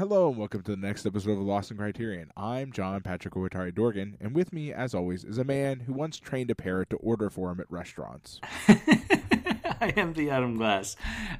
Hello 0.00 0.30
and 0.30 0.38
welcome 0.38 0.62
to 0.62 0.70
the 0.70 0.78
next 0.78 1.04
episode 1.04 1.32
of 1.32 1.36
the 1.36 1.42
Lost 1.44 1.70
in 1.70 1.76
Criterion. 1.76 2.30
I'm 2.34 2.72
John 2.72 3.02
Patrick 3.02 3.34
Owatari 3.34 3.74
Dorgan, 3.74 4.16
and 4.18 4.34
with 4.34 4.50
me, 4.50 4.72
as 4.72 4.94
always, 4.94 5.24
is 5.24 5.36
a 5.36 5.44
man 5.44 5.80
who 5.80 5.92
once 5.92 6.18
trained 6.18 6.50
a 6.50 6.54
parrot 6.54 6.88
to 6.88 6.96
order 6.96 7.28
for 7.28 7.50
him 7.50 7.60
at 7.60 7.70
restaurants. 7.70 8.40
I 8.66 9.92
am 9.98 10.14
the 10.14 10.30
Adam 10.30 10.56
Glass. 10.56 10.96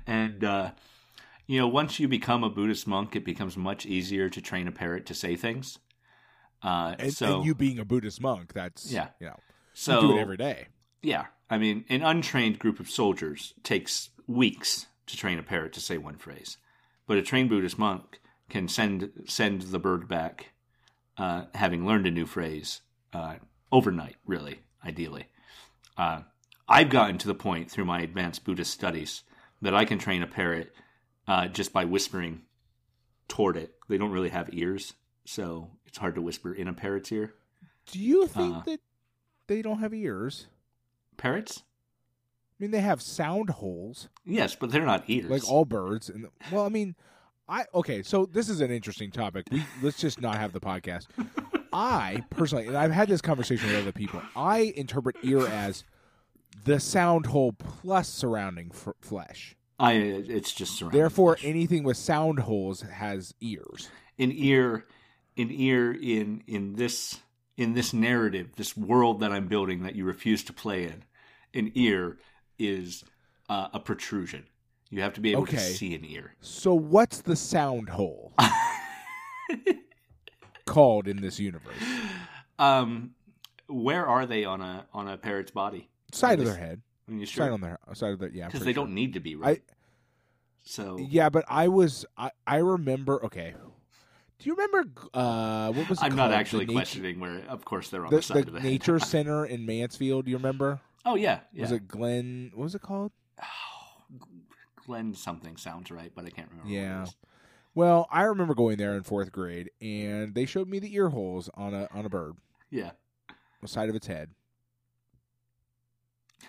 And, 0.07 0.45
uh, 0.45 0.73
you 1.47 1.59
know, 1.59 1.69
once 1.69 1.99
you 1.99 2.07
become 2.07 2.45
a 2.45 2.51
Buddhist 2.51 2.87
monk, 2.87 3.17
it 3.17 3.25
becomes 3.25 3.57
much 3.57 3.87
easier 3.87 4.29
to 4.29 4.43
train 4.43 4.69
a 4.69 4.73
parrot 4.73 5.07
to 5.07 5.15
say 5.15 5.37
things. 5.37 5.79
Uh, 6.63 6.97
And, 6.99 7.15
so, 7.15 7.37
and 7.37 7.47
you 7.47 7.55
being 7.55 7.79
a 7.79 7.87
Buddhist 7.87 8.21
monk, 8.21 8.53
that's 8.53 8.93
Yeah. 8.93 9.09
you 9.21 9.29
know, 9.29 9.41
so 9.73 10.03
you 10.03 10.09
do 10.09 10.19
it 10.19 10.21
every 10.21 10.37
day. 10.37 10.67
Yeah. 11.01 11.29
I 11.49 11.57
mean, 11.57 11.87
an 11.89 12.03
untrained 12.03 12.59
group 12.59 12.79
of 12.79 12.91
soldiers 12.91 13.55
takes 13.63 14.11
weeks 14.27 14.85
to 15.07 15.17
train 15.17 15.39
a 15.39 15.43
parrot 15.43 15.73
to 15.73 15.81
say 15.81 15.97
one 15.97 16.19
phrase. 16.19 16.59
But 17.07 17.17
a 17.17 17.23
trained 17.23 17.49
Buddhist 17.49 17.79
monk 17.79 18.21
can 18.51 18.69
send 18.69 19.11
send 19.27 19.63
the 19.63 19.79
bird 19.79 20.09
back, 20.09 20.51
uh, 21.17 21.45
having 21.55 21.87
learned 21.87 22.07
a 22.07 22.11
new 22.11 22.27
phrase 22.27 22.83
uh, 23.13 23.37
overnight, 23.73 24.17
really, 24.27 24.61
ideally. 24.85 25.27
Uh, 25.97 26.23
I've 26.69 26.91
gotten 26.91 27.19
to 27.19 27.27
the 27.29 27.35
point 27.35 27.71
through 27.71 27.85
my 27.87 28.01
advanced 28.01 28.45
Buddhist 28.45 28.73
studies 28.73 29.23
that 29.63 29.75
I 29.75 29.85
can 29.85 29.99
train 29.99 30.23
a 30.23 30.27
parrot 30.27 30.73
uh, 31.27 31.49
just 31.49 31.73
by 31.73 31.85
whispering 31.85 32.43
toward 33.29 33.57
it. 33.57 33.75
They 33.89 33.99
don't 33.99 34.13
really 34.13 34.29
have 34.31 34.51
ears, 34.53 34.95
so 35.25 35.71
it's 35.87 35.99
hard 35.99 36.15
to 36.15 36.23
whisper 36.23 36.53
in 36.55 36.69
a 36.69 36.73
parrot's 36.73 37.11
ear. 37.13 37.35
Do 37.87 37.99
you 37.99 38.27
think 38.27 38.57
Uh, 38.57 38.63
that 38.67 38.81
they 39.49 39.63
don't 39.63 39.81
have 39.81 39.93
ears? 39.95 40.47
Parrots? 41.17 41.63
I 41.63 42.63
mean, 42.63 42.71
they 42.71 42.81
have 42.81 43.01
sound 43.03 43.51
holes 43.51 44.09
Yes, 44.25 44.55
but 44.55 44.71
they're 44.71 44.85
not 44.85 45.05
ears. 45.09 45.31
like 45.31 45.49
all 45.51 45.65
birds. 45.65 46.09
And 46.09 46.29
well, 46.53 46.65
I 46.65 46.69
mean, 46.69 46.95
I 47.51 47.65
okay. 47.75 48.03
So 48.03 48.27
this 48.27 48.49
is 48.49 48.61
an 48.61 48.71
interesting 48.71 49.11
topic. 49.11 49.47
We 49.51 49.65
let's 49.83 49.99
just 49.99 50.21
not 50.21 50.37
have 50.37 50.53
the 50.53 50.61
podcast. 50.61 51.07
I 51.73 52.25
personally, 52.31 52.69
and 52.69 52.77
I've 52.77 52.93
had 52.93 53.09
this 53.09 53.21
conversation 53.21 53.69
with 53.69 53.79
other 53.79 53.93
people. 53.93 54.23
I 54.37 54.73
interpret 54.77 55.17
ear 55.23 55.47
as 55.47 55.85
the 56.65 56.79
sound 56.81 57.27
hole 57.27 57.53
plus 57.53 58.09
surrounding 58.09 58.71
f- 58.73 58.95
flesh. 59.01 59.57
I 59.79 59.93
it's 59.95 60.53
just 60.53 60.77
surrounding 60.79 61.01
Therefore, 61.01 61.37
flesh. 61.37 61.49
anything 61.49 61.83
with 61.83 61.97
sound 61.97 62.41
holes 62.41 62.83
has 62.83 63.35
ears. 63.41 63.91
an 64.19 64.31
ear 64.33 64.87
an 65.37 65.49
ear 65.51 65.93
in 65.93 66.43
in 66.47 66.75
this 66.77 67.19
in 67.57 67.75
this 67.75 67.93
narrative, 67.93 68.51
this 68.57 68.77
world 68.77 69.21
that 69.21 69.33
I'm 69.33 69.49
building 69.49 69.83
that 69.83 69.95
you 69.97 70.05
refuse 70.05 70.43
to 70.45 70.53
play 70.53 70.85
in, 70.85 71.05
an 71.53 71.73
ear 71.75 72.19
is 72.59 73.05
uh, 73.49 73.69
a 73.73 73.81
protrusion. 73.81 74.45
You 74.91 75.03
have 75.03 75.15
to 75.15 75.21
be 75.21 75.33
able 75.33 75.47
to 75.47 75.53
Okay. 75.55 75.73
see 75.73 75.95
an 75.95 76.05
ear. 76.05 76.35
So, 76.41 76.75
what's 76.75 77.23
the 77.23 77.37
sound 77.37 77.91
hole 77.91 78.33
called 80.67 81.09
in 81.09 81.21
this 81.21 81.39
universe? 81.39 81.75
um, 82.59 83.13
where 83.69 84.07
are 84.07 84.27
they 84.27 84.45
on 84.45 84.61
a 84.61 84.87
on 84.93 85.09
a 85.09 85.17
parrot's 85.17 85.53
body? 85.53 85.89
Side 86.13 86.41
of 86.41 86.45
their 86.45 86.57
head. 86.57 86.83
You 87.09 87.25
Side 87.27 87.35
sure? 87.47 87.53
on 87.53 87.61
their 87.61 87.79
side 87.95 88.13
of 88.13 88.19
their 88.19 88.31
yeah. 88.31 88.47
Because 88.47 88.61
they 88.65 88.73
sure. 88.73 88.85
don't 88.85 88.95
need 88.95 89.15
to 89.15 89.21
be 89.21 89.37
right. 89.37 89.63
so 90.65 90.99
Yeah, 90.99 91.29
but 91.29 91.45
I 91.49 91.69
was 91.69 92.05
I, 92.17 92.31
I 92.47 92.57
remember 92.57 93.25
okay. 93.27 93.55
Do 94.39 94.49
you 94.49 94.55
remember 94.57 94.91
uh 95.15 95.71
what 95.73 95.89
was 95.89 96.03
I'm 96.03 96.17
not 96.17 96.33
actually 96.33 96.65
the 96.65 96.73
nature, 96.73 96.79
questioning 96.81 97.21
where. 97.21 97.43
Of 97.49 97.65
course, 97.65 97.91
they're 97.91 98.05
on 98.05 98.11
the, 98.11 98.17
the, 98.17 98.23
side 98.23 98.37
the 98.45 98.49
of 98.49 98.53
the 98.55 98.61
nature 98.61 98.99
center 99.15 99.45
in 99.45 99.67
Mansfield, 99.67 100.25
do 100.25 100.31
you 100.33 100.37
remember? 100.37 100.81
oh 101.05 101.15
yeah, 101.15 101.41
yeah. 101.53 101.63
Was 101.63 101.73
it 101.73 101.87
Glen 101.89 102.51
what 102.55 102.65
was 102.65 102.75
it 102.75 102.83
called? 102.83 103.13
Glenn 104.91 105.15
something 105.15 105.57
sounds 105.57 105.91
right, 105.93 106.11
but 106.15 106.25
I 106.25 106.31
can't 106.31 106.49
remember. 106.51 106.69
what 106.69 106.77
it 106.77 106.83
Yeah. 106.83 107.07
Well, 107.77 108.09
I 108.11 108.23
remember 108.25 108.55
going 108.55 108.77
there 108.77 108.95
in 108.97 109.05
4th 109.05 109.31
grade 109.31 109.71
and 109.81 110.35
they 110.35 110.45
showed 110.47 110.69
me 110.69 110.81
the 110.81 110.93
ear 110.95 111.11
holes 111.11 111.49
on 111.55 111.73
a 111.75 111.89
on 111.95 112.05
a 112.05 112.09
bird, 112.09 112.35
yeah. 112.71 112.91
the 113.63 113.69
side 113.69 113.89
of 113.89 113.95
its 113.95 114.09
head. 114.09 114.31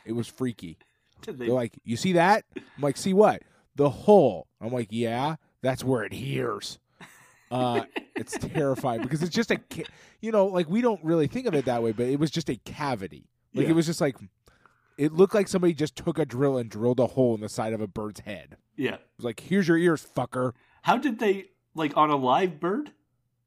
It 0.06 0.14
was 0.14 0.28
freaky. 0.28 0.78
Did 1.22 1.38
they 1.38 1.46
They're 1.46 1.54
like, 1.54 1.78
"You 1.84 1.96
see 1.98 2.14
that?" 2.14 2.46
I'm 2.56 2.64
like, 2.82 2.98
"See 2.98 3.14
what?" 3.14 3.44
The 3.76 3.90
hole. 3.90 4.48
I'm 4.60 4.74
like, 4.74 4.88
"Yeah, 4.90 5.36
that's 5.62 5.84
where 5.84 6.04
it 6.04 6.14
hears." 6.14 6.80
Uh, 7.52 7.84
it's 8.16 8.38
terrifying 8.38 9.02
because 9.02 9.22
it's 9.22 9.36
just 9.36 9.52
a, 9.52 9.58
ca- 9.58 9.84
you 10.22 10.32
know, 10.32 10.46
like 10.46 10.70
we 10.70 10.80
don't 10.80 11.04
really 11.04 11.28
think 11.28 11.46
of 11.48 11.54
it 11.54 11.66
that 11.66 11.84
way, 11.84 11.92
but 11.92 12.06
it 12.06 12.18
was 12.18 12.32
just 12.32 12.50
a 12.50 12.56
cavity. 12.56 13.28
Like 13.54 13.66
Yeah. 13.66 13.72
it 13.72 13.76
was 13.76 13.86
just 13.86 14.00
like, 14.00 14.16
it 14.98 15.14
looked 15.14 15.34
like 15.34 15.48
somebody 15.48 15.74
just 15.74 15.96
took 15.96 16.18
a 16.20 16.26
drill 16.26 16.58
and 16.58 16.70
drilled 16.70 17.00
a 17.00 17.08
hole 17.08 17.34
in 17.36 17.42
the 17.42 17.50
side 17.50 17.74
of 17.74 17.82
a 17.82 17.88
bird's 17.88 18.22
head. 18.22 18.58
It 18.78 18.84
yeah. 18.84 18.98
was 19.18 19.26
like, 19.26 19.40
"Here's 19.40 19.68
your 19.68 19.78
ears, 19.78 20.06
fucker." 20.16 20.54
How 20.84 20.98
did 20.98 21.20
they 21.20 21.46
like 21.76 21.96
on 21.98 22.10
a 22.10 22.16
live 22.16 22.60
bird? 22.60 22.92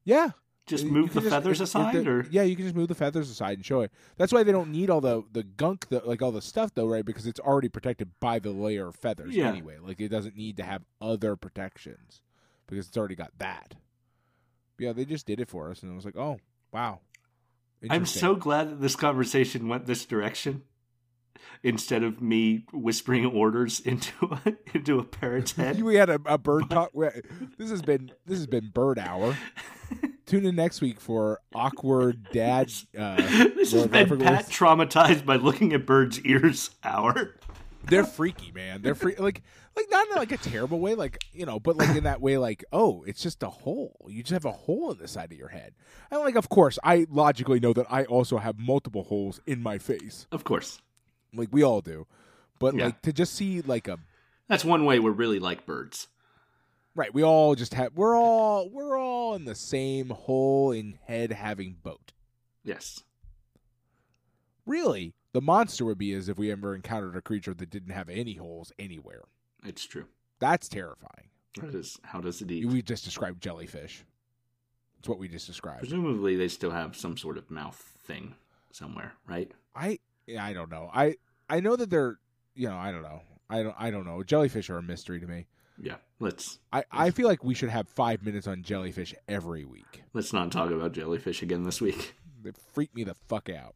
Yeah, 0.05 0.31
Just 0.66 0.84
move 0.84 1.12
the 1.15 1.21
just- 1.21 1.31
feathers 1.32 1.60
aside, 1.60 2.05
the- 2.05 2.10
or 2.10 2.27
yeah, 2.31 2.43
you 2.43 2.56
can 2.56 2.65
just 2.65 2.77
move 2.77 2.88
the 2.88 2.94
feathers 2.94 3.31
aside 3.31 3.59
and 3.59 3.65
show 3.65 3.81
it. 3.81 3.91
That's 4.16 4.32
why 4.32 4.43
they 4.43 4.53
don't 4.53 4.71
need 4.71 4.91
all 4.91 5.00
the 5.00 5.22
the 5.32 5.43
gunk, 5.43 5.88
the, 5.88 6.00
like 6.05 6.22
all 6.22 6.32
the 6.32 6.43
stuff, 6.43 6.72
though, 6.75 6.87
right? 6.87 7.05
Because 7.05 7.27
it's 7.27 7.41
already 7.41 7.69
protected 7.69 8.11
by 8.21 8.38
the 8.38 8.50
layer 8.50 8.88
of 8.88 8.97
feathers 8.97 9.34
Yeah. 9.34 9.49
anyway. 9.49 9.78
Like 9.78 10.00
it 10.00 10.09
doesn't 10.09 10.37
need 10.37 10.56
to 10.59 10.62
have 10.62 10.84
other 11.00 11.37
protections 11.37 12.21
because 12.66 12.87
it's 12.88 12.97
already 12.97 13.15
got 13.16 13.32
that. 13.38 13.75
Yeah, 14.78 14.93
they 14.93 15.05
just 15.05 15.26
did 15.26 15.38
it 15.41 15.49
for 15.49 15.71
us, 15.71 15.82
and 15.82 15.93
I 15.93 15.94
was 15.94 16.05
like, 16.05 16.16
oh 16.16 16.38
wow. 16.72 17.00
I'm 17.91 18.06
so 18.06 18.34
glad 18.34 18.71
that 18.71 18.81
this 18.81 18.97
conversation 18.97 19.69
went 19.69 19.84
this 19.87 20.06
direction 20.06 20.62
instead 21.62 22.03
of 22.03 22.21
me 22.22 22.65
whispering 22.72 23.27
orders 23.27 23.81
into 23.81 24.12
a, 24.45 24.55
into 24.77 24.99
a 24.99 25.05
parrot's 25.05 25.53
head. 25.56 25.83
we 25.83 25.97
had 25.97 26.11
a, 26.11 26.21
a 26.27 26.39
bird 26.39 26.69
talk. 26.71 26.91
This 27.59 27.71
has 27.71 27.83
been 27.83 28.12
this 28.27 28.39
has 28.39 28.47
been 28.47 28.71
bird 28.72 28.99
hour. 28.99 29.37
Tune 30.27 30.47
in 30.47 30.56
next 30.56 30.81
week 30.81 31.00
for 31.00 31.41
awkward 31.55 32.27
dad. 32.33 32.73
Uh, 32.99 33.17
this 33.17 33.73
has 33.73 33.87
been 33.87 34.03
Africa 34.06 34.25
Pat 34.25 34.47
was- 34.47 34.56
traumatized 34.56 35.27
by 35.27 35.37
looking 35.37 35.73
at 35.75 35.84
birds' 35.87 36.21
ears 36.23 36.71
hour. 36.83 37.37
they're 37.84 38.05
freaky, 38.05 38.50
man. 38.53 38.81
They're 38.81 38.94
free, 38.94 39.15
like 39.19 39.43
like 39.77 39.87
not 39.91 40.09
in 40.09 40.15
like 40.17 40.33
a 40.33 40.39
terrible 40.39 40.81
way, 40.81 40.94
like 40.94 41.19
you 41.33 41.44
know, 41.44 41.61
but 41.61 41.77
like 41.77 41.94
in 41.94 42.05
that 42.05 42.21
way, 42.23 42.39
like 42.39 42.65
oh, 42.73 43.05
it's 43.06 43.23
just 43.23 43.43
a 43.43 43.50
hole. 43.50 44.06
You 44.09 44.23
just 44.23 44.33
have 44.33 44.47
a 44.47 44.53
hole 44.53 44.91
in 44.93 44.99
the 44.99 45.06
side 45.09 45.31
of 45.31 45.37
your 45.39 45.49
head, 45.49 45.75
and 46.11 46.21
like 46.21 46.37
of 46.37 46.49
course, 46.49 46.78
I 46.83 47.06
logically 47.11 47.61
know 47.61 47.75
that 47.75 47.87
I 47.91 48.05
also 48.05 48.39
have 48.39 48.59
multiple 48.59 49.03
holes 49.05 49.41
in 49.47 49.62
my 49.62 49.77
face, 49.77 50.27
Of 50.33 50.44
course, 50.44 50.81
like 51.34 51.49
we 51.53 51.62
all 51.62 51.81
do. 51.81 52.06
But 52.59 52.75
Yeah. 52.75 52.87
like 52.87 53.03
to 53.03 53.12
just 53.12 53.34
see 53.34 53.61
like 53.62 53.89
a 53.89 53.99
that's 54.49 54.65
one 54.65 54.84
way 54.84 54.99
we're 54.99 55.11
really 55.11 55.39
like 55.39 55.67
birds. 55.67 56.09
right, 56.95 57.12
we 57.12 57.22
all 57.22 57.55
just 57.55 57.75
have 57.75 57.93
we're 57.95 58.17
all 58.17 58.69
we're 58.71 58.97
all 58.99 59.34
in 59.34 59.44
the 59.44 59.55
same 59.55 60.11
hole 60.11 60.71
in 60.73 60.99
head 61.06 61.33
having 61.33 61.77
boat. 61.83 62.12
Yes. 62.62 63.03
Really, 64.67 65.15
the 65.33 65.41
monster 65.43 65.84
would 65.84 65.99
be 65.99 66.12
as 66.15 66.28
if 66.28 66.39
we 66.39 66.50
ever 66.50 66.75
encountered 66.75 67.17
a 67.17 67.21
creature 67.23 67.53
that 67.55 67.71
didn't 67.71 67.91
have 67.93 68.09
any 68.09 68.34
holes 68.34 68.73
anywhere. 68.78 69.23
It's 69.65 69.84
true. 69.84 70.06
That's 70.39 70.69
terrifying. 70.69 71.28
That 71.61 71.75
is 71.75 71.99
how 72.03 72.21
does 72.21 72.41
it 72.43 72.50
eat? 72.50 72.65
We 72.67 72.83
just 72.83 73.05
described 73.05 73.43
jellyfish. 73.43 74.05
It's 74.99 75.09
what 75.09 75.19
we 75.19 75.28
just 75.28 75.47
described. 75.47 75.81
Presumably, 75.81 76.34
they 76.37 76.49
still 76.49 76.71
have 76.71 76.97
some 76.97 77.17
sort 77.19 77.37
of 77.37 77.50
mouth 77.50 77.77
thing 78.06 78.34
somewhere, 78.73 79.12
right? 79.28 79.53
I 79.75 79.99
yeah, 80.27 80.45
I 80.45 80.53
don't 80.53 80.71
know. 80.71 80.91
I 80.93 81.17
I 81.49 81.61
know 81.61 81.77
that 81.77 81.91
they're 81.91 82.19
you 82.55 82.69
know 82.69 82.77
I 82.77 82.93
don't 82.93 83.03
know. 83.03 83.21
I 83.51 83.62
don't 83.62 83.77
I 83.79 83.91
don't 83.91 84.07
know. 84.07 84.23
Jellyfish 84.23 84.71
are 84.71 84.79
a 84.79 84.83
mystery 84.83 85.21
to 85.21 85.27
me. 85.27 85.47
Yeah. 85.81 85.97
Let's 86.21 86.59
I 86.73 86.85
I 86.91 87.11
feel 87.11 87.27
like 87.29 87.43
we 87.45 87.55
should 87.55 87.69
have 87.71 87.89
five 87.89 88.23
minutes 88.25 88.47
on 88.47 88.62
jellyfish 88.62 89.15
every 89.29 89.65
week. 89.65 90.03
let's 90.12 90.33
not 90.33 90.53
talk 90.53 90.71
about 90.71 90.93
jellyfish 90.93 91.43
again 91.43 91.65
this 91.65 91.81
week. 91.81 92.15
They 92.43 92.53
freak 92.75 92.95
me 92.95 93.05
the 93.05 93.15
fuck 93.15 93.49
out. 93.49 93.75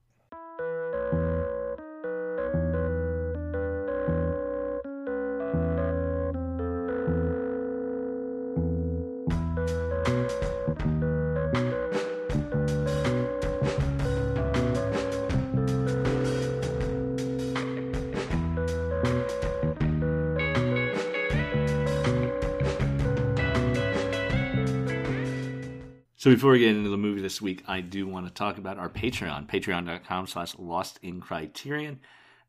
So 26.18 26.30
before 26.30 26.50
we 26.50 26.58
get 26.58 26.74
into 26.74 26.90
the 26.90 26.96
movie 26.96 27.20
this 27.20 27.40
week, 27.40 27.62
I 27.68 27.80
do 27.80 28.04
want 28.08 28.26
to 28.26 28.32
talk 28.32 28.58
about 28.58 28.76
our 28.76 28.88
Patreon, 28.88 29.48
patreon.com 29.48 30.26
slash 30.26 30.58
lost 30.58 30.98
in 31.00 31.20
criterion. 31.20 32.00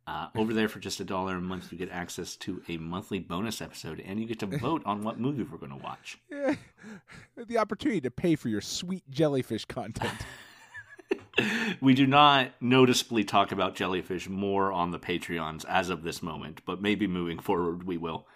Uh, 0.07 0.29
over 0.35 0.55
there 0.55 0.67
for 0.67 0.79
just 0.79 0.99
a 0.99 1.03
dollar 1.03 1.35
a 1.35 1.41
month, 1.41 1.71
you 1.71 1.77
get 1.77 1.91
access 1.91 2.35
to 2.37 2.63
a 2.67 2.77
monthly 2.77 3.19
bonus 3.19 3.61
episode, 3.61 3.99
and 4.03 4.19
you 4.19 4.25
get 4.25 4.39
to 4.39 4.45
vote 4.57 4.81
on 4.87 5.03
what 5.03 5.19
movie 5.19 5.43
we're 5.43 5.59
going 5.59 5.71
to 5.71 5.77
watch. 5.77 6.17
Yeah. 6.31 6.55
The 7.37 7.59
opportunity 7.59 8.01
to 8.01 8.09
pay 8.09 8.35
for 8.35 8.49
your 8.49 8.61
sweet 8.61 9.03
jellyfish 9.11 9.65
content. 9.65 10.17
We 11.81 11.93
do 11.93 12.05
not 12.05 12.51
noticeably 12.59 13.23
talk 13.23 13.51
about 13.51 13.75
jellyfish 13.75 14.27
more 14.27 14.71
on 14.71 14.91
the 14.91 14.99
Patreons 14.99 15.63
as 15.65 15.89
of 15.89 16.03
this 16.03 16.21
moment, 16.21 16.61
but 16.65 16.81
maybe 16.81 17.07
moving 17.07 17.39
forward 17.39 17.83
we 17.83 17.97
will. 17.97 18.27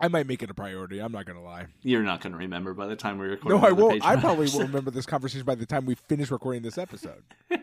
I 0.00 0.08
might 0.08 0.26
make 0.26 0.42
it 0.42 0.50
a 0.50 0.54
priority. 0.54 1.00
I'm 1.00 1.12
not 1.12 1.26
gonna 1.26 1.42
lie. 1.42 1.66
You're 1.82 2.02
not 2.02 2.20
going 2.20 2.32
to 2.32 2.38
remember 2.38 2.74
by 2.74 2.86
the 2.86 2.96
time 2.96 3.18
we 3.18 3.26
record. 3.26 3.52
This. 3.52 3.60
No, 3.60 3.66
I 3.66 3.72
won't. 3.72 4.04
I 4.04 4.16
probably 4.16 4.48
will 4.48 4.60
remember 4.66 4.90
this 4.90 5.06
conversation 5.06 5.44
by 5.44 5.54
the 5.54 5.66
time 5.66 5.86
we 5.86 5.94
finish 5.94 6.30
recording 6.30 6.62
this 6.62 6.78
episode. 6.78 7.22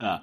Uh, 0.00 0.18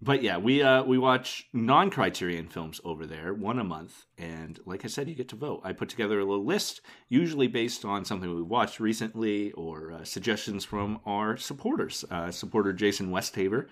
but 0.00 0.22
yeah, 0.22 0.36
we 0.36 0.62
uh, 0.62 0.84
we 0.84 0.96
watch 0.96 1.48
non 1.52 1.90
Criterion 1.90 2.48
films 2.48 2.80
over 2.84 3.04
there, 3.06 3.34
one 3.34 3.58
a 3.58 3.64
month, 3.64 4.06
and 4.16 4.60
like 4.64 4.84
I 4.84 4.88
said, 4.88 5.08
you 5.08 5.14
get 5.14 5.28
to 5.30 5.36
vote. 5.36 5.62
I 5.64 5.72
put 5.72 5.88
together 5.88 6.20
a 6.20 6.24
little 6.24 6.44
list, 6.44 6.82
usually 7.08 7.48
based 7.48 7.84
on 7.84 8.04
something 8.04 8.32
we 8.32 8.42
watched 8.42 8.78
recently 8.78 9.50
or 9.52 9.92
uh, 9.92 10.04
suggestions 10.04 10.64
from 10.64 11.00
our 11.04 11.36
supporters. 11.36 12.04
Uh, 12.10 12.30
supporter 12.30 12.72
Jason 12.72 13.10
Westhaver 13.10 13.66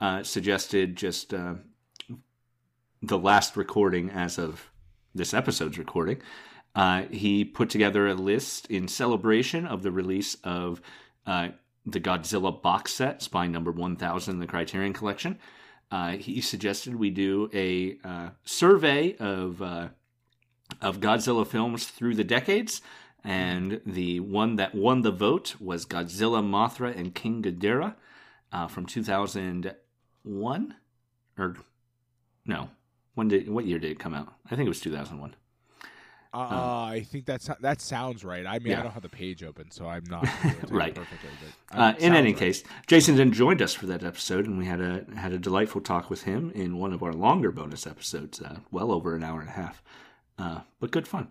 uh, 0.00 0.22
suggested 0.22 0.94
just 0.94 1.34
uh, 1.34 1.54
the 3.02 3.18
last 3.18 3.56
recording 3.56 4.10
as 4.10 4.38
of 4.38 4.70
this 5.16 5.34
episode's 5.34 5.78
recording. 5.78 6.20
Uh, 6.74 7.02
he 7.10 7.44
put 7.44 7.70
together 7.70 8.06
a 8.06 8.14
list 8.14 8.66
in 8.66 8.86
celebration 8.86 9.66
of 9.66 9.82
the 9.82 9.90
release 9.90 10.36
of 10.44 10.80
uh, 11.26 11.48
the 11.86 12.00
Godzilla 12.00 12.60
box 12.60 12.92
set, 12.92 13.22
Spine 13.22 13.52
Number 13.52 13.70
1000 13.70 14.34
in 14.34 14.40
the 14.40 14.46
Criterion 14.46 14.92
Collection. 14.92 15.38
Uh, 15.90 16.12
he 16.12 16.40
suggested 16.40 16.94
we 16.96 17.10
do 17.10 17.48
a 17.54 17.96
uh, 18.04 18.30
survey 18.44 19.16
of 19.18 19.62
uh, 19.62 19.88
of 20.82 20.98
Godzilla 20.98 21.46
films 21.46 21.86
through 21.86 22.16
the 22.16 22.24
decades, 22.24 22.82
and 23.22 23.80
the 23.86 24.18
one 24.20 24.56
that 24.56 24.74
won 24.74 25.02
the 25.02 25.12
vote 25.12 25.54
was 25.60 25.86
Godzilla, 25.86 26.42
Mothra, 26.42 26.96
and 26.96 27.14
King 27.14 27.40
Ghidorah 27.42 27.94
uh, 28.50 28.66
from 28.66 28.84
2001, 28.84 30.74
or 31.38 31.56
no, 32.44 32.70
when 33.16 33.26
did 33.28 33.48
what 33.48 33.64
year 33.66 33.80
did 33.80 33.90
it 33.90 33.98
come 33.98 34.14
out? 34.14 34.32
I 34.48 34.54
think 34.54 34.66
it 34.66 34.68
was 34.68 34.80
2001. 34.80 35.34
Uh, 36.34 36.38
I 36.38 37.06
think 37.08 37.24
that's 37.24 37.48
that 37.60 37.80
sounds 37.80 38.22
right. 38.22 38.46
I 38.46 38.58
mean, 38.58 38.72
Yeah. 38.72 38.80
I 38.80 38.82
don't 38.82 38.92
have 38.92 39.02
the 39.02 39.08
page 39.08 39.42
open, 39.42 39.70
so 39.70 39.88
I'm 39.88 40.04
not 40.04 40.24
Right. 40.70 40.94
perfectly. 40.94 41.30
But, 41.70 41.78
Uh, 41.78 41.94
it 41.96 42.02
in 42.04 42.14
any 42.14 42.32
right. 42.32 42.38
case, 42.38 42.62
Jason 42.86 43.16
then 43.16 43.32
joined 43.32 43.62
us 43.62 43.72
for 43.72 43.86
that 43.86 44.04
episode, 44.04 44.46
and 44.46 44.58
we 44.58 44.66
had 44.66 44.80
a 44.80 45.06
had 45.16 45.32
a 45.32 45.38
delightful 45.38 45.80
talk 45.80 46.10
with 46.10 46.24
him 46.24 46.50
in 46.50 46.76
one 46.78 46.92
of 46.92 47.02
our 47.02 47.14
longer 47.14 47.50
bonus 47.50 47.86
episodes, 47.86 48.40
uh, 48.42 48.58
well 48.70 48.92
over 48.92 49.14
an 49.16 49.24
hour 49.24 49.40
and 49.40 49.48
a 49.48 49.52
half, 49.52 49.82
uh, 50.38 50.60
but 50.78 50.90
good 50.90 51.08
fun. 51.08 51.28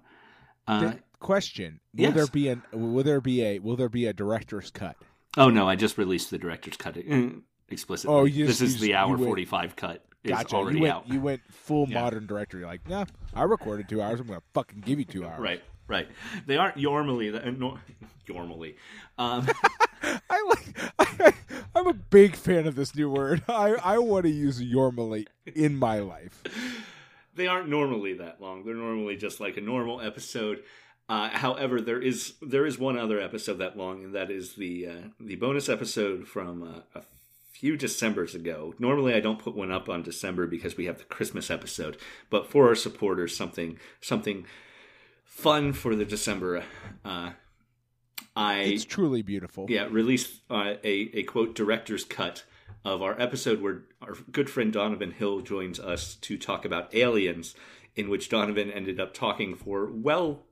Uh, 0.68 0.80
The 0.80 1.00
question: 1.20 1.80
Will 1.94 2.02
yes. 2.06 2.14
there 2.16 2.28
be 2.28 2.48
an 2.48 2.64
will 2.72 3.04
there 3.04 3.22
be 3.22 3.44
a 3.44 3.60
will 3.60 3.76
there 3.76 3.90
be 3.90 4.08
a 4.08 4.14
director's 4.14 4.72
cut? 4.72 4.96
oh 5.38 5.52
no, 5.52 5.70
I 5.70 5.76
just 5.76 6.00
released 6.00 6.32
the 6.32 6.40
director's 6.40 6.78
cut 6.78 6.98
uh, 6.98 7.30
explicitly. 7.70 8.16
Oh, 8.16 8.24
you 8.24 8.48
this 8.48 8.62
is 8.62 8.76
you 8.82 8.88
the 8.88 8.96
hour 8.96 9.16
forty 9.20 9.46
five 9.46 9.76
cut. 9.76 10.04
Gotcha. 10.30 10.56
already 10.56 10.78
You 10.78 10.84
went 10.84 10.94
out. 10.96 11.08
you 11.10 11.20
went 11.22 11.42
full 11.52 11.88
Yeah. 11.90 12.02
modern 12.02 12.26
director. 12.28 12.58
You're 12.60 12.68
like, 12.68 12.88
nah, 12.90 13.06
I 13.34 13.44
recorded 13.44 13.88
two 13.90 14.02
hours. 14.02 14.20
I'm 14.20 14.28
gonna 14.28 14.42
fucking 14.54 14.82
give 14.82 15.00
you 15.00 15.06
two 15.06 15.26
hours. 15.26 15.40
Right, 15.40 15.64
right. 15.88 16.08
They 16.46 16.58
aren't 16.58 16.78
normally 16.78 17.30
that. 17.32 17.46
Uh, 17.48 17.52
nor- 17.52 17.80
normally. 18.30 18.76
Um, 19.18 19.48
I 20.30 20.44
like. 20.50 20.78
I, 21.00 21.34
I'm 21.76 21.88
a 21.88 21.94
big 21.94 22.36
fan 22.36 22.68
of 22.68 22.76
this 22.76 22.96
new 22.96 23.10
word. 23.10 23.44
I 23.50 23.76
I 23.84 23.98
want 24.00 24.24
to 24.26 24.30
use 24.32 24.62
normally 24.62 25.28
in 25.56 25.76
my 25.76 26.00
life. 26.00 26.42
they 27.36 27.48
aren't 27.48 27.68
normally 27.70 28.14
that 28.14 28.40
long. 28.42 28.64
They're 28.64 28.74
normally 28.76 29.16
just 29.18 29.40
like 29.40 29.58
a 29.58 29.62
normal 29.62 30.00
episode. 30.02 30.64
Uh, 31.10 31.30
however, 31.30 31.82
there 31.82 32.02
is 32.02 32.34
there 32.42 32.66
is 32.66 32.80
one 32.80 32.98
other 32.98 33.20
episode 33.20 33.56
that 33.60 33.78
long, 33.78 34.04
and 34.06 34.16
that 34.16 34.32
is 34.32 34.56
the 34.56 34.88
uh, 34.88 34.94
the 35.20 35.36
bonus 35.36 35.70
episode 35.70 36.28
from 36.28 36.64
uh, 36.64 37.00
a 37.00 37.04
few 37.60 37.78
December's 37.78 38.36
ago. 38.36 38.74
Normally, 38.80 39.14
I 39.14 39.20
don't 39.20 39.40
put 39.40 39.56
one 39.56 39.72
up 39.72 39.88
on 39.90 40.04
December 40.04 40.46
because 40.48 40.76
we 40.78 40.86
have 40.86 40.98
the 40.98 41.04
Christmas 41.06 41.50
episode, 41.50 41.98
but 42.30 42.50
for 42.52 42.68
our 42.68 42.76
supporters, 42.76 43.36
something 43.36 43.78
something 44.02 44.46
fun 45.24 45.74
for 45.74 45.96
the 45.96 46.06
December. 46.06 46.64
Uh, 47.04 47.32
I 48.36 48.60
It's 48.60 48.84
truly 48.86 49.22
beautiful. 49.22 49.66
yeah, 49.70 49.88
released 49.90 50.42
uh, 50.50 50.74
a 50.84 51.10
a 51.20 51.24
quote 51.24 51.56
director's 51.56 52.04
cut 52.04 52.44
of 52.84 53.02
our 53.02 53.20
episode 53.20 53.62
where 53.62 53.84
our 54.02 54.14
good 54.32 54.50
friend 54.50 54.72
Donovan 54.74 55.12
Hill 55.12 55.42
joins 55.42 55.80
us 55.80 56.16
to 56.16 56.38
talk 56.38 56.66
about 56.66 56.94
aliens, 56.94 57.56
in 57.96 58.10
which 58.10 58.30
Donovan 58.30 58.70
ended 58.70 59.00
up 59.00 59.14
talking 59.14 59.56
for 59.56 59.90
well, 59.92 60.44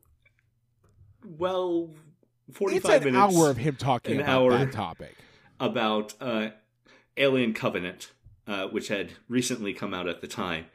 well, 1.26 1.90
45 2.54 2.76
It's 2.96 3.06
an 3.06 3.14
minutes 3.14 3.36
hour 3.38 3.50
of 3.50 3.58
him 3.58 3.76
talking 3.76 4.16
An 4.16 4.22
about 4.22 4.30
hour. 4.42 4.58
that 4.58 4.72
topic. 4.72 5.16
about 5.60 6.14
uh, 6.22 6.50
Alien 7.18 7.54
Covenant, 7.54 8.12
uh, 8.48 8.68
which 8.68 8.88
had 8.88 9.12
recently 9.30 9.74
come 9.74 9.94
out 9.94 10.08
at 10.08 10.22
the 10.22 10.28
time. 10.28 10.66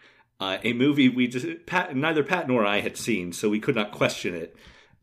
Uh, 0.41 0.59
a 0.63 0.73
movie 0.73 1.09
we 1.09 1.27
just 1.27 1.47
Pat, 1.67 1.97
neither 1.97 2.23
Pat 2.23 2.47
nor 2.47 2.65
I 2.65 2.81
had 2.81 2.97
seen, 2.97 3.33
so 3.33 3.49
we 3.49 3.59
could 3.61 3.75
not 3.75 3.91
question 3.91 4.35
it. 4.35 4.55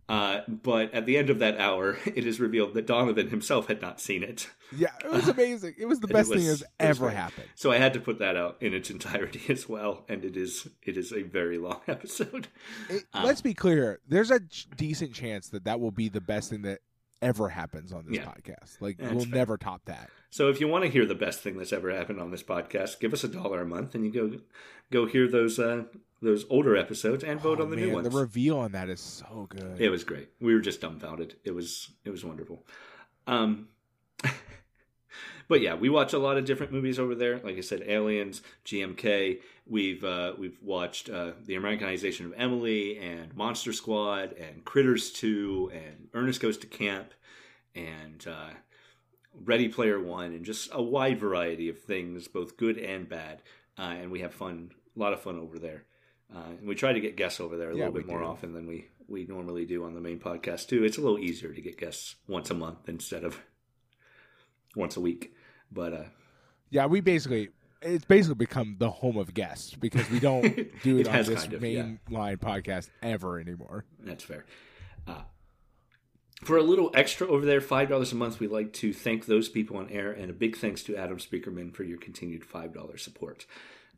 Uh, 0.08 0.42
but 0.48 0.94
at 0.94 1.08
the 1.08 1.18
end 1.18 1.32
of 1.32 1.40
that 1.40 1.58
hour, 1.60 1.98
it 2.06 2.28
is 2.28 2.40
revealed 2.40 2.76
that 2.76 2.86
Donovan 2.86 3.30
himself 3.30 3.68
had 3.68 3.82
not 3.82 4.00
seen 4.00 4.22
it. 4.24 4.48
Yeah, 4.76 4.90
it 5.04 5.12
was 5.12 5.28
amazing. 5.38 5.74
It 5.78 5.88
was 5.88 6.00
the 6.00 6.08
best 6.08 6.30
was- 6.30 6.40
thing 6.40 6.48
that's 6.48 6.64
ever 6.80 7.10
happened. 7.10 7.48
So 7.56 7.72
I 7.72 7.78
had 7.80 7.94
to 7.96 8.00
put 8.00 8.20
that 8.20 8.38
out 8.38 8.58
in 8.62 8.74
its 8.74 8.90
entirety 8.90 9.42
as 9.50 9.68
well, 9.68 10.06
and 10.08 10.24
it 10.24 10.38
is 10.38 10.68
it 10.84 10.96
is 10.96 11.12
a 11.12 11.24
very 11.24 11.58
long 11.58 11.82
episode. 11.88 12.48
It, 12.90 13.04
Uh, 13.14 13.24
let's 13.26 13.42
be 13.42 13.54
clear. 13.54 14.00
There's 14.08 14.32
a 14.32 14.40
decent 14.78 15.14
chance 15.14 15.50
that 15.50 15.66
that 15.66 15.80
will 15.80 15.92
be 15.92 16.08
the 16.08 16.22
best 16.22 16.50
thing 16.52 16.62
that 16.62 16.80
ever 17.26 17.50
happens 17.50 17.92
on 17.94 18.06
this 18.06 18.16
Yeah. 18.18 18.26
podcast. 18.26 18.80
Like 18.80 18.98
we'll 19.00 19.22
fair. 19.22 19.30
never 19.36 19.58
top 19.58 19.86
that. 19.86 20.10
So 20.30 20.50
if 20.50 20.60
you 20.60 20.68
want 20.68 20.84
to 20.86 20.90
hear 20.90 21.06
the 21.06 21.16
best 21.16 21.42
thing 21.42 21.58
that's 21.58 21.74
ever 21.74 21.92
happened 21.92 22.20
on 22.20 22.32
this 22.32 22.44
podcast, 22.44 23.00
give 23.00 23.14
us 23.14 23.24
a 23.24 23.28
dollar 23.28 23.62
a 23.62 23.66
month, 23.66 23.96
and 23.96 24.06
you 24.06 24.12
go 24.12 24.38
go 24.92 25.06
hear 25.06 25.28
those 25.28 25.58
uh, 25.60 25.84
those 26.22 26.46
older 26.50 26.76
episodes 26.78 27.24
and 27.24 27.40
vote 27.42 27.60
Oh, 27.60 27.64
on 27.64 27.70
the 27.72 27.76
man, 27.78 27.88
new 27.88 27.94
ones. 27.96 28.10
The 28.10 28.18
reveal 28.18 28.58
on 28.60 28.72
that 28.74 28.90
is 28.90 29.00
so 29.02 29.48
good. 29.50 29.80
It 29.80 29.90
was 29.90 30.04
great. 30.04 30.30
We 30.40 30.54
were 30.54 30.62
just 30.62 30.82
dumbfounded. 30.82 31.36
It 31.44 31.52
was 31.52 31.90
it 32.04 32.10
was 32.12 32.24
wonderful. 32.26 32.66
Um, 33.28 33.68
but 35.48 35.62
yeah, 35.62 35.76
we 35.76 35.90
watch 35.90 36.14
a 36.14 36.20
lot 36.20 36.38
of 36.38 36.46
different 36.46 36.72
movies 36.72 37.00
over 37.00 37.16
there. 37.16 37.40
Like 37.40 37.58
I 37.58 37.62
said, 37.62 37.84
Aliens, 37.88 38.42
GMK. 38.66 39.40
We've 39.68 40.04
uh, 40.04 40.34
we've 40.38 40.58
watched 40.62 41.10
uh, 41.10 41.32
the 41.44 41.56
Americanization 41.56 42.28
of 42.28 42.34
Emily 42.38 43.00
and 43.00 43.36
Monster 43.36 43.74
Squad 43.74 44.34
and 44.34 44.64
Critters 44.64 45.12
Two 45.12 45.72
and 45.74 46.08
Ernest 46.14 46.40
Goes 46.40 46.58
to 46.60 46.68
Camp 46.68 47.14
and 47.74 48.26
uh, 48.28 48.52
Ready 49.34 49.68
Player 49.70 50.00
One 50.00 50.34
and 50.34 50.46
just 50.46 50.70
a 50.72 50.82
wide 50.82 51.20
variety 51.20 51.68
of 51.70 51.80
things, 51.80 52.28
both 52.28 52.58
good 52.58 52.78
and 52.78 53.10
bad. 53.10 53.42
Uh, 53.78 53.96
and 54.00 54.12
we 54.12 54.20
have 54.22 54.34
fun, 54.34 54.72
a 54.96 55.00
lot 55.00 55.14
of 55.14 55.22
fun 55.22 55.40
over 55.40 55.58
there. 55.58 55.86
Uh, 56.34 56.44
and 56.60 56.68
we 56.68 56.76
try 56.76 56.94
to 56.94 57.00
get 57.00 57.18
guests 57.18 57.40
over 57.40 57.58
there 57.58 57.72
a 57.72 57.74
Yeah, 57.74 57.86
little 57.86 57.94
bit 57.94 58.08
more 58.08 58.20
do. 58.20 58.26
often 58.26 58.54
than 58.54 58.68
we, 58.68 58.88
we 59.08 59.26
normally 59.26 59.66
do 59.66 59.84
on 59.84 59.94
the 59.96 60.00
main 60.02 60.20
podcast 60.20 60.68
too. 60.68 60.84
It's 60.84 60.98
a 60.98 61.02
little 61.02 61.20
easier 61.20 61.52
to 61.52 61.62
get 61.62 61.78
guests 61.80 62.16
once 62.28 62.50
a 62.50 62.54
month 62.54 62.88
instead 62.88 63.24
of 63.24 63.42
once 64.76 64.96
a 64.96 65.02
week. 65.02 65.34
But 65.72 65.94
uh, 65.94 66.04
Yeah, 66.70 66.86
we 66.86 67.02
basically 67.02 67.50
it's 67.82 68.06
basically 68.06 68.36
become 68.36 68.76
the 68.80 68.90
home 68.90 69.18
of 69.18 69.34
guests 69.34 69.74
because 69.76 70.10
we 70.10 70.20
don't 70.20 70.44
do 70.84 70.98
it, 70.98 71.02
It 71.02 71.08
on 71.08 71.24
this 71.26 71.42
kind 71.44 71.54
of, 71.54 71.62
main 71.62 72.00
line 72.10 72.38
podcast 72.38 72.90
ever 73.02 73.40
anymore. 73.40 73.86
that's 74.00 74.24
fair. 74.24 74.46
Uh, 75.08 75.22
for 76.44 76.58
a 76.58 76.64
little 76.64 76.92
extra 76.94 77.28
over 77.28 77.46
there, 77.46 77.62
five 77.62 77.90
dollars 77.90 78.12
a 78.12 78.16
month, 78.16 78.40
we'd 78.40 78.52
like 78.52 78.74
to 78.74 78.94
thank 78.94 79.26
those 79.26 79.48
people 79.50 79.78
on 79.78 79.90
air, 79.90 80.12
and 80.12 80.30
a 80.30 80.34
big 80.34 80.58
thanks 80.58 80.84
to 80.84 80.96
Adam 80.96 81.18
Speakerman 81.18 81.74
for 81.74 81.84
your 81.84 81.98
continued 81.98 82.44
five 82.44 82.74
dollars 82.74 83.04
support. 83.04 83.46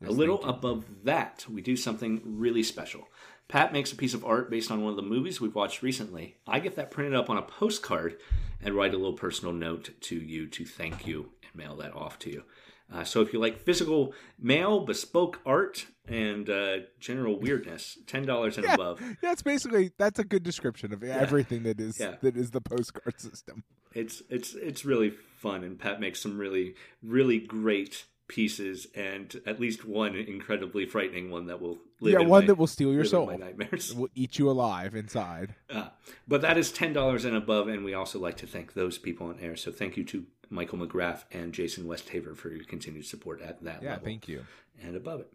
a 0.05 0.12
little 0.12 0.43
above 0.46 0.86
that, 1.03 1.46
we 1.51 1.62
do 1.62 1.75
something 1.75 2.22
really 2.24 2.62
special. 2.63 3.07
Pat 3.48 3.72
makes 3.74 3.91
a 3.91 3.96
piece 3.96 4.13
of 4.13 4.25
art 4.25 4.51
based 4.51 4.69
on 4.69 4.81
one 4.84 4.91
of 4.91 4.98
the 4.98 5.01
movies 5.01 5.39
we've 5.41 5.55
watched 5.55 5.81
recently. 5.81 6.36
I 6.46 6.60
get 6.60 6.75
that 6.75 6.91
printed 6.91 7.15
up 7.15 7.29
on 7.29 7.38
a 7.38 7.41
postcard 7.41 8.17
and 8.62 8.75
write 8.75 8.93
a 8.93 8.98
little 8.98 9.13
personal 9.13 9.53
note 9.53 9.89
to 10.01 10.15
you 10.15 10.48
to 10.48 10.65
thank 10.65 11.07
you 11.07 11.31
and 11.41 11.55
mail 11.55 11.75
that 11.77 11.96
off 11.96 12.19
to 12.19 12.29
you. 12.29 12.43
Uh, 12.91 13.03
so 13.03 13.22
if 13.22 13.34
you 13.34 13.39
like 13.39 13.60
physical 13.60 14.13
mail, 14.39 14.86
bespoke 14.86 15.39
art, 15.46 15.88
and 16.08 16.50
uh, 16.50 16.77
general 17.00 17.38
weirdness, 17.39 17.98
ten 18.08 18.25
dollars 18.25 18.58
and 18.58 18.65
above. 18.65 19.01
Yeah. 19.01 19.08
above. 19.08 19.17
That's 19.22 19.41
basically 19.41 19.91
that's 19.98 20.20
a 20.20 20.24
good 20.24 20.44
description 20.44 20.94
of 20.94 21.03
everything 21.03 21.63
that 21.63 21.79
is 21.82 22.00
Yeah. 22.00 22.15
that 22.22 22.38
is 22.38 22.51
the 22.51 22.62
postcard 22.62 23.20
system. 23.20 23.63
it's 23.94 24.22
it's 24.29 24.53
it's 24.56 24.86
really 24.86 25.10
fun 25.38 25.63
and 25.63 25.77
pat 25.79 26.00
makes 26.00 26.20
some 26.22 26.38
really 26.38 26.75
really 27.03 27.39
great 27.39 28.06
pieces 28.27 28.88
and 28.96 29.39
at 29.46 29.60
least 29.60 29.86
one 29.86 30.13
incredibly 30.15 30.86
frightening 30.86 31.29
one 31.32 31.48
that 31.48 31.62
will 31.62 31.77
live 32.01 32.13
yeah, 32.13 32.20
one 32.27 32.41
my, 32.41 32.46
that 32.48 32.56
will 32.58 32.67
steal 32.67 32.91
your 32.94 33.06
soul. 33.06 33.25
my 33.27 33.36
nightmares 33.38 33.94
Will 33.96 34.10
eat 34.15 34.38
you 34.38 34.50
alive 34.50 34.96
inside. 34.96 35.56
uh, 35.70 35.89
but 36.27 36.41
that 36.41 36.58
is 36.58 36.72
ten 36.72 36.91
dollars 36.94 37.24
and 37.25 37.36
above 37.36 37.67
and 37.70 37.86
we 37.86 37.94
also 37.94 38.20
like 38.20 38.36
to 38.38 38.48
thank 38.48 38.74
those 38.74 38.98
people 38.98 39.27
on 39.27 39.39
air 39.39 39.56
so 39.56 39.72
thank 39.72 39.96
you 39.98 40.03
to 40.06 40.25
michael 40.50 40.77
mcgrath 40.80 41.24
and 41.32 41.54
jason 41.54 41.86
westhaver 41.86 42.36
for 42.36 42.50
your 42.50 42.63
continued 42.66 43.06
support 43.06 43.42
at 43.42 43.63
that 43.63 43.82
Yeah, 43.84 43.92
level 43.92 44.06
thank 44.06 44.27
you. 44.27 44.46
and 44.82 44.96
above 44.96 45.22
it. 45.22 45.32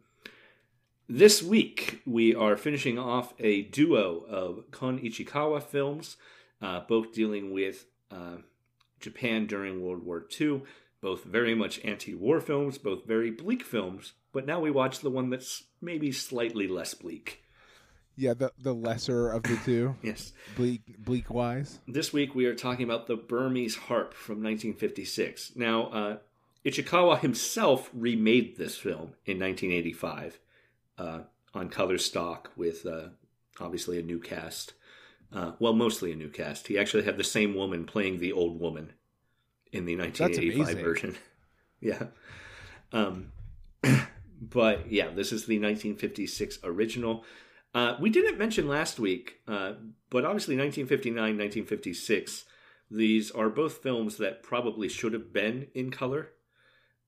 This 1.08 1.42
week, 1.42 2.00
we 2.06 2.34
are 2.34 2.56
finishing 2.56 2.98
off 2.98 3.34
a 3.38 3.62
duo 3.62 4.24
of 4.28 4.70
Kon 4.70 4.98
Ichikawa 5.00 5.62
films, 5.62 6.16
uh, 6.62 6.80
both 6.88 7.12
dealing 7.12 7.52
with 7.52 7.84
uh, 8.10 8.36
Japan 9.00 9.46
during 9.46 9.82
World 9.82 10.04
War 10.04 10.24
II, 10.40 10.62
both 11.02 11.24
very 11.24 11.54
much 11.54 11.84
anti 11.84 12.14
war 12.14 12.40
films, 12.40 12.78
both 12.78 13.04
very 13.04 13.30
bleak 13.30 13.62
films, 13.64 14.12
but 14.32 14.46
now 14.46 14.60
we 14.60 14.70
watch 14.70 15.00
the 15.00 15.10
one 15.10 15.28
that's 15.28 15.64
maybe 15.82 16.12
slightly 16.12 16.66
less 16.68 16.94
bleak. 16.94 17.42
Yeah, 18.16 18.34
the 18.34 18.52
the 18.58 18.74
lesser 18.74 19.30
of 19.30 19.42
the 19.42 19.58
two. 19.64 19.96
Yes. 20.02 20.32
Bleak 20.56 20.82
bleak 20.98 21.30
wise. 21.30 21.80
This 21.88 22.12
week 22.12 22.34
we 22.34 22.46
are 22.46 22.54
talking 22.54 22.84
about 22.84 23.06
the 23.06 23.16
Burmese 23.16 23.76
harp 23.76 24.14
from 24.14 24.42
1956. 24.42 25.52
Now, 25.56 25.86
uh, 25.86 26.16
Ichikawa 26.64 27.20
himself 27.20 27.90
remade 27.92 28.56
this 28.56 28.76
film 28.76 29.14
in 29.26 29.38
1985 29.40 30.38
uh, 30.98 31.18
on 31.54 31.68
color 31.68 31.98
stock 31.98 32.50
with 32.56 32.86
uh, 32.86 33.08
obviously 33.60 33.98
a 33.98 34.02
new 34.02 34.18
cast. 34.18 34.74
Uh, 35.32 35.52
well, 35.58 35.72
mostly 35.72 36.12
a 36.12 36.16
new 36.16 36.28
cast. 36.28 36.68
He 36.68 36.78
actually 36.78 37.04
had 37.04 37.16
the 37.16 37.24
same 37.24 37.54
woman 37.54 37.86
playing 37.86 38.20
the 38.20 38.32
old 38.32 38.60
woman 38.60 38.92
in 39.72 39.86
the 39.86 39.96
1985 39.96 40.78
version. 40.78 41.16
yeah. 41.80 42.04
Um, 42.92 43.32
but 44.40 44.90
yeah, 44.92 45.08
this 45.08 45.32
is 45.32 45.46
the 45.46 45.58
1956 45.58 46.58
original. 46.64 47.24
Uh, 47.74 47.96
we 48.00 48.10
didn't 48.10 48.38
mention 48.38 48.68
last 48.68 48.98
week, 48.98 49.40
uh, 49.48 49.72
but 50.10 50.24
obviously 50.24 50.56
1959, 50.56 51.16
1956, 51.16 52.44
these 52.90 53.30
are 53.30 53.48
both 53.48 53.78
films 53.82 54.18
that 54.18 54.42
probably 54.42 54.88
should 54.88 55.14
have 55.14 55.32
been 55.32 55.68
in 55.74 55.90
color. 55.90 56.30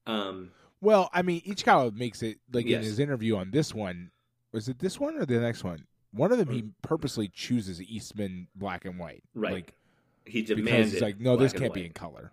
Um, 0.06 0.52
Well, 0.80 1.10
I 1.12 1.22
mean, 1.22 1.42
Ichikawa 1.42 1.94
makes 1.94 2.22
it 2.22 2.38
like 2.52 2.66
Yes. 2.66 2.78
in 2.78 2.84
his 2.84 2.98
interview 2.98 3.36
on 3.36 3.50
this 3.50 3.74
one. 3.74 4.10
Was 4.52 4.68
it 4.68 4.78
this 4.78 4.98
one 5.00 5.16
or 5.16 5.26
the 5.26 5.38
next 5.40 5.64
one? 5.64 5.86
One 6.12 6.30
of 6.32 6.38
them 6.38 6.48
he 6.50 6.64
purposely 6.82 7.28
chooses 7.28 7.82
Eastman 7.82 8.48
black 8.54 8.84
and 8.84 8.98
white, 8.98 9.22
Right. 9.34 9.52
Like 9.54 9.74
he 10.24 10.40
because 10.42 10.56
demanded. 10.56 10.92
he's 10.92 11.00
like, 11.02 11.20
no, 11.20 11.36
this 11.36 11.52
can't 11.52 11.74
be 11.74 11.84
in 11.84 11.92
color. 11.92 12.32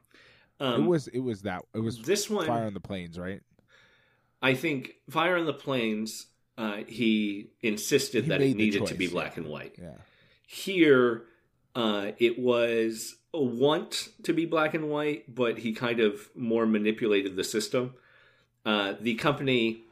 Um, 0.59 0.83
it 0.83 0.87
was 0.87 1.07
it 1.07 1.19
was 1.19 1.41
that 1.41 1.63
it 1.73 1.79
was 1.79 1.99
this 2.03 2.29
one. 2.29 2.45
Fire 2.45 2.65
on 2.67 2.73
the 2.73 2.79
Plains, 2.79 3.17
right? 3.17 3.41
I 4.41 4.53
think 4.53 4.93
Fire 5.09 5.35
on 5.37 5.45
the 5.45 5.53
Plains. 5.53 6.27
Uh, 6.61 6.83
he 6.87 7.49
insisted 7.63 8.25
He 8.25 8.29
that 8.29 8.39
it 8.39 8.55
needed 8.55 8.85
to 8.85 8.93
be 8.93 9.07
black 9.07 9.35
yeah. 9.35 9.41
and 9.41 9.51
white. 9.51 9.75
Yeah. 9.81 9.93
Here, 10.45 11.23
uh, 11.73 12.11
it 12.19 12.37
was 12.37 13.15
a 13.33 13.41
want 13.41 14.09
to 14.21 14.31
be 14.31 14.45
black 14.45 14.75
and 14.75 14.87
white, 14.87 15.33
but 15.33 15.57
he 15.57 15.73
kind 15.73 15.99
of 15.99 16.29
more 16.35 16.67
manipulated 16.67 17.35
the 17.35 17.43
system. 17.43 17.95
Uh, 18.63 18.93
the 19.01 19.15
company, 19.15 19.85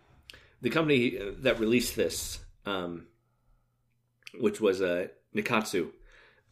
the 0.62 0.70
company 0.70 1.18
that 1.40 1.60
released 1.60 1.96
this, 1.96 2.42
um, 2.68 3.08
which 4.40 4.62
was 4.62 4.80
uh, 4.80 5.08
Nikkatsu, 5.36 5.90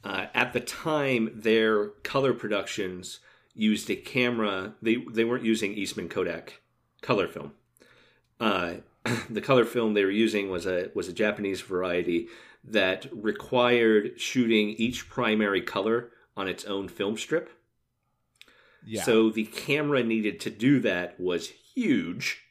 uh, 0.04 0.26
at 0.34 0.52
the 0.52 0.62
time 0.62 1.30
their 1.36 1.90
color 2.02 2.34
productions 2.34 3.20
used 3.54 3.88
a 3.92 3.96
camera. 3.96 4.74
They 4.82 4.96
they 4.96 5.26
weren't 5.26 5.46
using 5.46 5.74
Eastman 5.74 6.10
Kodak 6.10 6.60
color 7.04 7.28
film. 7.28 7.52
The 9.30 9.42
color 9.42 9.66
film 9.66 9.94
they 9.94 10.04
were 10.04 10.12
using 10.12 10.50
was 10.50 10.66
a 10.66 10.90
was 10.94 11.08
a 11.08 11.14
Japanese 11.14 11.62
variety 11.62 12.28
that 12.64 13.08
required 13.12 14.20
shooting 14.20 14.70
each 14.70 15.10
primary 15.10 15.62
color 15.62 16.12
on 16.36 16.48
its 16.48 16.66
own 16.66 16.88
film 16.88 17.18
strip. 17.18 17.50
Yeah. 18.86 19.04
So 19.04 19.30
the 19.30 19.46
camera 19.46 20.04
needed 20.04 20.40
to 20.42 20.50
do 20.50 20.80
that 20.82 21.20
was 21.20 21.50
huge 21.50 22.44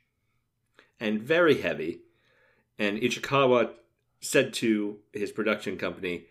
and 1.00 1.20
very 1.20 1.60
heavy. 1.60 2.00
And 2.78 2.98
Ichikawa 2.98 3.70
said 4.20 4.52
to 4.54 4.98
his 5.12 5.30
production 5.30 5.76
company, 5.78 6.26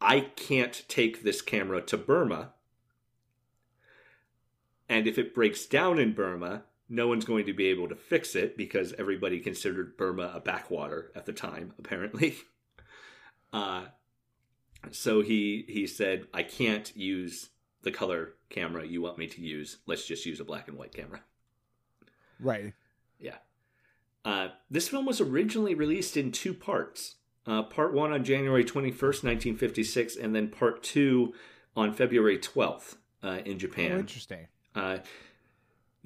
I 0.00 0.20
can't 0.20 0.84
take 0.88 1.22
this 1.22 1.42
camera 1.42 1.82
to 1.82 1.96
Burma. 1.96 2.52
And 4.88 5.06
if 5.06 5.18
it 5.18 5.34
breaks 5.34 5.66
down 5.66 5.98
in 5.98 6.12
Burma, 6.14 6.62
no 6.88 7.06
one's 7.08 7.24
going 7.24 7.46
to 7.46 7.52
be 7.52 7.66
able 7.66 7.88
to 7.88 7.94
fix 7.96 8.34
it 8.34 8.56
because 8.56 8.94
everybody 8.98 9.40
considered 9.40 9.96
Burma 9.96 10.32
a 10.34 10.40
backwater 10.40 11.10
at 11.14 11.26
the 11.26 11.32
time, 11.32 11.74
apparently. 11.78 12.36
Uh, 13.52 13.86
so 14.90 15.20
he 15.22 15.64
he 15.68 15.86
said, 15.86 16.26
I 16.32 16.42
can't 16.42 16.94
use 16.96 17.50
the 17.82 17.90
color 17.90 18.34
camera 18.50 18.86
you 18.86 19.00
want 19.02 19.18
me 19.18 19.26
to 19.28 19.40
use. 19.40 19.78
Let's 19.86 20.06
just 20.06 20.26
use 20.26 20.40
a 20.40 20.44
black 20.44 20.68
and 20.68 20.76
white 20.78 20.94
camera. 20.94 21.20
right. 22.40 22.72
Yeah. 23.18 23.36
Uh, 24.24 24.48
this 24.70 24.88
film 24.88 25.06
was 25.06 25.20
originally 25.20 25.74
released 25.74 26.16
in 26.16 26.30
two 26.32 26.52
parts. 26.54 27.16
Uh, 27.46 27.62
part 27.62 27.94
one 27.94 28.12
on 28.12 28.24
January 28.24 28.62
21st, 28.64 29.24
1956, 29.24 30.16
and 30.16 30.34
then 30.34 30.48
part 30.48 30.82
two 30.82 31.32
on 31.74 31.92
February 31.94 32.38
12th 32.38 32.96
uh, 33.24 33.38
in 33.46 33.54
Oh, 33.54 33.58
Japan. 33.58 33.92
interesting. 34.00 34.46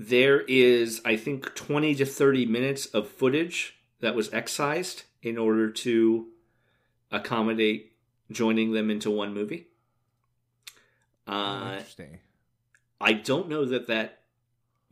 There 0.09 0.41
is, 0.41 1.01
I 1.05 1.17
think, 1.17 1.55
20 1.55 1.95
to 1.97 2.05
30 2.07 2.47
minutes 2.47 2.87
of 2.87 3.09
footage 3.09 3.77
that 4.01 4.17
was 4.17 4.33
excised 4.35 5.05
in 5.23 5.39
order 5.39 5.71
to 5.71 6.27
accommodate 7.13 7.93
joining 8.31 8.73
them 8.73 8.91
into 8.91 9.11
one 9.13 9.33
movie. 9.33 9.69
Uh, 11.27 11.75
interesting. 11.75 12.19
I 13.01 13.13
don't 13.13 13.49
know 13.49 13.65
that 13.65 13.87
that 13.87 14.23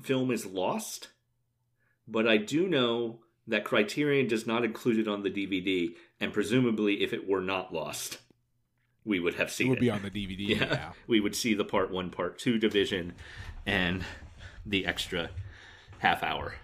film 0.03 0.31
is 0.31 0.47
lost, 0.47 1.09
but 2.07 2.29
I 2.29 2.37
do 2.37 2.69
know 2.69 3.19
that 3.49 3.65
Criterion 3.65 4.29
does 4.29 4.47
not 4.47 4.65
include 4.65 4.99
it 5.01 5.09
on 5.09 5.23
the 5.25 5.31
DVD, 5.31 5.95
and 6.21 6.33
presumably, 6.33 7.03
if 7.03 7.13
it 7.13 7.29
were 7.29 7.41
not 7.41 7.75
lost, 7.75 8.19
we 9.05 9.19
would 9.19 9.35
have 9.35 9.51
seen 9.51 9.67
It 9.69 9.71
would 9.71 9.79
it. 9.79 9.81
be 9.81 9.91
on 9.91 10.03
the 10.03 10.11
DVD. 10.11 10.49
yeah. 10.51 10.57
Yeah. 10.71 10.93
we 11.09 11.19
would 11.19 11.35
see 11.35 11.55
the 11.55 11.65
part 11.65 11.91
one, 11.91 12.11
part 12.11 12.39
two 12.39 12.59
division, 12.59 13.15
and 13.67 14.05
the 14.67 14.87
extra 14.87 15.31
half 15.99 16.23
hour, 16.23 16.55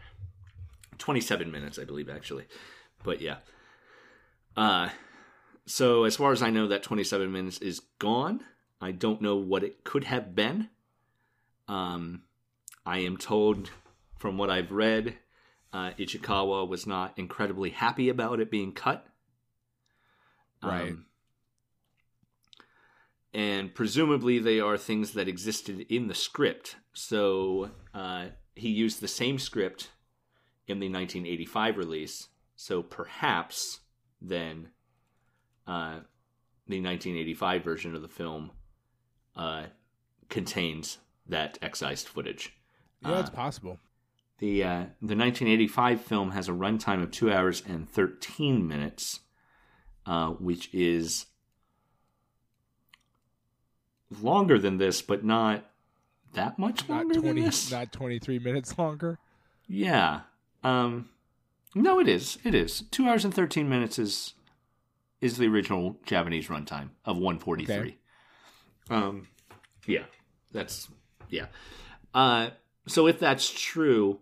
twenty-seven 0.98 1.50
minutes, 1.50 1.78
I 1.78 1.84
believe, 1.84 2.08
actually. 2.08 2.44
But 3.02 3.20
yeah. 3.20 3.36
Uh, 4.56 4.88
so 5.66 6.04
as 6.04 6.16
far 6.16 6.32
as 6.32 6.42
I 6.42 6.50
know, 6.50 6.68
that 6.68 6.82
twenty-seven 6.82 7.30
minutes 7.30 7.58
is 7.58 7.80
gone. 7.98 8.40
I 8.80 8.92
don't 8.92 9.22
know 9.22 9.36
what 9.36 9.64
it 9.64 9.84
could 9.84 10.04
have 10.04 10.34
been. 10.34 10.68
Um, 11.68 12.22
I 12.84 12.98
am 12.98 13.16
told 13.16 13.70
from 14.18 14.38
what 14.38 14.50
I've 14.50 14.70
read, 14.70 15.16
uh, 15.72 15.90
Ichikawa 15.98 16.68
was 16.68 16.86
not 16.86 17.12
incredibly 17.16 17.70
happy 17.70 18.08
about 18.08 18.40
it 18.40 18.50
being 18.50 18.72
cut. 18.72 19.06
Right. 20.62 20.90
Um, 20.90 21.06
and 23.34 23.74
presumably 23.74 24.38
they 24.38 24.60
are 24.60 24.78
things 24.78 25.12
that 25.12 25.28
existed 25.28 25.86
in 25.90 26.08
the 26.08 26.14
script. 26.14 26.76
So 26.94 27.70
uh, 27.96 28.26
he 28.54 28.68
used 28.68 29.00
the 29.00 29.08
same 29.08 29.38
script 29.38 29.90
in 30.68 30.80
the 30.80 30.88
1985 30.88 31.78
release. 31.78 32.28
So 32.54 32.82
perhaps 32.82 33.80
then 34.20 34.68
uh, 35.66 36.00
the 36.68 36.80
1985 36.82 37.64
version 37.64 37.94
of 37.94 38.02
the 38.02 38.08
film 38.08 38.50
uh, 39.34 39.64
contains 40.28 40.98
that 41.26 41.58
excised 41.62 42.06
footage. 42.06 42.52
Yeah, 43.02 43.20
it's 43.20 43.30
Uh, 43.30 43.32
possible. 43.32 43.78
The 44.38 44.62
uh, 44.62 44.84
the 45.00 45.16
1985 45.16 46.00
film 46.02 46.32
has 46.32 46.48
a 46.48 46.52
runtime 46.52 47.02
of 47.02 47.10
two 47.10 47.32
hours 47.32 47.62
and 47.66 47.88
13 47.88 48.68
minutes, 48.68 49.20
uh, 50.04 50.30
which 50.32 50.68
is 50.74 51.26
longer 54.20 54.58
than 54.58 54.76
this, 54.76 55.00
but 55.00 55.24
not 55.24 55.64
that 56.36 56.58
much 56.58 56.88
Not 56.88 56.98
longer 56.98 57.14
than 57.14 57.22
twenty. 57.22 57.42
this. 57.42 57.70
Not 57.72 57.92
twenty 57.92 58.18
three 58.18 58.38
minutes 58.38 58.78
longer. 58.78 59.18
Yeah. 59.68 60.20
Um, 60.62 61.10
no, 61.74 62.00
it 62.00 62.08
is. 62.08 62.38
It 62.44 62.54
is. 62.54 62.84
Two 62.90 63.06
hours 63.08 63.24
and 63.24 63.34
13 63.34 63.68
minutes 63.68 63.98
is 63.98 64.32
is 65.20 65.36
the 65.36 65.46
original 65.46 65.96
Japanese 66.06 66.48
runtime 66.48 66.90
of 67.04 67.16
143. 67.16 67.74
Okay. 67.76 67.96
Um, 68.88 69.28
yeah, 69.86 70.04
that's 70.52 70.88
yeah. 71.28 71.46
Uh, 72.14 72.50
so 72.86 73.06
if 73.06 73.18
that's 73.18 73.50
true, 73.50 74.20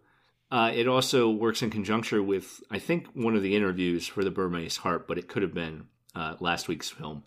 uh, 0.51 0.71
it 0.75 0.89
also 0.89 1.31
works 1.31 1.63
in 1.63 1.71
conjunction 1.71 2.27
with 2.27 2.63
I 2.71 2.79
think 2.79 3.09
one 3.15 3.37
of 3.37 3.43
the 3.43 3.55
interviews 3.55 4.07
for 4.07 4.25
the 4.25 4.31
Burmese 4.31 4.79
Harp, 4.79 5.07
but 5.07 5.19
it 5.19 5.29
could 5.29 5.43
have 5.43 5.55
been 5.55 5.87
uh, 6.15 6.37
last 6.41 6.69
week's 6.69 6.91
film. 6.91 7.25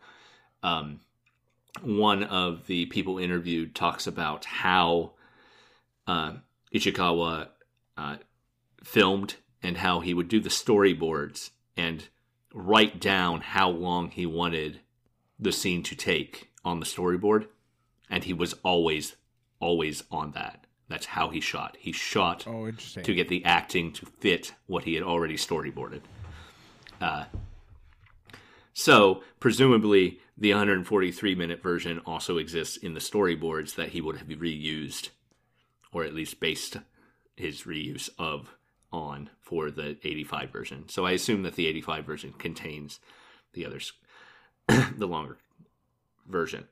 Um, 0.63 1.01
one 1.83 2.23
of 2.23 2.67
the 2.67 2.85
people 2.87 3.17
interviewed 3.17 3.75
talks 3.75 4.07
about 4.07 4.45
how 4.45 5.11
uh, 6.05 6.33
Ichikawa 6.73 7.49
uh, 7.97 8.17
filmed 8.83 9.35
and 9.63 9.77
how 9.77 9.99
he 9.99 10.13
would 10.13 10.27
do 10.27 10.39
the 10.39 10.49
storyboards 10.49 11.49
and 11.75 12.07
write 12.53 12.99
down 12.99 13.41
how 13.41 13.69
long 13.69 14.09
he 14.09 14.25
wanted 14.25 14.79
the 15.39 15.51
scene 15.51 15.83
to 15.83 15.95
take 15.95 16.49
on 16.63 16.79
the 16.79 16.85
storyboard. 16.85 17.47
And 18.09 18.23
he 18.23 18.33
was 18.33 18.53
always 18.63 19.15
always 19.59 20.03
on 20.11 20.31
that. 20.31 20.65
That's 20.87 21.07
how 21.07 21.29
he 21.29 21.41
shot. 21.41 21.75
He 21.79 21.91
shot 21.91 22.45
Oh, 22.47 22.71
to 22.71 23.13
get 23.13 23.27
the 23.27 23.43
acting 23.43 23.91
to 23.93 24.05
fit 24.05 24.53
what 24.67 24.85
he 24.85 24.93
had 24.93 25.03
already 25.03 25.35
storyboarded. 25.35 26.01
Uh, 27.01 27.25
so 28.73 29.23
presumably 29.39 30.19
the 30.37 30.51
143 30.51 31.35
minute 31.35 31.61
version 31.61 31.99
also 32.05 32.37
exists 32.37 32.77
in 32.77 32.93
the 32.93 32.99
storyboards 32.99 33.75
that 33.75 33.89
he 33.89 34.01
would 34.01 34.17
have 34.17 34.27
reused 34.27 35.09
or 35.91 36.03
at 36.03 36.13
least 36.13 36.39
based 36.39 36.77
his 37.35 37.63
reuse 37.63 38.09
of 38.19 38.55
on 38.91 39.29
for 39.41 39.71
the 39.71 39.97
85 40.03 40.51
version. 40.51 40.89
So 40.89 41.05
I 41.05 41.11
assume 41.11 41.43
that 41.43 41.55
the 41.55 41.67
85 41.67 42.05
version 42.05 42.33
contains 42.33 42.99
the 43.53 43.65
others, 43.65 43.93
the 44.67 45.07
longer 45.07 45.37
version. 46.27 46.67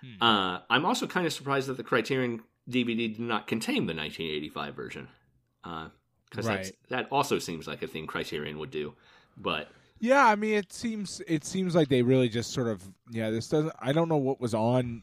Hmm. 0.00 0.22
Uh, 0.22 0.60
I'm 0.70 0.84
also 0.84 1.06
kind 1.06 1.26
of 1.26 1.32
surprised 1.32 1.68
that 1.68 1.76
the 1.76 1.82
Criterion 1.82 2.42
DVD 2.68 3.08
did 3.14 3.20
not 3.20 3.46
contain 3.46 3.86
the 3.86 3.94
1985 3.94 4.74
version, 4.74 5.08
because 5.62 6.46
Right. 6.46 6.70
that 6.88 7.08
also 7.10 7.38
seems 7.38 7.66
like 7.66 7.82
a 7.82 7.86
thing 7.86 8.06
Criterion 8.06 8.58
would 8.58 8.70
do. 8.70 8.94
But 9.36 9.70
Yeah, 10.00 10.24
I 10.26 10.36
mean, 10.36 10.54
it 10.54 10.72
seems 10.72 11.20
it 11.26 11.44
seems 11.44 11.74
like 11.74 11.88
they 11.88 12.02
really 12.02 12.28
just 12.28 12.52
sort 12.52 12.68
of 12.68 12.82
yeah. 13.10 13.30
This 13.30 13.48
doesn't. 13.48 13.72
I 13.80 13.92
don't 13.92 14.08
know 14.08 14.16
what 14.16 14.40
was 14.40 14.54
on 14.54 15.02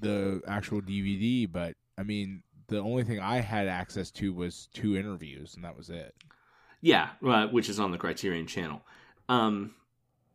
the 0.00 0.42
actual 0.46 0.80
DVD, 0.80 1.50
but 1.50 1.74
I 1.98 2.02
mean, 2.02 2.42
the 2.68 2.78
only 2.78 3.04
thing 3.04 3.20
I 3.20 3.40
had 3.40 3.66
access 3.68 4.10
to 4.12 4.32
was 4.32 4.68
two 4.72 4.96
interviews, 4.96 5.54
and 5.56 5.64
that 5.64 5.76
was 5.76 5.90
it. 5.90 6.14
Yeah, 6.80 7.10
uh, 7.26 7.48
which 7.48 7.68
is 7.68 7.78
on 7.80 7.90
the 7.90 7.98
Criterion 7.98 8.46
channel. 8.46 8.82
Um, 9.28 9.74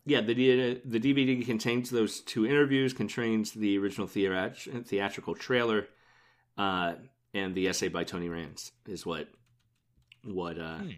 yeah, 0.05 0.21
the 0.21 0.35
D- 0.35 0.81
the 0.85 0.99
DVD 0.99 1.43
contains 1.45 1.89
those 1.89 2.19
two 2.19 2.45
interviews, 2.45 2.93
contains 2.93 3.51
the 3.51 3.77
original 3.79 4.07
theat- 4.07 4.85
theatrical 4.85 5.33
trailer, 5.35 5.87
uh, 6.57 6.93
and 7.33 7.55
the 7.55 7.67
essay 7.67 7.87
by 7.87 8.03
Tony 8.03 8.27
Rayns 8.29 8.71
is 8.87 9.05
what 9.05 9.27
what 10.23 10.59
uh, 10.59 10.77
Hmm. 10.79 10.89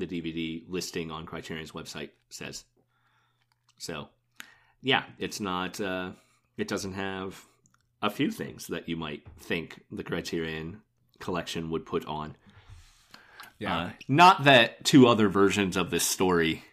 The 0.00 0.06
DVD 0.06 0.64
listing 0.68 1.10
on 1.10 1.26
Criterion's 1.26 1.72
website 1.72 2.10
says. 2.30 2.64
So, 3.78 4.08
yeah, 4.82 5.04
it's 5.18 5.40
not. 5.40 5.80
Uh, 5.80 6.12
it 6.56 6.68
doesn't 6.68 6.94
have 6.94 7.44
a 8.02 8.10
few 8.10 8.30
things 8.30 8.66
that 8.68 8.88
you 8.88 8.96
might 8.96 9.22
think 9.38 9.82
the 9.92 10.02
Criterion 10.02 10.80
collection 11.18 11.70
would 11.70 11.86
put 11.86 12.04
on. 12.06 12.36
Yeah, 13.58 13.78
Uh, 13.78 13.90
not 14.08 14.44
that 14.44 14.84
two 14.84 15.06
other 15.06 15.28
versions 15.28 15.76
of 15.76 15.90
this 15.90 16.06
story, 16.06 16.64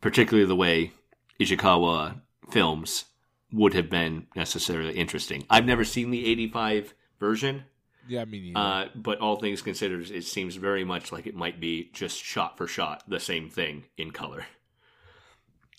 particularly 0.00 0.46
the 0.46 0.56
way 0.56 0.92
Ichikawa 1.38 2.22
films, 2.50 3.04
would 3.52 3.74
have 3.74 3.90
been 3.90 4.26
necessarily 4.34 4.94
interesting. 4.94 5.44
I've 5.50 5.66
never 5.66 5.84
seen 5.84 6.10
the 6.10 6.24
85 6.26 6.94
version, 7.20 7.64
yeah. 8.08 8.22
I 8.22 8.24
mean, 8.24 8.56
uh, 8.56 8.88
but 8.94 9.18
all 9.18 9.36
things 9.36 9.62
considered, 9.62 10.10
it 10.10 10.24
seems 10.24 10.56
very 10.56 10.84
much 10.84 11.12
like 11.12 11.26
it 11.26 11.34
might 11.34 11.60
be 11.60 11.90
just 11.92 12.22
shot 12.22 12.56
for 12.56 12.66
shot 12.66 13.02
the 13.08 13.20
same 13.20 13.48
thing 13.48 13.84
in 13.96 14.10
color. 14.10 14.46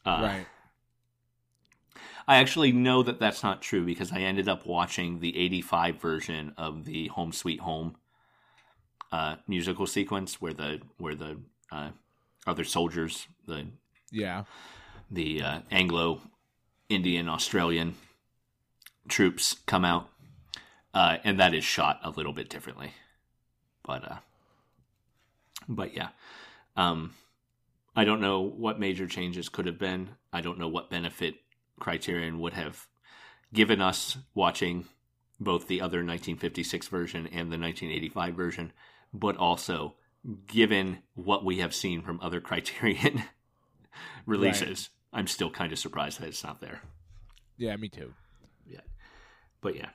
Uh, 0.05 0.19
right. 0.21 0.45
I 2.27 2.37
actually 2.37 2.71
know 2.71 3.03
that 3.03 3.19
that's 3.19 3.43
not 3.43 3.61
true 3.61 3.85
because 3.85 4.11
I 4.11 4.19
ended 4.19 4.47
up 4.47 4.65
watching 4.65 5.19
the 5.19 5.37
85 5.37 6.01
version 6.01 6.53
of 6.57 6.85
the 6.85 7.07
Home 7.09 7.33
Sweet 7.33 7.59
Home 7.59 7.95
uh, 9.11 9.35
musical 9.47 9.85
sequence 9.85 10.41
where 10.41 10.53
the 10.53 10.81
where 10.97 11.15
the 11.15 11.37
uh, 11.71 11.89
other 12.47 12.63
soldiers, 12.63 13.27
the 13.45 13.67
Yeah, 14.11 14.43
the 15.11 15.41
uh, 15.41 15.59
Anglo 15.69 16.21
Indian 16.89 17.27
Australian 17.27 17.95
troops 19.07 19.57
come 19.65 19.83
out, 19.83 20.09
uh, 20.93 21.17
and 21.23 21.39
that 21.39 21.53
is 21.53 21.63
shot 21.63 21.99
a 22.03 22.09
little 22.09 22.33
bit 22.33 22.49
differently, 22.49 22.93
but 23.83 24.09
uh, 24.09 24.17
but 25.67 25.95
yeah, 25.95 26.09
um, 26.75 27.13
I 27.95 28.05
don't 28.05 28.21
know 28.21 28.41
what 28.41 28.79
major 28.79 29.07
changes 29.07 29.49
could 29.49 29.65
have 29.65 29.79
been. 29.79 30.09
I 30.31 30.41
don't 30.41 30.59
know 30.59 30.67
what 30.67 30.89
benefit 30.89 31.35
Criterion 31.79 32.39
would 32.39 32.53
have 32.53 32.87
given 33.53 33.81
us 33.81 34.17
watching 34.33 34.85
both 35.39 35.67
the 35.67 35.81
other 35.81 35.97
1956 35.97 36.87
version 36.87 37.27
and 37.27 37.51
the 37.51 37.57
1985 37.57 38.35
version, 38.35 38.73
but 39.13 39.37
also 39.37 39.95
given 40.47 40.99
what 41.15 41.43
we 41.43 41.59
have 41.59 41.75
seen 41.75 42.01
from 42.01 42.19
other 42.21 42.39
Criterion 42.41 43.23
releases, 44.25 44.89
I'm 45.11 45.27
still 45.27 45.49
kind 45.49 45.71
of 45.71 45.79
surprised 45.79 46.19
that 46.19 46.27
it's 46.27 46.43
not 46.43 46.61
there 46.61 46.81
yeah. 47.57 47.75
Me 47.77 47.89
too. 47.89 48.13
Yeah. 48.67 48.81
But 49.61 49.75
yeah. 49.75 49.89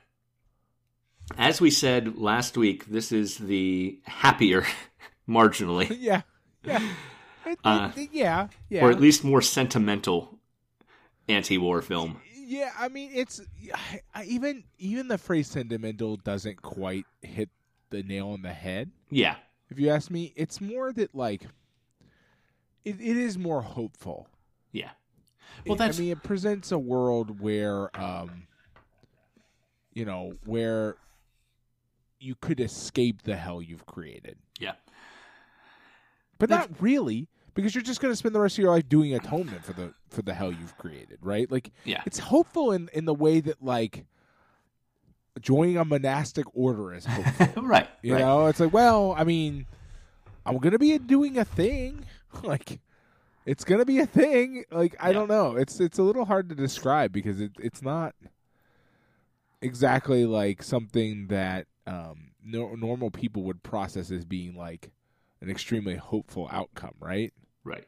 As 1.37 1.61
we 1.61 1.71
said 1.71 2.17
last 2.17 2.57
week, 2.57 2.85
this 2.87 3.11
is 3.11 3.37
the 3.37 3.99
happier, 4.05 4.65
marginally, 5.29 5.95
yeah, 5.99 6.21
yeah, 6.63 6.81
Uh, 7.63 7.91
yeah, 8.11 8.47
yeah. 8.69 8.83
or 8.85 8.91
at 8.91 8.99
least 8.99 9.23
more 9.23 9.41
sentimental 9.41 10.39
anti-war 11.27 11.81
film. 11.81 12.21
Yeah, 12.35 12.71
I 12.77 12.89
mean, 12.89 13.11
it's 13.13 13.41
even 14.25 14.63
even 14.79 15.07
the 15.07 15.17
phrase 15.19 15.47
"sentimental" 15.47 16.17
doesn't 16.17 16.61
quite 16.61 17.05
hit 17.21 17.49
the 17.91 18.01
nail 18.03 18.29
on 18.29 18.41
the 18.41 18.53
head. 18.53 18.91
Yeah, 19.11 19.35
If 19.69 19.79
you 19.79 19.89
ask 19.91 20.09
me, 20.09 20.33
it's 20.35 20.59
more 20.59 20.91
that 20.93 21.13
like 21.15 21.43
it, 22.83 22.99
it 22.99 23.17
is 23.17 23.37
more 23.37 23.61
hopeful. 23.61 24.27
yeah. 24.71 24.89
Well, 25.65 25.75
that's 25.75 25.99
I 25.99 26.01
mean, 26.03 26.11
it 26.13 26.23
presents 26.23 26.71
a 26.71 26.79
world 26.79 27.39
where, 27.41 27.95
um, 27.99 28.47
you 29.93 30.05
know, 30.05 30.33
where 30.45 30.95
you 32.19 32.35
could 32.35 32.59
escape 32.59 33.23
the 33.23 33.35
hell 33.35 33.61
you've 33.61 33.85
created, 33.85 34.37
yeah, 34.59 34.73
but 36.37 36.49
That's- 36.49 36.69
not 36.69 36.81
really, 36.81 37.27
because 37.53 37.75
you're 37.75 37.81
just 37.83 37.99
going 38.01 38.11
to 38.11 38.15
spend 38.15 38.33
the 38.35 38.39
rest 38.39 38.57
of 38.57 38.63
your 38.63 38.71
life 38.73 38.87
doing 38.87 39.13
atonement 39.13 39.63
for 39.65 39.73
the 39.73 39.93
for 40.09 40.21
the 40.21 40.33
hell 40.33 40.51
you've 40.51 40.77
created, 40.77 41.17
right? 41.21 41.49
Like, 41.51 41.71
yeah, 41.85 42.01
it's 42.05 42.19
hopeful 42.19 42.71
in 42.71 42.89
in 42.93 43.05
the 43.05 43.13
way 43.13 43.39
that 43.41 43.61
like 43.63 44.05
joining 45.41 45.77
a 45.77 45.85
monastic 45.85 46.45
order 46.53 46.93
is 46.93 47.05
hopeful. 47.09 47.63
right. 47.63 47.87
You 48.01 48.13
right. 48.13 48.19
know, 48.19 48.47
it's 48.47 48.59
like, 48.59 48.73
well, 48.73 49.13
I 49.17 49.23
mean, 49.23 49.65
I'm 50.45 50.57
gonna 50.57 50.79
be 50.79 50.97
doing 50.97 51.37
a 51.37 51.45
thing. 51.45 52.05
like, 52.43 52.79
it's 53.45 53.63
gonna 53.63 53.85
be 53.85 53.99
a 53.99 54.05
thing. 54.05 54.63
Like, 54.71 54.95
I 54.99 55.07
Yeah. 55.07 55.13
don't 55.13 55.27
know. 55.29 55.55
It's 55.55 55.79
it's 55.79 55.97
a 55.99 56.03
little 56.03 56.25
hard 56.25 56.49
to 56.49 56.55
describe 56.55 57.11
because 57.11 57.39
it 57.41 57.51
it's 57.59 57.81
not 57.81 58.15
exactly 59.61 60.25
like 60.25 60.63
something 60.63 61.27
that 61.27 61.67
um 61.89 62.31
no, 62.43 62.75
normal 62.75 63.11
people 63.11 63.43
would 63.43 63.63
process 63.63 64.11
as 64.11 64.23
being 64.23 64.55
like 64.55 64.91
an 65.41 65.49
extremely 65.49 65.95
hopeful 65.95 66.47
outcome, 66.51 66.95
right? 66.99 67.33
Right. 67.63 67.87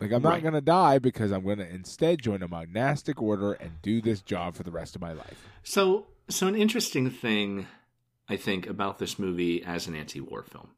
Like, 0.00 0.12
I'm 0.12 0.22
not 0.22 0.42
gonna 0.42 0.60
die 0.60 0.98
because 0.98 1.32
I'm 1.32 1.46
gonna 1.46 1.64
instead 1.64 2.20
join 2.20 2.42
a 2.42 2.48
monastic 2.48 3.22
order 3.22 3.52
and 3.52 3.80
do 3.80 4.02
this 4.02 4.20
job 4.20 4.54
for 4.54 4.62
the 4.62 4.70
rest 4.70 4.94
of 4.96 5.00
my 5.00 5.12
life. 5.12 5.48
So, 5.62 6.06
so 6.28 6.46
an 6.46 6.56
interesting 6.56 7.10
thing, 7.10 7.66
I 8.28 8.36
think, 8.36 8.66
about 8.66 8.98
this 8.98 9.18
movie 9.18 9.62
as 9.62 9.86
an 9.86 9.94
anti-war 9.94 10.42
film. 10.42 10.70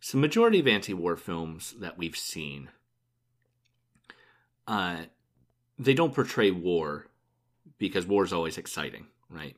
So, 0.00 0.18
majority 0.18 0.60
of 0.60 0.68
anti-war 0.68 1.16
films 1.16 1.74
that 1.80 1.96
we've 1.98 2.16
seen, 2.16 2.68
uh, 4.68 5.04
they 5.78 5.94
don't 5.94 6.14
portray 6.14 6.50
war 6.50 7.08
because 7.78 8.06
war 8.06 8.24
is 8.24 8.32
always 8.32 8.58
exciting, 8.58 9.06
right? 9.30 9.56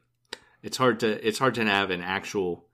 It's 0.64 0.76
hard 0.78 0.98
to 1.00 1.26
it's 1.26 1.38
hard 1.38 1.54
to 1.56 1.64
have 1.64 1.90
an 1.90 2.00
actual, 2.00 2.64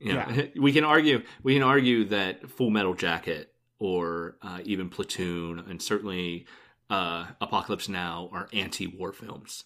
you 0.00 0.12
know, 0.14 0.24
Yeah. 0.30 0.46
we 0.60 0.72
can 0.72 0.84
argue 0.84 1.22
we 1.42 1.54
can 1.54 1.62
argue 1.62 2.04
that 2.06 2.48
Full 2.48 2.70
Metal 2.70 2.94
Jacket 2.94 3.52
or 3.78 4.36
uh, 4.42 4.60
even 4.64 4.88
Platoon 4.88 5.58
and 5.58 5.82
certainly 5.82 6.46
uh, 6.88 7.26
Apocalypse 7.40 7.88
Now 7.88 8.28
are 8.32 8.48
anti-war 8.52 9.12
films 9.12 9.64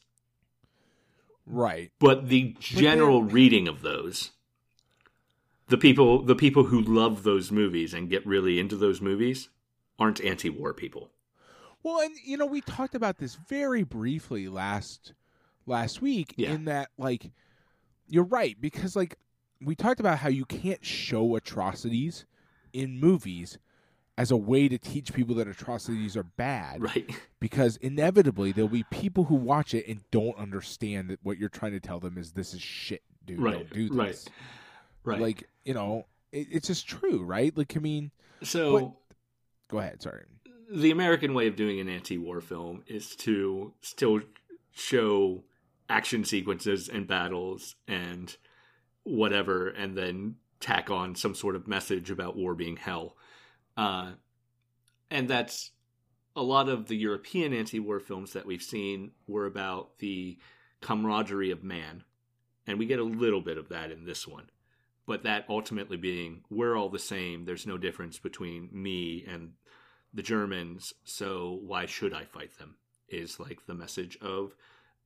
Right. 1.47 1.93
but 1.99 2.29
the 2.31 2.57
general 2.59 3.23
reading 3.23 3.69
of 3.69 3.83
those 3.83 4.31
the 5.69 5.77
people 5.77 6.23
the 6.23 6.35
people 6.35 6.65
who 6.65 6.81
love 6.81 7.23
those 7.23 7.53
movies 7.53 7.93
and 7.93 8.09
get 8.09 8.27
really 8.27 8.59
into 8.59 8.77
those 8.77 9.03
movies 9.03 9.51
aren't 9.99 10.23
anti-war 10.25 10.73
people 10.73 11.11
Well, 11.83 12.01
and 12.01 12.15
you 12.25 12.39
know, 12.39 12.47
we 12.47 12.63
talked 12.63 12.95
about 12.95 13.19
this 13.19 13.35
very 13.35 13.83
briefly 13.83 14.49
last 14.49 15.13
last 15.67 16.01
week 16.03 16.35
Yeah. 16.37 16.53
in 16.53 16.65
that 16.67 16.91
like 16.99 17.31
you're 18.09 18.25
right 18.25 18.57
because 18.61 18.95
like 18.97 19.17
we 19.61 19.75
talked 19.75 20.01
about 20.01 20.19
how 20.19 20.29
you 20.29 20.45
can't 20.45 20.85
show 20.85 21.37
atrocities 21.37 22.27
in 22.73 22.99
movies 23.01 23.59
as 24.17 24.31
a 24.31 24.37
way 24.37 24.69
to 24.69 24.79
teach 24.79 25.13
people 25.13 25.35
that 25.37 25.49
atrocities 25.49 26.17
are 26.17 26.23
bad 26.23 26.83
right 26.83 27.11
because 27.41 27.77
inevitably 27.79 28.53
there'll 28.53 28.69
be 28.69 28.85
people 28.91 29.25
who 29.25 29.35
watch 29.35 29.75
it 29.75 29.87
and 29.89 30.01
don't 30.11 30.37
understand 30.39 31.09
that 31.11 31.19
what 31.23 31.39
you're 31.39 31.49
trying 31.49 31.73
to 31.73 31.81
tell 31.81 31.99
them 32.01 32.17
is 32.19 32.33
this 32.33 32.53
is 32.55 32.61
shit, 32.63 33.03
dude. 33.25 33.41
Right, 33.41 33.55
Don't 33.55 33.73
do 33.73 33.89
this. 33.89 34.27
right 35.03 35.21
Like, 35.21 35.49
you 35.65 35.75
know, 35.75 36.07
it, 36.31 36.49
it's 36.51 36.67
just 36.69 36.87
true, 36.87 37.25
right? 37.25 37.57
Like 37.57 37.77
I 37.77 37.81
mean, 37.81 38.11
so 38.43 38.73
But- 38.79 38.93
go 39.69 39.79
ahead, 39.79 40.03
sorry. 40.03 40.25
the 40.71 40.91
american 40.91 41.33
way 41.35 41.47
of 41.49 41.57
doing 41.57 41.81
an 41.81 41.89
anti-war 41.89 42.41
film 42.41 42.83
is 42.87 43.17
to 43.17 43.73
still 43.81 44.21
show 44.73 45.43
action 45.89 46.25
sequences 46.25 46.89
and 46.89 47.07
battles 47.07 47.77
and 47.87 48.37
whatever 49.03 49.69
and 49.69 49.97
then 49.97 50.37
tack 50.61 50.91
on 50.91 51.15
some 51.15 51.35
sort 51.35 51.57
of 51.57 51.69
message 51.69 52.11
about 52.11 52.37
war 52.37 52.55
being 52.55 52.77
hell 52.77 53.17
uh, 53.77 54.13
and 55.11 55.29
that's 55.29 55.73
a 56.37 56.43
lot 56.43 56.69
of 56.69 56.87
the 56.87 56.97
european 56.97 57.53
anti-war 57.53 58.01
films 58.01 58.33
that 58.33 58.47
we've 58.47 58.63
seen 58.63 59.11
were 59.27 59.47
about 59.47 59.99
the 59.99 60.39
camaraderie 60.81 61.51
of 61.51 61.63
man 61.63 62.03
and 62.67 62.79
we 62.79 62.87
get 62.87 62.99
a 62.99 63.05
little 63.05 63.43
bit 63.43 63.59
of 63.59 63.69
that 63.69 63.91
in 63.91 64.05
this 64.05 64.27
one 64.27 64.49
but 65.07 65.25
that 65.25 65.45
ultimately 65.51 65.99
being 65.99 66.43
we're 66.49 66.77
all 66.77 66.89
the 66.89 66.99
same 66.99 67.45
there's 67.45 67.67
no 67.67 67.77
difference 67.77 68.19
between 68.19 68.69
me 68.73 69.25
and 69.29 69.53
the 70.15 70.23
Germans, 70.23 70.95
so 71.05 71.59
why 71.67 71.87
should 71.87 72.15
I 72.15 72.25
fight 72.25 72.57
them? 72.59 72.77
Is 73.09 73.41
like 73.41 73.67
the 73.67 73.75
message 73.75 74.17
of 74.23 74.55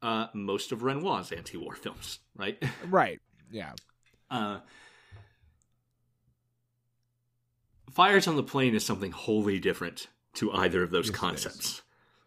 uh, 0.03 0.27
most 0.35 0.73
of 0.73 0.81
Renoir's 0.83 1.33
anti-war 1.33 1.75
films, 1.83 2.19
right? 2.37 2.63
Right. 2.89 3.21
Yeah. 3.51 3.73
Uh, 4.31 4.59
Fires 7.91 8.29
on 8.29 8.37
the 8.37 8.43
Plain 8.43 8.75
is 8.75 8.85
something 8.85 9.11
wholly 9.13 9.59
different 9.59 10.07
to 10.35 10.53
either 10.53 10.83
of 10.83 10.91
those 10.91 11.07
Yes, 11.07 11.15
it 11.17 11.19
concepts. 11.19 11.83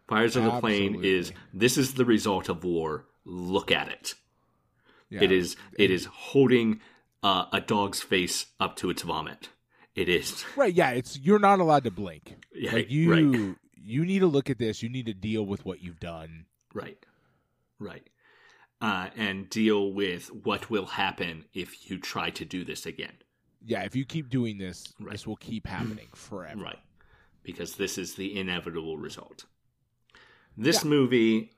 Fires 0.08 0.36
on 0.36 0.44
the 0.44 0.60
Plain 0.60 1.04
is 1.04 1.32
this 1.54 1.78
is 1.78 1.94
the 1.94 2.04
result 2.04 2.48
of 2.48 2.64
war. 2.64 3.06
Look 3.24 3.70
at 3.70 3.88
it. 3.88 4.14
yeah. 5.08 5.22
It 5.22 5.32
is 5.32 5.56
it 5.78 5.90
is 5.90 6.06
holding 6.06 6.80
uh, 7.22 7.46
a 7.52 7.60
dog's 7.60 8.02
face 8.02 8.46
up 8.58 8.76
to 8.76 8.90
its 8.90 9.02
vomit. 9.02 9.48
It 9.94 10.08
is 10.08 10.44
right. 10.56 10.74
Yeah. 10.74 10.90
It's 10.90 11.18
you're 11.18 11.38
not 11.38 11.60
allowed 11.60 11.84
to 11.84 11.90
blink. 11.90 12.34
yeah, 12.54 12.72
Like 12.72 12.90
you, 12.90 13.10
right, 13.12 13.56
you 13.76 14.04
need 14.04 14.18
to 14.18 14.26
look 14.26 14.50
at 14.50 14.58
this. 14.58 14.82
You 14.82 14.88
need 14.88 15.06
to 15.06 15.14
deal 15.14 15.46
with 15.46 15.64
what 15.64 15.80
you've 15.80 16.00
done. 16.00 16.46
right, 16.74 16.98
right, 17.82 18.08
uh, 18.80 19.08
and 19.16 19.48
deal 19.50 19.92
with 19.92 20.28
what 20.32 20.70
will 20.70 20.86
happen 20.86 21.44
if 21.54 21.90
you 21.90 21.98
try 21.98 22.30
to 22.30 22.44
do 22.44 22.64
this 22.64 22.86
again. 22.86 23.12
Yeah. 23.64 23.82
If 23.82 23.94
you 23.94 24.04
keep 24.04 24.28
doing 24.28 24.58
this, 24.58 24.92
Right. 25.00 25.12
this 25.12 25.26
will 25.26 25.36
keep 25.36 25.66
happening 25.66 26.08
forever. 26.14 26.60
Right. 26.60 26.78
Because 27.42 27.76
this 27.76 27.98
is 27.98 28.14
the 28.14 28.38
inevitable 28.38 28.96
result. 28.98 29.44
This 30.56 30.84
movie 30.84 31.52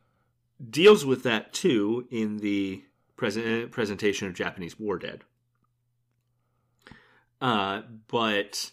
deals 0.70 1.04
with 1.04 1.22
that 1.24 1.52
too 1.52 2.06
in 2.10 2.38
the 2.38 2.82
present 3.16 3.70
presentation 3.70 4.28
of 4.28 4.34
Japanese 4.34 4.78
war 4.78 4.98
dead. 4.98 5.24
Uh, 7.40 7.82
but 8.08 8.70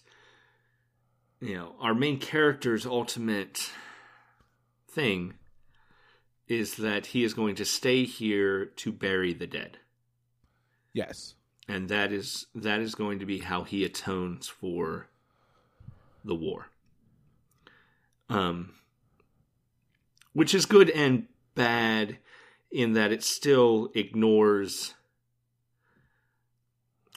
you 1.42 1.56
know, 1.56 1.76
our 1.80 1.94
main 1.96 2.20
character's 2.20 2.86
ultimate 2.86 3.72
thing 4.88 5.34
is 6.52 6.76
that 6.76 7.08
he 7.08 7.24
is 7.24 7.34
going 7.34 7.56
to 7.56 7.64
stay 7.64 8.04
here 8.04 8.66
to 8.66 8.92
bury 8.92 9.34
the 9.34 9.48
dead 9.48 9.78
Yes. 10.94 11.36
and 11.68 11.88
that 11.90 12.12
is 12.12 12.48
that 12.54 12.82
is 12.82 12.94
going 12.96 13.20
to 13.20 13.26
be 13.26 13.40
how 13.40 13.64
he 13.64 13.86
atones 13.86 14.48
for 14.50 15.08
the 16.26 16.36
war 16.36 16.68
um 18.30 18.74
which 20.34 20.54
is 20.54 20.66
good 20.66 20.90
and 20.90 21.28
bad 21.56 22.18
in 22.72 22.94
that 22.94 23.12
it 23.12 23.24
still 23.24 23.90
ignores 23.96 24.94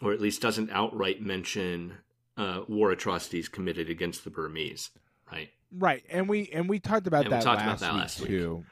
or 0.03 0.13
at 0.13 0.21
least 0.21 0.41
doesn't 0.43 0.71
outright 0.71 1.21
mention 1.23 1.95
uh, 2.37 2.61
war 2.69 2.91
atrocities 2.91 3.49
committed 3.49 3.89
against 3.89 4.25
the 4.25 4.31
Burmese, 4.31 4.91
right? 5.31 5.51
Right, 5.71 6.03
and 6.11 6.29
we 6.29 6.49
and 6.53 6.69
we 6.69 6.81
talked 6.81 7.07
about 7.07 7.25
And 7.27 7.29
we 7.33 7.37
that, 7.37 7.45
talked 7.45 7.63
about 7.63 7.81
last, 7.81 7.81
that 7.81 7.93
week 7.93 8.01
last 8.01 8.21
week. 8.21 8.29
too. 8.31 8.65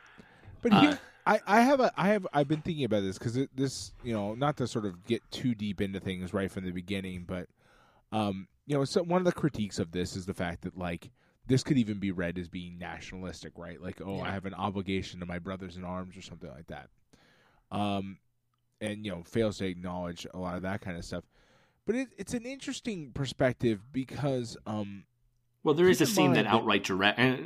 But 0.63 0.73
Uh, 0.73 0.97
I, 1.27 1.41
I 1.47 1.61
have 1.61 1.81
a 1.81 1.93
I 1.97 2.09
have 2.09 2.27
I've 2.33 2.49
been 2.49 2.63
thinking 2.63 2.85
about 2.85 3.03
this 3.03 3.19
because 3.19 3.39
this 3.55 3.93
you 4.03 4.13
know 4.13 4.35
not 4.35 4.57
to 4.57 4.67
sort 4.67 4.87
of 4.87 5.05
get 5.05 5.23
too 5.31 5.55
deep 5.55 5.81
into 5.81 6.01
things 6.01 6.33
right 6.33 6.51
from 6.51 6.65
the 6.65 6.73
beginning, 6.73 7.25
but 7.27 7.49
um 8.11 8.49
you 8.67 8.77
know 8.77 8.85
so 8.85 9.03
one 9.03 9.21
of 9.21 9.25
the 9.25 9.33
critiques 9.33 9.79
of 9.79 9.93
this 9.93 10.17
is 10.17 10.27
the 10.27 10.35
fact 10.35 10.63
that 10.63 10.77
like 10.77 11.11
this 11.47 11.63
could 11.63 11.77
even 11.77 11.99
be 11.99 12.11
read 12.11 12.39
as 12.39 12.49
being 12.49 12.79
nationalistic, 12.79 13.53
right? 13.57 13.81
Like 13.81 14.01
oh 14.05 14.17
Yeah. 14.17 14.23
I 14.23 14.31
have 14.31 14.47
an 14.47 14.55
obligation 14.55 15.21
to 15.21 15.27
my 15.27 15.39
brothers 15.39 15.77
in 15.77 15.85
arms 15.85 16.17
or 16.17 16.23
something 16.23 16.51
like 16.51 16.69
that. 16.69 16.89
Um, 17.71 18.19
and 18.81 19.05
you 19.05 19.13
know 19.13 19.23
fails 19.23 19.59
to 19.59 19.67
acknowledge 19.67 20.27
a 20.35 20.39
lot 20.39 20.57
of 20.57 20.63
that 20.63 20.81
kind 20.81 20.97
of 20.97 21.05
stuff. 21.05 21.25
But 21.87 21.97
it, 21.97 22.09
it's 22.17 22.35
an 22.35 22.47
interesting 22.47 23.11
perspective 23.13 23.81
because 23.93 24.57
um 24.67 25.05
Well, 25.63 25.75
there 25.75 25.89
is 25.89 26.01
a 26.01 26.07
scene 26.07 26.33
that 26.33 26.47
outright 26.47 26.85
direct, 26.85 27.19
uh, 27.19 27.37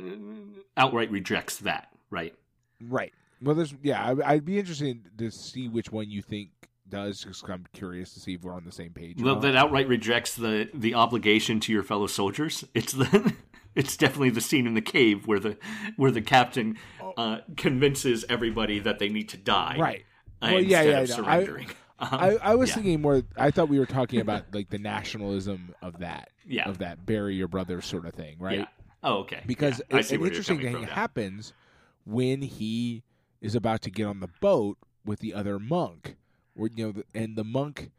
outright 0.75 1.11
rejects 1.11 1.57
that, 1.59 1.89
right? 2.09 2.33
Right. 2.81 3.13
Well, 3.41 3.55
there's 3.55 3.73
yeah. 3.83 4.03
I, 4.03 4.33
I'd 4.33 4.45
be 4.45 4.57
interested 4.59 4.99
to 5.17 5.29
see 5.31 5.67
which 5.67 5.91
one 5.91 6.09
you 6.09 6.21
think 6.21 6.49
does, 6.89 7.23
because 7.23 7.43
I'm 7.47 7.65
curious 7.73 8.13
to 8.13 8.19
see 8.19 8.33
if 8.33 8.43
we're 8.43 8.53
on 8.53 8.63
the 8.65 8.71
same 8.71 8.91
page. 8.93 9.21
Well, 9.21 9.39
that 9.41 9.55
outright 9.55 9.87
rejects 9.87 10.35
the 10.35 10.69
the 10.73 10.93
obligation 10.95 11.59
to 11.61 11.71
your 11.73 11.83
fellow 11.83 12.07
soldiers. 12.07 12.63
It's 12.73 12.93
the 12.93 13.33
it's 13.75 13.95
definitely 13.95 14.31
the 14.31 14.41
scene 14.41 14.65
in 14.65 14.73
the 14.73 14.81
cave 14.81 15.27
where 15.27 15.39
the 15.39 15.57
where 15.97 16.09
the 16.11 16.21
captain 16.21 16.77
uh, 17.15 17.39
convinces 17.57 18.25
everybody 18.29 18.79
that 18.79 18.97
they 18.99 19.09
need 19.09 19.29
to 19.29 19.37
die, 19.37 19.75
right. 19.79 20.05
uh, 20.41 20.49
Well, 20.53 20.61
yeah, 20.61 20.81
yeah, 20.81 20.91
no, 20.93 21.01
I- 21.01 21.05
surrendering. 21.05 21.67
I, 21.99 22.37
I 22.41 22.55
was 22.55 22.69
yeah. 22.69 22.75
thinking 22.75 23.01
more. 23.01 23.23
I 23.37 23.49
thought 23.51 23.69
we 23.69 23.79
were 23.79 23.85
talking 23.87 24.19
about 24.21 24.45
like 24.53 24.69
the 24.69 24.77
nationalism 24.79 25.73
of 25.81 25.99
that, 25.99 26.29
yeah, 26.45 26.69
of 26.69 26.77
that 26.79 27.05
bury 27.05 27.35
your 27.35 27.47
brother 27.47 27.81
sort 27.81 28.05
of 28.05 28.13
thing, 28.13 28.37
right? 28.39 28.59
yeah. 28.59 28.65
Oh, 29.03 29.17
okay. 29.19 29.41
Because 29.45 29.81
Yeah, 29.91 29.97
it- 29.97 30.11
an 30.11 30.23
interesting 30.23 30.59
thing 30.59 30.83
happens. 30.83 31.53
now. 31.55 31.63
When 32.07 32.41
he 32.41 33.03
is 33.41 33.53
about 33.53 33.81
to 33.81 33.91
get 33.91 34.05
on 34.05 34.21
the 34.21 34.29
boat 34.39 34.77
with 35.05 35.19
the 35.19 35.33
other 35.33 35.59
monk, 35.59 36.15
where 36.53 36.69
you 36.73 36.93
know, 36.93 37.01
and 37.13 37.35
the 37.35 37.43
monk, 37.43 37.91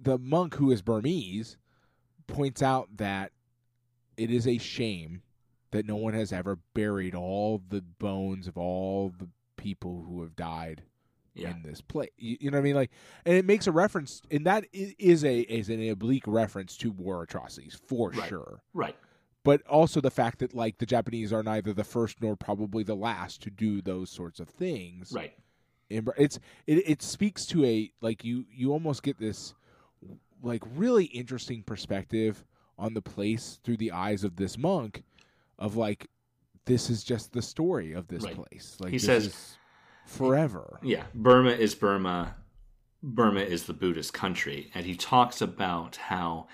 the 0.00 0.18
monk 0.18 0.54
who 0.54 0.70
is 0.70 0.80
Burmese, 0.82 1.56
points 2.26 2.62
out 2.62 2.88
that 2.96 3.32
it 4.16 4.30
is 4.30 4.46
a 4.46 4.58
shame 4.58 5.22
that 5.72 5.86
no 5.86 5.96
one 5.96 6.14
has 6.14 6.32
ever 6.32 6.58
buried 6.72 7.14
all 7.14 7.60
the 7.68 7.80
bones 7.80 8.46
of 8.46 8.56
all 8.56 9.12
the 9.18 9.28
people 9.56 10.04
who 10.08 10.22
have 10.22 10.36
died 10.36 10.82
Yeah. 11.34 11.50
in 11.50 11.62
this 11.62 11.80
place. 11.80 12.10
You, 12.16 12.36
you 12.40 12.50
know 12.52 12.58
what 12.58 12.62
I 12.62 12.64
mean? 12.64 12.76
Like, 12.76 12.92
and 13.26 13.34
it 13.34 13.44
makes 13.44 13.66
a 13.66 13.72
reference, 13.72 14.22
and 14.30 14.46
that 14.46 14.66
is 14.72 15.24
a 15.24 15.40
is 15.40 15.68
an 15.68 15.88
oblique 15.90 16.28
reference 16.28 16.76
to 16.78 16.92
war 16.92 17.22
atrocities 17.24 17.74
for 17.88 18.10
Right. 18.10 18.28
sure 18.28 18.62
Right. 18.72 18.96
But 19.44 19.62
also 19.68 20.00
the 20.00 20.10
fact 20.10 20.40
that 20.40 20.54
like 20.54 20.78
the 20.78 20.86
Japanese 20.86 21.32
are 21.32 21.42
neither 21.42 21.72
the 21.72 21.84
first 21.84 22.20
nor 22.20 22.34
probably 22.34 22.82
the 22.82 22.96
last 22.96 23.42
to 23.42 23.50
do 23.50 23.80
those 23.80 24.10
sorts 24.10 24.40
of 24.40 24.48
things. 24.48 25.12
Right. 25.14 25.34
And 25.90 26.10
it's 26.18 26.38
it 26.66 26.82
it 26.88 27.02
speaks 27.02 27.46
to 27.46 27.64
a 27.64 27.92
like 28.00 28.24
you 28.24 28.44
you 28.50 28.72
almost 28.72 29.02
get 29.02 29.18
this 29.18 29.54
like 30.42 30.62
really 30.74 31.04
interesting 31.06 31.62
perspective 31.62 32.44
on 32.78 32.94
the 32.94 33.02
place 33.02 33.60
through 33.62 33.76
the 33.76 33.92
eyes 33.92 34.24
of 34.24 34.36
this 34.36 34.58
monk 34.58 35.04
of 35.58 35.76
like 35.76 36.08
this 36.64 36.88
is 36.90 37.04
just 37.04 37.32
the 37.32 37.42
story 37.42 37.92
of 37.92 38.08
this 38.08 38.24
Right. 38.24 38.34
place. 38.34 38.76
Like 38.80 38.90
He 38.90 38.96
this 38.96 39.06
says- 39.06 39.26
is 39.26 39.58
forever. 40.06 40.78
Yeah, 40.82 41.04
Burma 41.14 41.50
is 41.50 41.74
Burma. 41.74 42.36
Burma 43.02 43.40
is 43.40 43.64
the 43.64 43.74
Buddhist 43.74 44.14
country, 44.14 44.70
and 44.74 44.86
he 44.86 44.96
talks 44.96 45.42
about 45.42 45.96
how 45.96 46.48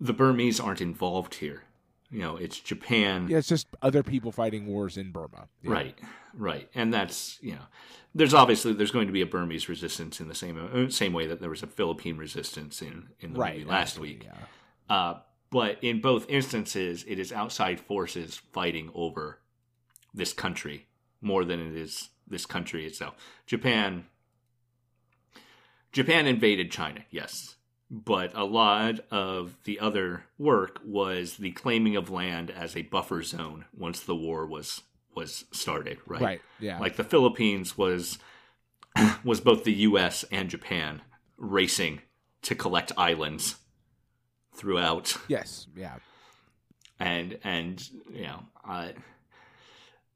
the 0.00 0.12
Burmese 0.12 0.60
aren't 0.60 0.80
involved 0.80 1.36
here. 1.36 1.62
You 2.10 2.20
know, 2.20 2.36
it's 2.36 2.60
Japan. 2.60 3.26
Yeah, 3.28 3.38
it's 3.38 3.48
just 3.48 3.66
other 3.82 4.02
people 4.02 4.30
fighting 4.30 4.66
wars 4.66 4.96
in 4.96 5.10
Burma. 5.10 5.48
Yeah. 5.62 5.72
Right, 5.72 5.98
right, 6.34 6.68
and 6.74 6.94
that's 6.94 7.38
you 7.42 7.52
know, 7.52 7.62
there's 8.14 8.32
obviously 8.32 8.72
there's 8.74 8.92
going 8.92 9.08
to 9.08 9.12
be 9.12 9.22
a 9.22 9.26
Burmese 9.26 9.68
resistance 9.68 10.20
in 10.20 10.28
the 10.28 10.34
same 10.34 10.56
uh, 10.72 10.88
same 10.90 11.12
way 11.12 11.26
that 11.26 11.40
there 11.40 11.50
was 11.50 11.62
a 11.64 11.66
Philippine 11.66 12.16
resistance 12.16 12.80
in 12.80 13.08
in 13.18 13.32
the 13.32 13.40
Right. 13.40 13.54
movie 13.58 13.64
last 13.68 13.92
absolutely, 13.94 14.14
week. 14.14 14.24
Yeah. 14.88 14.94
Uh, 14.96 15.18
but 15.50 15.82
in 15.82 16.00
both 16.00 16.28
instances, 16.28 17.04
it 17.08 17.18
is 17.18 17.32
outside 17.32 17.80
forces 17.80 18.40
fighting 18.52 18.90
over 18.94 19.40
this 20.14 20.32
country 20.32 20.86
more 21.20 21.44
than 21.44 21.58
it 21.60 21.74
is 21.76 22.10
this 22.28 22.46
country 22.46 22.86
itself. 22.86 23.14
Japan, 23.46 24.06
Japan 25.92 26.26
invaded 26.26 26.70
China, 26.70 27.04
yes, 27.10 27.55
but 27.90 28.32
a 28.34 28.44
lot 28.44 29.00
of 29.10 29.56
the 29.64 29.78
other 29.78 30.24
work 30.38 30.80
was 30.84 31.36
the 31.36 31.52
claiming 31.52 31.96
of 31.96 32.10
land 32.10 32.50
as 32.50 32.76
a 32.76 32.82
buffer 32.82 33.22
zone 33.22 33.64
once 33.76 34.00
the 34.00 34.16
war 34.16 34.46
was 34.46 34.82
was 35.14 35.44
started. 35.50 35.98
Right, 36.06 36.20
Right. 36.22 36.40
Yeah. 36.60 36.78
like 36.78 36.96
the 36.96 37.04
Philippines 37.04 37.78
was 37.78 38.18
was 39.24 39.40
both 39.40 39.64
the 39.64 39.72
U.S. 39.72 40.24
and 40.30 40.50
Japan 40.50 41.02
racing 41.38 42.02
to 42.42 42.54
collect 42.54 42.92
islands 42.96 43.56
throughout, 44.54 45.16
yes. 45.28 45.66
Yeah. 45.76 45.96
and 46.98 47.38
and 47.44 47.88
you 48.12 48.22
know, 48.24 48.42
uh, 48.68 48.88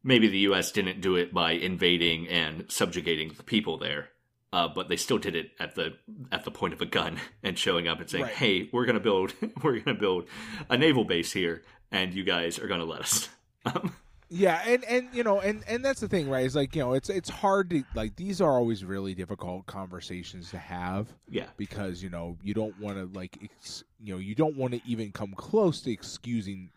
maybe 0.03 0.29
the 0.29 0.39
U.S. 0.39 0.73
didn't 0.73 1.01
do 1.01 1.17
it 1.17 1.33
by 1.33 1.53
invading 1.53 2.29
and 2.29 2.65
subjugating 2.69 3.33
the 3.37 3.43
people 3.43 3.79
there. 3.79 4.09
Uh, 4.53 4.67
but 4.67 4.89
they 4.89 4.97
still 4.97 5.19
did 5.19 5.37
it 5.37 5.53
at 5.61 5.77
the 5.77 5.95
at 6.33 6.45
the 6.45 6.51
point 6.51 6.73
of 6.73 6.81
a 6.81 6.87
gun 6.87 7.19
and 7.43 7.57
showing 7.59 7.87
up 7.87 8.01
and 8.01 8.11
saying, 8.11 8.25
Right. 8.25 8.35
"Hey, 8.35 8.69
we're 8.73 8.87
gonna 8.87 9.01
build 9.01 9.33
we're 9.63 9.79
gonna 9.79 9.99
build 9.99 10.27
a 10.69 10.77
naval 10.77 11.05
base 11.05 11.33
here, 11.33 11.63
and 11.93 12.13
you 12.13 12.25
guys 12.25 12.59
are 12.59 12.67
gonna 12.67 12.85
let 12.85 13.01
us." 13.01 13.29
Um, 13.67 13.93
Yeah, 14.31 14.63
and 14.65 14.83
and 14.85 15.09
you 15.13 15.23
know, 15.23 15.41
and 15.41 15.63
and 15.69 15.85
that's 15.85 16.01
the 16.01 16.09
thing, 16.09 16.31
right? 16.31 16.47
Is 16.47 16.57
like 16.57 16.75
you 16.75 16.83
know, 16.83 16.95
it's 16.95 17.11
it's 17.11 17.29
hard 17.29 17.69
to 17.71 17.85
like 17.95 18.17
these 18.17 18.41
are 18.41 18.53
always 18.53 18.85
really 18.85 19.13
difficult 19.15 19.67
conversations 19.67 20.51
to 20.53 20.59
have 20.59 21.09
yeah, 21.29 21.47
because 21.59 22.03
you 22.03 22.09
know 22.09 22.39
you 22.43 22.55
don't 22.55 22.79
want 22.81 22.97
to 22.97 23.11
like 23.19 23.37
ex, 23.43 23.85
you 24.03 24.15
know 24.15 24.19
you 24.21 24.35
don't 24.35 24.57
want 24.57 24.73
to 24.73 24.81
even 24.87 25.13
come 25.13 25.35
close 25.35 25.83
to 25.83 25.91
excusing 25.93 26.71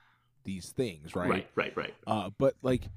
these 0.44 0.72
things, 0.72 1.16
right? 1.16 1.30
right, 1.30 1.50
right, 1.56 1.78
right. 1.78 1.94
Uh, 2.06 2.32
but 2.38 2.56
like 2.64 2.90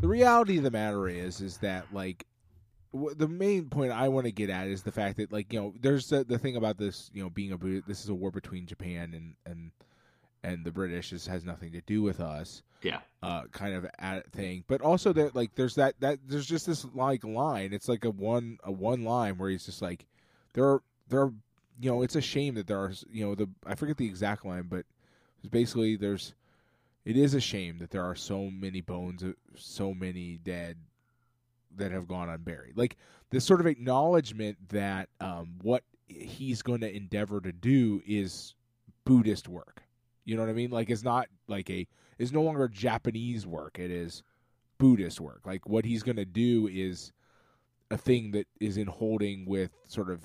the 0.00 0.08
reality 0.08 0.56
of 0.56 0.62
the 0.62 0.70
matter 0.70 1.08
is, 1.08 1.40
is 1.40 1.58
that 1.58 1.92
like 1.92 2.24
the 3.16 3.28
main 3.28 3.68
point 3.68 3.92
I 3.92 4.08
want 4.08 4.26
to 4.26 4.32
get 4.32 4.50
at 4.50 4.68
is 4.68 4.82
the 4.82 4.92
fact 4.92 5.16
that 5.16 5.32
like 5.32 5.52
you 5.52 5.60
know 5.60 5.74
there's 5.80 6.08
the, 6.08 6.24
the 6.24 6.38
thing 6.38 6.56
about 6.56 6.78
this 6.78 7.10
you 7.12 7.22
know 7.22 7.30
being 7.30 7.52
a 7.52 7.56
this 7.86 8.02
is 8.02 8.08
a 8.08 8.14
war 8.14 8.30
between 8.30 8.66
Japan 8.66 9.14
and 9.14 9.34
and 9.44 9.72
and 10.44 10.64
the 10.64 10.70
British 10.70 11.10
just 11.10 11.26
has 11.26 11.44
nothing 11.44 11.72
to 11.72 11.80
do 11.80 12.02
with 12.02 12.20
us. 12.20 12.62
Yeah. 12.82 13.00
Uh, 13.22 13.44
kind 13.50 13.74
of 13.74 13.86
at 13.98 14.30
thing, 14.30 14.62
but 14.68 14.82
also 14.82 15.12
that 15.14 15.34
like 15.34 15.54
there's 15.54 15.74
that 15.76 15.98
that 16.00 16.18
there's 16.26 16.46
just 16.46 16.66
this 16.66 16.86
like 16.94 17.24
line. 17.24 17.72
It's 17.72 17.88
like 17.88 18.04
a 18.04 18.10
one 18.10 18.58
a 18.62 18.70
one 18.70 19.04
line 19.04 19.38
where 19.38 19.50
he's 19.50 19.64
just 19.64 19.82
like, 19.82 20.06
there 20.52 20.64
are 20.64 20.82
there 21.08 21.22
are 21.22 21.32
you 21.80 21.90
know 21.90 22.02
it's 22.02 22.14
a 22.14 22.20
shame 22.20 22.54
that 22.54 22.66
there 22.66 22.78
are 22.78 22.92
you 23.10 23.24
know 23.26 23.34
the 23.34 23.48
I 23.66 23.74
forget 23.74 23.96
the 23.96 24.06
exact 24.06 24.44
line, 24.44 24.66
but 24.68 24.84
it's 25.38 25.48
basically 25.48 25.96
there's 25.96 26.34
it 27.04 27.16
is 27.16 27.34
a 27.34 27.40
shame 27.40 27.78
that 27.78 27.90
there 27.90 28.04
are 28.04 28.14
so 28.14 28.50
many 28.50 28.82
bones, 28.82 29.24
so 29.56 29.94
many 29.94 30.38
dead 30.44 30.76
that 31.76 31.90
have 31.92 32.06
gone 32.06 32.28
unburied. 32.28 32.76
Like 32.76 32.96
this 33.30 33.44
sort 33.44 33.60
of 33.60 33.66
acknowledgement 33.66 34.56
that 34.68 35.08
um, 35.20 35.54
what 35.62 35.82
he's 36.06 36.62
going 36.62 36.80
to 36.80 36.94
endeavor 36.94 37.40
to 37.40 37.52
do 37.52 38.02
is 38.06 38.54
Buddhist 39.04 39.48
work. 39.48 39.82
You 40.24 40.36
know 40.36 40.42
what 40.42 40.50
I 40.50 40.54
mean? 40.54 40.70
Like 40.70 40.90
it's 40.90 41.04
not 41.04 41.28
like 41.48 41.68
a 41.70 41.86
is 42.18 42.32
no 42.32 42.42
longer 42.42 42.68
Japanese 42.68 43.46
work. 43.46 43.78
It 43.78 43.90
is 43.90 44.22
Buddhist 44.78 45.20
work. 45.20 45.42
Like 45.44 45.68
what 45.68 45.84
he's 45.84 46.02
going 46.02 46.16
to 46.16 46.24
do 46.24 46.68
is 46.68 47.12
a 47.90 47.98
thing 47.98 48.30
that 48.32 48.46
is 48.60 48.76
in 48.76 48.86
holding 48.86 49.44
with 49.46 49.70
sort 49.86 50.10
of 50.10 50.20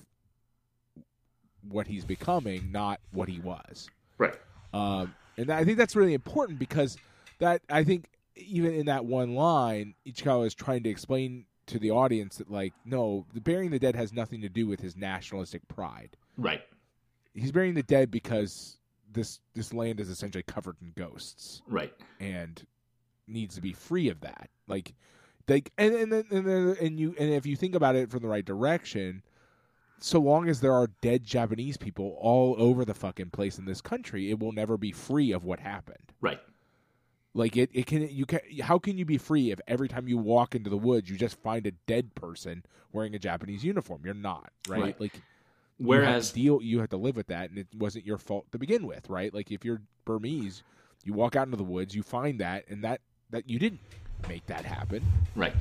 what 1.67 1.87
he's 1.87 2.05
becoming, 2.05 2.71
not 2.71 2.99
what 3.11 3.27
he 3.27 3.39
was. 3.39 3.89
Right. 4.17 4.35
Um, 4.73 5.13
and 5.37 5.49
I 5.49 5.63
think 5.63 5.77
that's 5.77 5.95
really 5.95 6.13
important 6.13 6.59
because 6.59 6.97
that 7.39 7.61
I 7.69 7.83
think 7.83 8.05
even 8.39 8.73
in 8.73 8.85
that 8.87 9.05
one 9.05 9.35
line, 9.35 9.95
Ichikawa 10.05 10.47
is 10.47 10.53
trying 10.53 10.83
to 10.83 10.89
explain 10.89 11.45
to 11.67 11.79
the 11.79 11.91
audience 11.91 12.37
that 12.37 12.49
like, 12.49 12.73
no, 12.85 13.25
the 13.33 13.41
burying 13.41 13.71
the 13.71 13.79
dead 13.79 13.95
has 13.95 14.11
nothing 14.11 14.41
to 14.41 14.49
do 14.49 14.67
with 14.67 14.79
his 14.79 14.95
nationalistic 14.95 15.67
pride. 15.67 16.17
Right. 16.37 16.61
He's 17.33 17.51
burying 17.51 17.75
the 17.75 17.83
dead 17.83 18.09
because 18.11 18.77
this 19.11 19.39
this 19.53 19.73
land 19.73 19.99
is 19.99 20.09
essentially 20.09 20.43
covered 20.43 20.75
in 20.81 20.93
ghosts 20.95 21.61
Right. 21.67 21.93
and 22.19 22.63
needs 23.27 23.55
to 23.55 23.61
be 23.61 23.73
free 23.73 24.09
of 24.09 24.19
that. 24.21 24.49
Like, 24.67 24.93
like, 25.47 25.71
and 25.77 25.93
and 25.93 26.11
then 26.11 26.25
and, 26.31 26.45
then, 26.45 26.75
and 26.81 26.99
you 26.99 27.15
and 27.19 27.31
if 27.31 27.45
you 27.45 27.55
think 27.55 27.75
about 27.75 27.95
it 27.95 28.09
from 28.09 28.21
the 28.21 28.27
right 28.27 28.45
direction, 28.45 29.21
so 29.99 30.19
long 30.19 30.47
as 30.49 30.61
there 30.61 30.73
are 30.73 30.87
dead 31.01 31.23
Japanese 31.23 31.77
people 31.77 32.17
all 32.19 32.55
over 32.57 32.85
the 32.85 32.93
fucking 32.93 33.29
place 33.31 33.57
in 33.59 33.65
this 33.65 33.81
country, 33.81 34.31
it 34.31 34.39
will 34.39 34.51
never 34.53 34.77
be 34.77 34.91
free 34.91 35.31
of 35.31 35.43
what 35.43 35.59
happened. 35.59 36.13
Right. 36.21 36.39
Like 37.33 37.55
it, 37.57 37.69
it 37.73 37.85
can 37.85 38.09
you 38.09 38.25
can 38.25 38.39
how 38.61 38.79
can 38.79 38.97
you 38.97 39.05
be 39.05 39.17
free 39.17 39.51
if 39.51 39.59
every 39.67 39.87
time 39.87 40.07
you 40.07 40.17
walk 40.17 40.55
into 40.55 40.69
the 40.69 40.77
woods 40.77 41.09
you 41.09 41.17
just 41.17 41.39
find 41.41 41.65
a 41.67 41.71
dead 41.71 42.15
person 42.15 42.63
wearing 42.91 43.13
a 43.15 43.19
Japanese 43.19 43.63
uniform? 43.63 44.01
You're 44.03 44.13
not 44.15 44.51
right. 44.67 44.81
Right. 44.81 45.01
Like 45.01 45.21
Whereas 45.77 46.35
you 46.35 46.43
deal 46.43 46.61
you 46.61 46.79
have 46.79 46.89
to 46.89 46.97
live 46.97 47.15
with 47.15 47.27
that, 47.27 47.49
and 47.49 47.57
it 47.59 47.67
wasn't 47.77 48.05
your 48.05 48.17
fault 48.17 48.51
to 48.51 48.57
begin 48.57 48.85
with, 48.85 49.09
right? 49.09 49.33
Like 49.33 49.51
if 49.51 49.63
you're 49.63 49.81
Burmese, 50.05 50.63
you 51.05 51.13
walk 51.13 51.35
out 51.35 51.45
into 51.47 51.57
the 51.57 51.63
woods, 51.63 51.95
you 51.95 52.03
find 52.03 52.39
that, 52.41 52.65
and 52.67 52.83
that 52.83 53.01
that 53.29 53.49
you 53.49 53.59
didn't 53.59 53.79
make 54.27 54.45
that 54.47 54.65
happen. 54.65 55.03
right. 55.35 55.53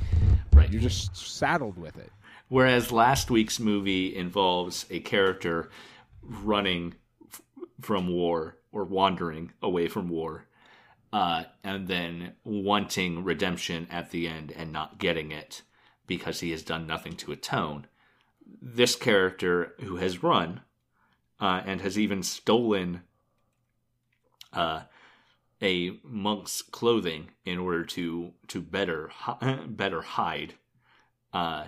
Right. 0.51 0.69
You're 0.71 0.81
just 0.81 1.15
saddled 1.15 1.77
with 1.77 1.97
it. 1.97 2.11
Whereas 2.49 2.91
last 2.91 3.29
week's 3.31 3.59
movie 3.59 4.13
involves 4.13 4.85
a 4.89 4.99
character 4.99 5.69
running 6.23 6.95
f- 7.31 7.41
from 7.79 8.07
war 8.09 8.57
or 8.73 8.83
wandering 8.83 9.51
away 9.61 9.87
from 9.87 10.09
war, 10.09 10.43
uh, 11.11 11.43
and 11.63 11.87
then 11.87 12.33
wanting 12.43 13.23
redemption 13.23 13.87
at 13.89 14.11
the 14.11 14.27
end 14.27 14.51
and 14.55 14.71
not 14.71 14.99
getting 14.99 15.31
it 15.31 15.63
because 16.07 16.39
he 16.39 16.51
has 16.51 16.63
done 16.63 16.87
nothing 16.87 17.15
to 17.15 17.31
atone. 17.31 17.87
This 18.61 18.95
character 18.95 19.73
who 19.79 19.97
has 19.97 20.23
run 20.23 20.61
uh, 21.39 21.61
and 21.65 21.81
has 21.81 21.97
even 21.97 22.23
stolen 22.23 23.03
uh, 24.53 24.81
a 25.61 25.91
monk's 26.03 26.61
clothing 26.61 27.29
in 27.45 27.57
order 27.57 27.83
to 27.83 28.33
to 28.47 28.61
better 28.61 29.11
better 29.67 30.01
hide. 30.01 30.55
Uh, 31.33 31.65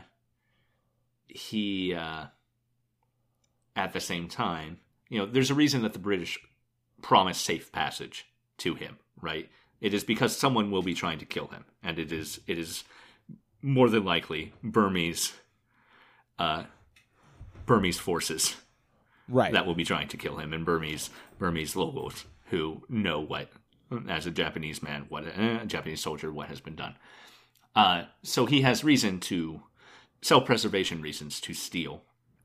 he 1.27 1.93
uh, 1.93 2.25
at 3.75 3.93
the 3.93 3.99
same 3.99 4.27
time, 4.27 4.79
you 5.09 5.19
know, 5.19 5.25
there's 5.25 5.51
a 5.51 5.55
reason 5.55 5.81
that 5.83 5.93
the 5.93 5.99
British 5.99 6.39
promise 7.01 7.37
safe 7.37 7.71
passage 7.71 8.30
to 8.61 8.75
him, 8.75 8.97
right? 9.21 9.49
It 9.79 9.93
is 9.93 10.03
because 10.03 10.35
someone 10.35 10.71
will 10.71 10.83
be 10.83 10.93
trying 10.93 11.19
to 11.19 11.25
kill 11.25 11.47
him, 11.47 11.65
and 11.83 11.97
it 11.99 12.11
is 12.11 12.39
it 12.47 12.57
is 12.57 12.83
more 13.61 13.89
than 13.89 14.03
likely 14.05 14.53
Burmese 14.63 15.33
uh, 16.39 16.63
Burmese 17.65 17.99
forces 17.99 18.55
Right. 19.27 19.53
that 19.53 19.65
will 19.65 19.75
be 19.75 19.85
trying 19.85 20.09
to 20.09 20.17
kill 20.17 20.37
him, 20.37 20.51
and 20.53 20.65
Burmese 20.65 21.09
Burmese 21.39 21.75
locals 21.75 22.25
who 22.49 22.83
know 22.89 23.21
what, 23.21 23.49
as 24.09 24.25
a 24.25 24.31
Japanese 24.31 24.83
man, 24.83 25.05
what 25.07 25.23
a 25.25 25.65
Japanese 25.65 26.01
soldier, 26.01 26.31
what 26.33 26.49
has 26.49 26.59
been 26.59 26.75
done. 26.75 26.95
Uh, 27.73 28.03
so 28.23 28.45
he 28.45 28.61
has 28.61 28.83
reason 28.83 29.19
to 29.21 29.61
self-preservation 30.21 31.01
reasons 31.01 31.39
to 31.41 31.53
steal, 31.53 32.01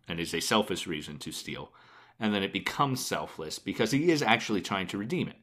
and 0.07 0.21
is 0.21 0.33
a 0.33 0.41
selfish 0.41 0.87
reason 0.87 1.19
to 1.19 1.33
steal, 1.33 1.73
and 2.21 2.33
then 2.33 2.45
it 2.45 2.53
becomes 2.53 3.05
selfless 3.05 3.59
because 3.59 3.91
he 3.91 4.11
is 4.11 4.23
actually 4.23 4.63
trying 4.63 4.87
to 4.87 4.99
redeem 4.99 5.27
it. 5.29 5.37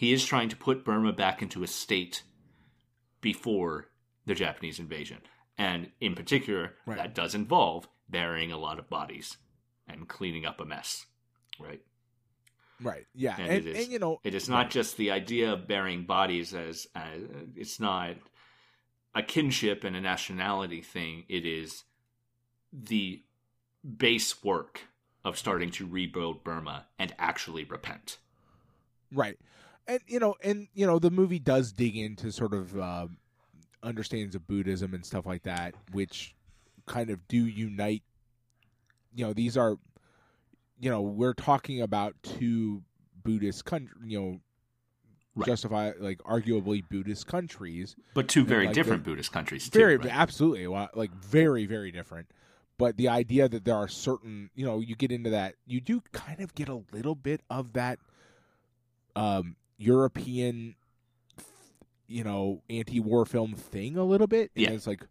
He 0.00 0.14
is 0.14 0.24
trying 0.24 0.48
to 0.48 0.56
put 0.56 0.82
Burma 0.82 1.12
back 1.12 1.42
into 1.42 1.62
a 1.62 1.66
state 1.66 2.22
before 3.20 3.90
the 4.24 4.34
Japanese 4.34 4.78
invasion, 4.78 5.18
and 5.58 5.92
in 6.00 6.14
particular, 6.14 6.74
Right. 6.86 6.96
that 6.96 7.14
does 7.14 7.34
involve 7.34 7.86
burying 8.08 8.50
a 8.50 8.56
lot 8.56 8.78
of 8.78 8.88
bodies 8.88 9.36
and 9.86 10.08
cleaning 10.08 10.46
up 10.46 10.58
a 10.58 10.64
mess, 10.64 11.04
right? 11.58 11.82
right. 12.80 13.06
Yeah. 13.14 13.36
And 13.38 13.48
And, 13.52 13.52
it 13.52 13.66
is- 13.66 13.84
and 13.84 13.92
you 13.92 13.98
know, 13.98 14.20
It 14.24 14.32
is 14.34 14.48
not 14.48 14.70
just 14.70 14.96
the 14.96 15.10
idea 15.10 15.52
of 15.52 15.68
burying 15.68 16.06
bodies 16.06 16.54
as, 16.54 16.86
as 16.94 17.20
it's 17.54 17.78
not 17.78 18.16
a 19.14 19.22
kinship 19.22 19.84
and 19.84 19.94
a 19.94 20.00
nationality 20.00 20.80
thing. 20.80 21.26
It 21.28 21.44
is 21.44 21.84
the 22.72 23.22
base 23.98 24.42
work 24.42 24.88
of 25.24 25.36
starting 25.36 25.70
to 25.72 25.86
rebuild 25.86 26.42
Burma 26.42 26.86
and 26.98 27.14
actually 27.18 27.64
repent. 27.64 28.16
Right. 29.12 29.38
And 29.90 30.00
you 30.06 30.20
know, 30.20 30.36
and 30.44 30.68
you 30.72 30.86
know, 30.86 31.00
the 31.00 31.10
movie 31.10 31.40
does 31.40 31.72
dig 31.72 31.96
into 31.96 32.30
sort 32.30 32.54
of 32.54 32.78
um, 32.78 33.16
understandings 33.82 34.36
of 34.36 34.46
Buddhism 34.46 34.94
and 34.94 35.04
stuff 35.04 35.26
like 35.26 35.42
that, 35.42 35.74
which 35.90 36.36
kind 36.86 37.10
of 37.10 37.26
do 37.26 37.44
unite. 37.44 38.04
You 39.12 39.26
know, 39.26 39.32
these 39.32 39.56
are, 39.56 39.78
you 40.78 40.90
know, 40.90 41.00
we're 41.02 41.34
talking 41.34 41.82
about 41.82 42.14
two 42.22 42.82
Buddhist 43.24 43.64
country, 43.64 43.96
you 44.06 44.20
know, 44.20 44.40
Right. 45.36 45.46
justify 45.46 45.92
like 45.98 46.18
arguably 46.18 46.82
Buddhist 46.88 47.26
countries, 47.28 47.94
But 48.14 48.28
two 48.28 48.44
very 48.44 48.66
like 48.66 48.74
different 48.74 49.04
Buddhist 49.04 49.32
countries, 49.32 49.68
too. 49.68 49.78
very 49.78 49.96
right? 49.96 50.10
absolutely 50.10 50.66
like 50.66 51.12
very 51.14 51.66
very 51.66 51.90
different. 51.92 52.28
But 52.78 52.96
the 52.96 53.08
idea 53.08 53.48
that 53.48 53.64
there 53.64 53.76
are 53.76 53.88
certain, 53.88 54.50
you 54.54 54.64
know, 54.66 54.80
you 54.80 54.96
get 54.96 55.12
into 55.12 55.30
that, 55.30 55.54
you 55.66 55.80
do 55.80 56.02
kind 56.12 56.40
of 56.40 56.54
get 56.54 56.68
a 56.68 56.82
little 56.92 57.14
bit 57.14 57.42
of 57.48 57.72
that 57.74 57.98
um 59.16 59.56
European 59.80 60.76
you 62.06 62.24
know, 62.24 62.60
anti-war 62.68 63.24
film 63.24 63.54
thing 63.54 63.96
a 63.96 64.02
little 64.02 64.26
bit. 64.26 64.50
And 64.56 64.64
Yeah. 64.64 64.70
it's 64.72 64.84
like 64.88 65.06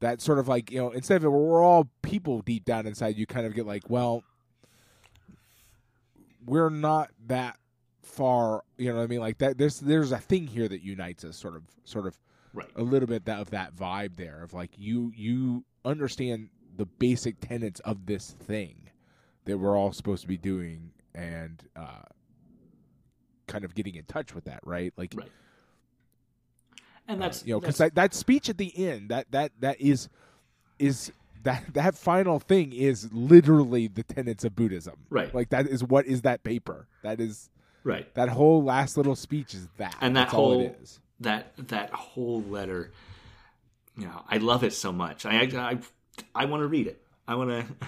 that 0.00 0.20
sort 0.20 0.40
of 0.40 0.48
like, 0.48 0.72
you 0.72 0.78
know, 0.78 0.90
instead 0.90 1.18
of 1.18 1.24
it, 1.24 1.28
we're 1.28 1.62
all 1.62 1.88
people 2.02 2.42
deep 2.42 2.64
down 2.64 2.84
inside, 2.84 3.16
you 3.16 3.26
kind 3.26 3.46
of 3.46 3.54
get 3.54 3.64
like, 3.64 3.88
well, 3.88 4.24
we're 6.44 6.68
not 6.68 7.10
that 7.28 7.56
far, 8.02 8.64
you 8.76 8.88
know 8.90 8.96
what 8.96 9.04
I 9.04 9.06
mean? 9.06 9.20
Like 9.20 9.38
that 9.38 9.56
there's 9.58 9.78
there's 9.80 10.10
a 10.12 10.18
thing 10.18 10.48
here 10.48 10.68
that 10.68 10.82
unites 10.82 11.24
us 11.24 11.36
sort 11.36 11.54
of 11.56 11.62
sort 11.84 12.06
of 12.06 12.18
Right. 12.52 12.70
a 12.74 12.82
little 12.82 13.06
bit 13.06 13.26
that, 13.26 13.38
of 13.38 13.50
that 13.50 13.76
vibe 13.76 14.16
there 14.16 14.42
of 14.42 14.54
like 14.54 14.70
you 14.78 15.12
you 15.14 15.64
understand 15.84 16.48
the 16.76 16.86
basic 16.86 17.38
tenets 17.40 17.80
of 17.80 18.06
this 18.06 18.30
thing 18.30 18.90
that 19.44 19.58
we're 19.58 19.76
all 19.76 19.92
supposed 19.92 20.22
to 20.22 20.28
be 20.28 20.38
doing 20.38 20.90
and 21.14 21.62
uh 21.76 22.00
kind 23.46 23.64
of 23.64 23.74
getting 23.74 23.94
in 23.94 24.04
touch 24.04 24.34
with 24.34 24.44
that 24.44 24.60
right? 24.64 24.92
Like 24.96 25.14
Right. 25.16 25.30
And 27.08 27.22
uh, 27.22 27.26
that's 27.26 27.44
you 27.46 27.54
know 27.54 27.60
because 27.60 27.78
that, 27.78 27.94
that 27.94 28.14
speech 28.14 28.48
at 28.48 28.58
the 28.58 28.72
end 28.86 29.10
that 29.10 29.30
that 29.32 29.52
that 29.60 29.80
is 29.80 30.08
is 30.78 31.12
that 31.44 31.64
that 31.74 31.94
final 31.96 32.38
thing 32.38 32.72
is 32.72 33.12
literally 33.12 33.88
the 33.88 34.02
tenets 34.02 34.44
of 34.44 34.56
buddhism. 34.56 34.94
Right. 35.10 35.34
like 35.34 35.50
that 35.50 35.66
is 35.66 35.84
what 35.84 36.06
is 36.06 36.22
that 36.22 36.42
paper? 36.42 36.88
That 37.02 37.20
is 37.20 37.50
right. 37.84 38.12
that 38.14 38.28
whole 38.28 38.62
last 38.62 38.96
little 38.96 39.16
speech 39.16 39.54
is 39.54 39.68
that. 39.78 39.96
And 40.00 40.16
that 40.16 40.24
That's 40.24 40.34
all 40.34 40.52
whole 40.54 40.60
it 40.62 40.78
is. 40.82 41.00
that 41.20 41.52
that 41.68 41.90
whole 41.90 42.42
letter 42.42 42.90
you 43.96 44.04
know 44.04 44.22
i 44.28 44.36
love 44.36 44.62
it 44.62 44.74
so 44.74 44.92
much. 44.92 45.24
I 45.24 45.42
i 45.42 45.78
i 46.34 46.44
want 46.44 46.62
to 46.62 46.66
read 46.66 46.86
it. 46.86 47.00
I 47.28 47.34
want 47.36 47.50
to 47.50 47.86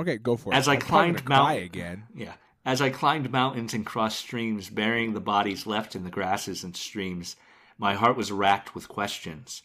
okay 0.00 0.18
go 0.18 0.36
for 0.36 0.52
it. 0.52 0.56
As 0.56 0.68
I 0.68 0.74
I'm 0.74 0.80
climbed 0.80 1.28
Mount- 1.28 1.58
again. 1.62 2.04
Yeah 2.14 2.34
as 2.64 2.80
i 2.80 2.90
climbed 2.90 3.30
mountains 3.30 3.74
and 3.74 3.86
crossed 3.86 4.18
streams 4.18 4.68
burying 4.68 5.12
the 5.12 5.20
bodies 5.20 5.66
left 5.66 5.94
in 5.94 6.04
the 6.04 6.10
grasses 6.10 6.62
and 6.62 6.76
streams 6.76 7.36
my 7.80 7.94
heart 7.94 8.14
was 8.14 8.30
racked 8.30 8.74
with 8.74 8.90
questions. 8.90 9.62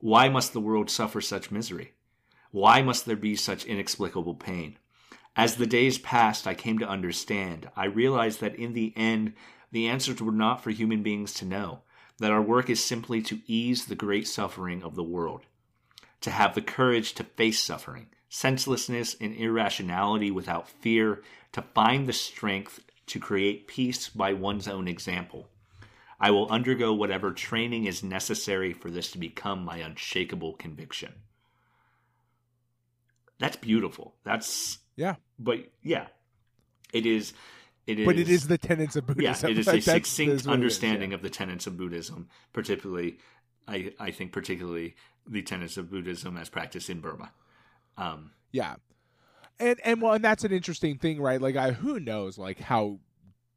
Why 0.00 0.28
must 0.28 0.52
the 0.52 0.58
world 0.58 0.90
suffer 0.90 1.20
such 1.20 1.52
misery? 1.52 1.92
Why 2.50 2.82
must 2.82 3.06
there 3.06 3.14
be 3.14 3.36
such 3.36 3.64
inexplicable 3.64 4.34
pain? 4.34 4.78
As 5.36 5.54
the 5.54 5.66
days 5.66 5.96
passed 5.96 6.44
i 6.44 6.54
came 6.54 6.80
to 6.80 6.88
understand. 6.88 7.70
I 7.76 7.84
realized 7.84 8.40
that 8.40 8.56
in 8.56 8.72
the 8.72 8.92
end 8.96 9.34
The 9.70 9.86
answers 9.86 10.20
were 10.20 10.32
not 10.32 10.60
for 10.60 10.70
human 10.70 11.04
beings 11.04 11.32
to 11.34 11.44
know, 11.44 11.82
that 12.18 12.32
our 12.32 12.42
work 12.42 12.68
is 12.68 12.84
simply 12.84 13.22
to 13.22 13.40
ease 13.46 13.86
the 13.86 13.94
great 13.94 14.26
suffering 14.26 14.82
of 14.82 14.96
the 14.96 15.04
world, 15.04 15.46
to 16.20 16.30
have 16.32 16.56
the 16.56 16.62
courage 16.62 17.14
to 17.14 17.22
face 17.22 17.62
suffering, 17.62 18.08
senselessness 18.34 19.14
and 19.20 19.34
irrationality 19.34 20.30
without 20.30 20.66
fear, 20.66 21.22
to 21.52 21.60
find 21.60 22.06
the 22.08 22.14
strength 22.14 22.80
to 23.06 23.20
create 23.20 23.68
peace 23.68 24.08
by 24.08 24.32
one's 24.32 24.66
own 24.66 24.88
example. 24.88 25.50
I 26.18 26.30
will 26.30 26.48
undergo 26.48 26.94
whatever 26.94 27.32
training 27.32 27.84
is 27.84 28.02
necessary 28.02 28.72
for 28.72 28.90
this 28.90 29.10
to 29.10 29.18
become 29.18 29.62
my 29.66 29.76
unshakable 29.78 30.54
conviction. 30.54 31.12
That's 33.38 33.56
beautiful. 33.56 34.14
That's 34.24 34.78
Yeah. 34.96 35.16
but 35.38 35.58
yeah, 35.82 36.06
it 36.94 37.04
is. 37.04 37.34
It 37.86 37.98
is. 37.98 38.06
But 38.06 38.18
it 38.18 38.30
is 38.30 38.46
the 38.48 38.56
tenets 38.56 38.96
of 38.96 39.06
Buddhism. 39.08 39.46
yeah. 39.46 39.50
It 39.50 39.58
is 39.58 39.66
Like, 39.72 39.78
a 39.80 39.82
succinct 39.82 40.32
it 40.32 40.36
is, 40.36 40.46
understanding 40.46 41.10
yeah. 41.10 41.16
of 41.16 41.22
the 41.22 41.30
tenets 41.30 41.66
of 41.66 41.76
Buddhism, 41.76 42.28
particularly. 42.54 43.18
I 43.68 43.92
I 44.00 44.10
think 44.10 44.32
particularly 44.32 44.94
the 45.28 45.42
tenets 45.42 45.76
of 45.76 45.90
Buddhism 45.90 46.38
as 46.38 46.48
practiced 46.48 46.88
in 46.88 47.00
Burma. 47.00 47.32
Um, 47.96 48.32
Yeah, 48.52 48.76
and 49.58 49.78
and 49.84 50.02
well, 50.02 50.12
and 50.14 50.24
that's 50.24 50.44
an 50.44 50.52
interesting 50.52 50.98
thing, 50.98 51.20
right? 51.20 51.40
Like, 51.40 51.56
I 51.56 51.72
who 51.72 52.00
knows, 52.00 52.38
like 52.38 52.58
how 52.60 52.98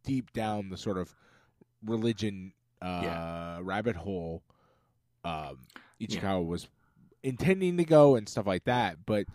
deep 0.03 0.33
down 0.33 0.69
the 0.69 0.77
sort 0.77 0.97
of 0.97 1.15
religion 1.83 2.53
uh, 2.81 3.01
Yeah. 3.03 3.59
rabbit 3.63 3.95
hole 3.95 4.43
um, 5.23 5.59
Yeah. 5.99 6.37
Was 6.37 6.67
intending 7.23 7.77
to 7.77 7.85
go 7.85 8.15
and 8.15 8.29
stuff 8.29 8.45
like 8.45 8.65
that. 8.65 9.05
But 9.05 9.25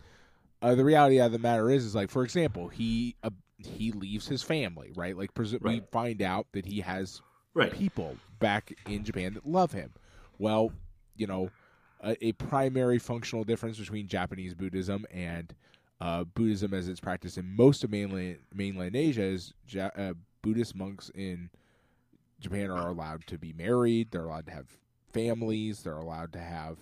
uh, 0.63 0.75
the 0.77 0.85
reality 0.85 1.19
of 1.21 1.33
the 1.33 1.39
matter 1.39 1.71
is, 1.71 1.85
is 1.85 1.95
like, 1.95 2.11
for 2.11 2.23
example, 2.23 2.69
he 2.69 3.17
uh, 3.23 3.31
he 3.59 3.93
leaves 3.93 4.29
his 4.29 4.43
family, 4.43 4.93
right? 4.95 5.17
Like, 5.17 5.35
pres- 5.35 5.59
we 5.61 5.83
find 5.91 6.23
out 6.23 6.47
that 6.53 6.65
he 6.67 6.81
has 6.81 7.21
right. 7.55 7.73
people 7.73 8.17
back 8.39 8.73
in 8.87 9.05
Japan 9.05 9.35
that 9.35 9.47
love 9.47 9.73
him. 9.73 9.93
Well, 10.39 10.73
you 11.17 11.27
know, 11.27 11.51
a, 12.03 12.25
a 12.25 12.33
primary 12.33 12.99
functional 12.99 13.45
difference 13.45 13.79
between 13.79 14.07
Japanese 14.07 14.55
Buddhism 14.55 15.07
and 15.13 15.55
uh, 16.01 16.25
Buddhism 16.25 16.73
as 16.73 16.89
it's 16.89 17.01
practiced 17.01 17.39
in 17.39 17.55
most 17.55 17.85
of 17.85 17.91
mainland 17.91 18.39
mainland 18.55 18.97
Asia 18.97 19.23
is 19.23 19.53
ja- 19.69 19.91
uh, 19.97 20.15
Buddhist 20.43 20.75
monks 20.75 21.11
in 21.15 21.51
Japan 22.41 22.71
are 22.71 22.89
allowed 22.89 23.27
to 23.27 23.37
be 23.39 23.53
married. 23.53 24.11
They're 24.11 24.25
allowed 24.25 24.47
to 24.47 24.53
have 24.53 24.67
families. 25.13 25.83
They're 25.83 25.99
allowed 25.99 26.33
to 26.33 26.41
have. 26.41 26.79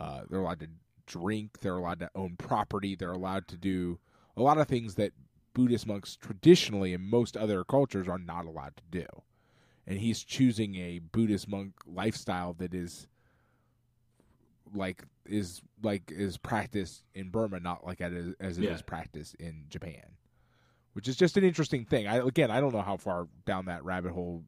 Uh, 0.00 0.22
they're 0.28 0.40
allowed 0.40 0.60
to 0.60 0.68
drink. 1.06 1.60
They're 1.60 1.76
allowed 1.76 2.00
to 2.00 2.10
own 2.16 2.36
property. 2.36 2.96
They're 2.96 3.12
allowed 3.12 3.46
to 3.48 3.56
do 3.56 3.98
a 4.36 4.42
lot 4.42 4.58
of 4.58 4.66
things 4.66 4.96
that 4.96 5.12
Buddhist 5.54 5.86
monks 5.86 6.16
traditionally 6.16 6.92
in 6.92 7.08
most 7.08 7.36
other 7.36 7.62
cultures 7.62 8.08
are 8.08 8.18
not 8.18 8.46
allowed 8.46 8.76
to 8.76 8.82
do 8.90 9.06
and 9.90 9.98
he's 9.98 10.22
choosing 10.22 10.76
a 10.76 11.00
Buddhist 11.00 11.48
monk 11.48 11.74
lifestyle 11.84 12.52
that 12.54 12.72
is 12.72 13.08
like 14.74 15.04
is 15.26 15.62
like 15.82 16.10
is 16.10 16.36
practiced 16.36 17.04
in 17.14 17.30
Burma, 17.30 17.60
not 17.60 17.86
like 17.86 18.00
as, 18.00 18.34
as 18.40 18.58
it 18.58 18.64
is 18.64 18.70
Yeah. 18.80 18.82
practiced 18.86 19.34
in 19.36 19.64
Japan, 19.68 20.16
which 20.92 21.08
is 21.08 21.16
just 21.16 21.36
an 21.36 21.44
interesting 21.44 21.84
thing. 21.84 22.06
I 22.06 22.16
again, 22.16 22.50
I 22.50 22.60
don't 22.60 22.72
know 22.72 22.82
how 22.82 22.96
far 22.96 23.28
down 23.46 23.66
that 23.66 23.84
rabbit 23.84 24.12
hole 24.12 24.44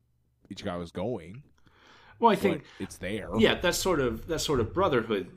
Ichikawa 0.52 0.78
was 0.78 0.92
going. 0.92 1.42
Well, 2.18 2.30
I 2.30 2.36
think 2.36 2.64
it's 2.78 2.98
there. 2.98 3.30
yeah, 3.38 3.54
that 3.56 3.74
sort 3.74 4.00
of 4.00 4.26
that 4.28 4.40
sort 4.40 4.60
of 4.60 4.72
brotherhood 4.72 5.28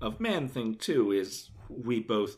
of 0.00 0.20
man 0.20 0.48
thing 0.48 0.76
too 0.76 1.12
is 1.12 1.50
we 1.68 2.00
both, 2.00 2.36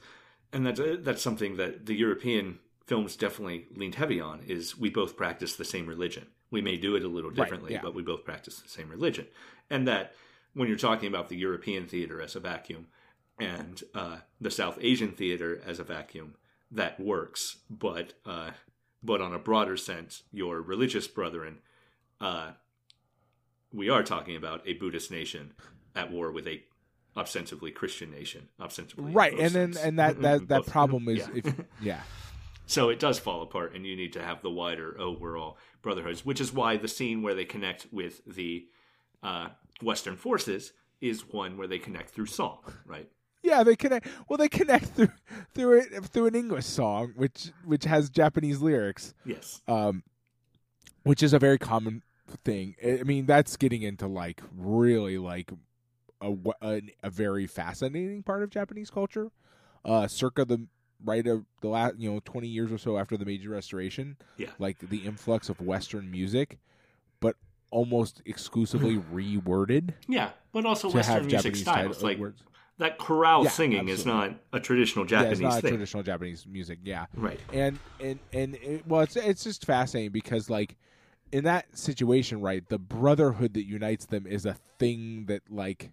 and 0.52 0.66
that's 0.66 0.80
that's 1.04 1.22
something 1.22 1.56
that 1.56 1.86
the 1.86 1.94
European 1.94 2.58
films 2.86 3.16
definitely 3.16 3.66
leaned 3.76 3.94
heavy 3.94 4.20
on. 4.20 4.40
Is 4.46 4.76
we 4.76 4.90
both 4.90 5.16
practice 5.16 5.54
the 5.56 5.64
same 5.64 5.86
religion. 5.86 6.26
We 6.50 6.60
may 6.60 6.76
do 6.76 6.96
it 6.96 7.04
a 7.04 7.08
little 7.08 7.30
differently, 7.30 7.72
yeah. 7.72 7.80
but 7.82 7.94
we 7.94 8.02
both 8.02 8.24
practice 8.24 8.60
the 8.60 8.68
same 8.68 8.88
religion, 8.90 9.26
and 9.70 9.86
that 9.88 10.14
when 10.54 10.68
you're 10.68 10.76
talking 10.76 11.08
about 11.08 11.28
the 11.28 11.36
European 11.36 11.86
theater 11.86 12.20
as 12.20 12.36
a 12.36 12.40
vacuum 12.40 12.86
and 13.38 13.82
uh, 13.94 14.18
the 14.40 14.50
South 14.50 14.78
Asian 14.80 15.12
theater 15.12 15.60
as 15.66 15.78
a 15.78 15.84
vacuum, 15.84 16.34
that 16.70 16.98
works. 17.00 17.58
But 17.70 18.14
uh, 18.26 18.50
but 19.02 19.20
on 19.20 19.34
a 19.34 19.38
broader 19.38 19.76
sense, 19.76 20.22
your 20.32 20.60
religious 20.60 21.06
brethren. 21.06 21.58
Uh, 22.20 22.52
we 23.72 23.88
are 23.88 24.02
talking 24.02 24.36
about 24.36 24.62
a 24.66 24.74
Buddhist 24.74 25.10
nation 25.10 25.54
at 25.96 26.12
war 26.12 26.30
with 26.30 26.46
a 26.46 26.62
ostensibly 27.16 27.70
Christian 27.70 28.10
nation, 28.10 28.48
ostensibly 28.60 29.12
right, 29.12 29.36
and 29.38 29.50
then 29.50 29.74
and 29.82 29.98
that 29.98 30.20
that 30.20 30.48
that 30.48 30.66
problem 30.66 31.08
is 31.08 31.18
yeah. 31.18 31.40
if 31.44 31.54
yeah 31.80 32.00
so 32.66 32.88
it 32.88 32.98
does 32.98 33.18
fall 33.18 33.42
apart, 33.42 33.74
and 33.74 33.84
you 33.84 33.96
need 33.96 34.12
to 34.14 34.22
have 34.22 34.42
the 34.42 34.50
wider 34.50 34.96
oh 34.98 35.16
we're 35.18 35.38
all 35.38 35.58
brotherhoods, 35.82 36.24
which 36.24 36.40
is 36.40 36.52
why 36.52 36.76
the 36.76 36.88
scene 36.88 37.22
where 37.22 37.34
they 37.34 37.44
connect 37.44 37.86
with 37.92 38.22
the 38.26 38.66
uh, 39.22 39.48
Western 39.82 40.16
forces 40.16 40.72
is 41.00 41.22
one 41.28 41.56
where 41.56 41.66
they 41.66 41.78
connect 41.78 42.11
through 42.11 42.26
song, 42.26 42.58
right? 42.87 43.08
yeah 43.44 43.64
they 43.64 43.74
connect 43.74 44.06
well 44.28 44.37
they 44.37 44.48
connect 44.48 44.85
through 44.94 45.08
through 45.52 45.78
it 45.80 46.04
through 46.04 46.26
an 46.26 46.35
English 46.37 46.64
song 46.64 47.12
which 47.16 47.50
which 47.64 47.85
has 47.85 48.08
Japanese 48.08 48.61
lyrics. 48.61 49.14
Yes, 49.24 49.61
um, 49.66 50.04
which 51.02 51.22
is 51.24 51.32
a 51.32 51.38
very 51.40 51.58
common 51.58 52.02
thing. 52.44 52.76
I 52.85 53.02
mean, 53.02 53.26
that's 53.26 53.56
getting 53.56 53.82
into 53.82 54.06
like 54.06 54.40
really 54.56 55.18
like 55.18 55.50
a 56.20 56.37
a, 56.62 56.80
a 57.02 57.11
very 57.11 57.46
fascinating 57.48 58.22
part 58.22 58.44
of 58.44 58.50
Japanese 58.50 58.90
culture. 58.90 59.30
Uh, 59.85 60.06
circa 60.06 60.44
the 60.44 60.68
right 61.04 61.26
of 61.26 61.44
the 61.62 61.68
last 61.68 61.98
you 61.98 62.12
know 62.12 62.20
twenty 62.24 62.46
years 62.46 62.70
or 62.70 62.78
so 62.78 62.96
after 62.96 63.16
the 63.16 63.24
Meiji 63.24 63.48
Restoration, 63.48 64.16
Yeah. 64.37 64.50
like 64.61 64.78
the 64.78 64.98
influx 64.98 65.48
of 65.48 65.61
Western 65.61 66.08
music, 66.12 66.61
almost 67.72 68.22
exclusively 68.26 68.96
reworded 69.12 69.94
yeah, 70.08 70.30
but 70.52 70.64
also 70.64 70.88
Western 70.90 71.14
have 71.14 71.24
music 71.24 71.42
Japanese 71.42 71.61
styles 71.62 72.02
like 72.02 72.18
words. 72.18 72.42
that 72.78 72.98
chorale 72.98 73.44
Yeah, 73.44 73.50
singing 73.50 73.88
is 73.88 74.06
not 74.06 74.35
a 74.52 74.61
traditional 74.61 75.04
Yeah, 75.04 75.22
Japanese 75.22 75.32
it's 75.32 75.40
not 75.40 75.62
thing, 75.62 75.70
traditional 75.72 76.02
Japanese 76.02 76.46
music. 76.46 76.78
Yeah, 76.85 77.06
right? 77.16 77.40
and 77.52 77.78
and 77.98 78.18
and 78.32 78.54
it, 78.56 78.87
well 78.87 79.00
it's 79.00 79.16
it's 79.16 79.42
just 79.42 79.64
fascinating 79.64 80.12
because 80.12 80.48
like 80.50 80.76
in 81.32 81.44
that 81.44 81.76
situation 81.76 82.40
right 82.42 82.62
the 82.68 82.78
brotherhood 82.78 83.54
that 83.54 83.64
unites 83.64 84.04
them 84.06 84.26
is 84.26 84.44
a 84.46 84.54
thing 84.78 85.24
that 85.26 85.40
like 85.50 85.90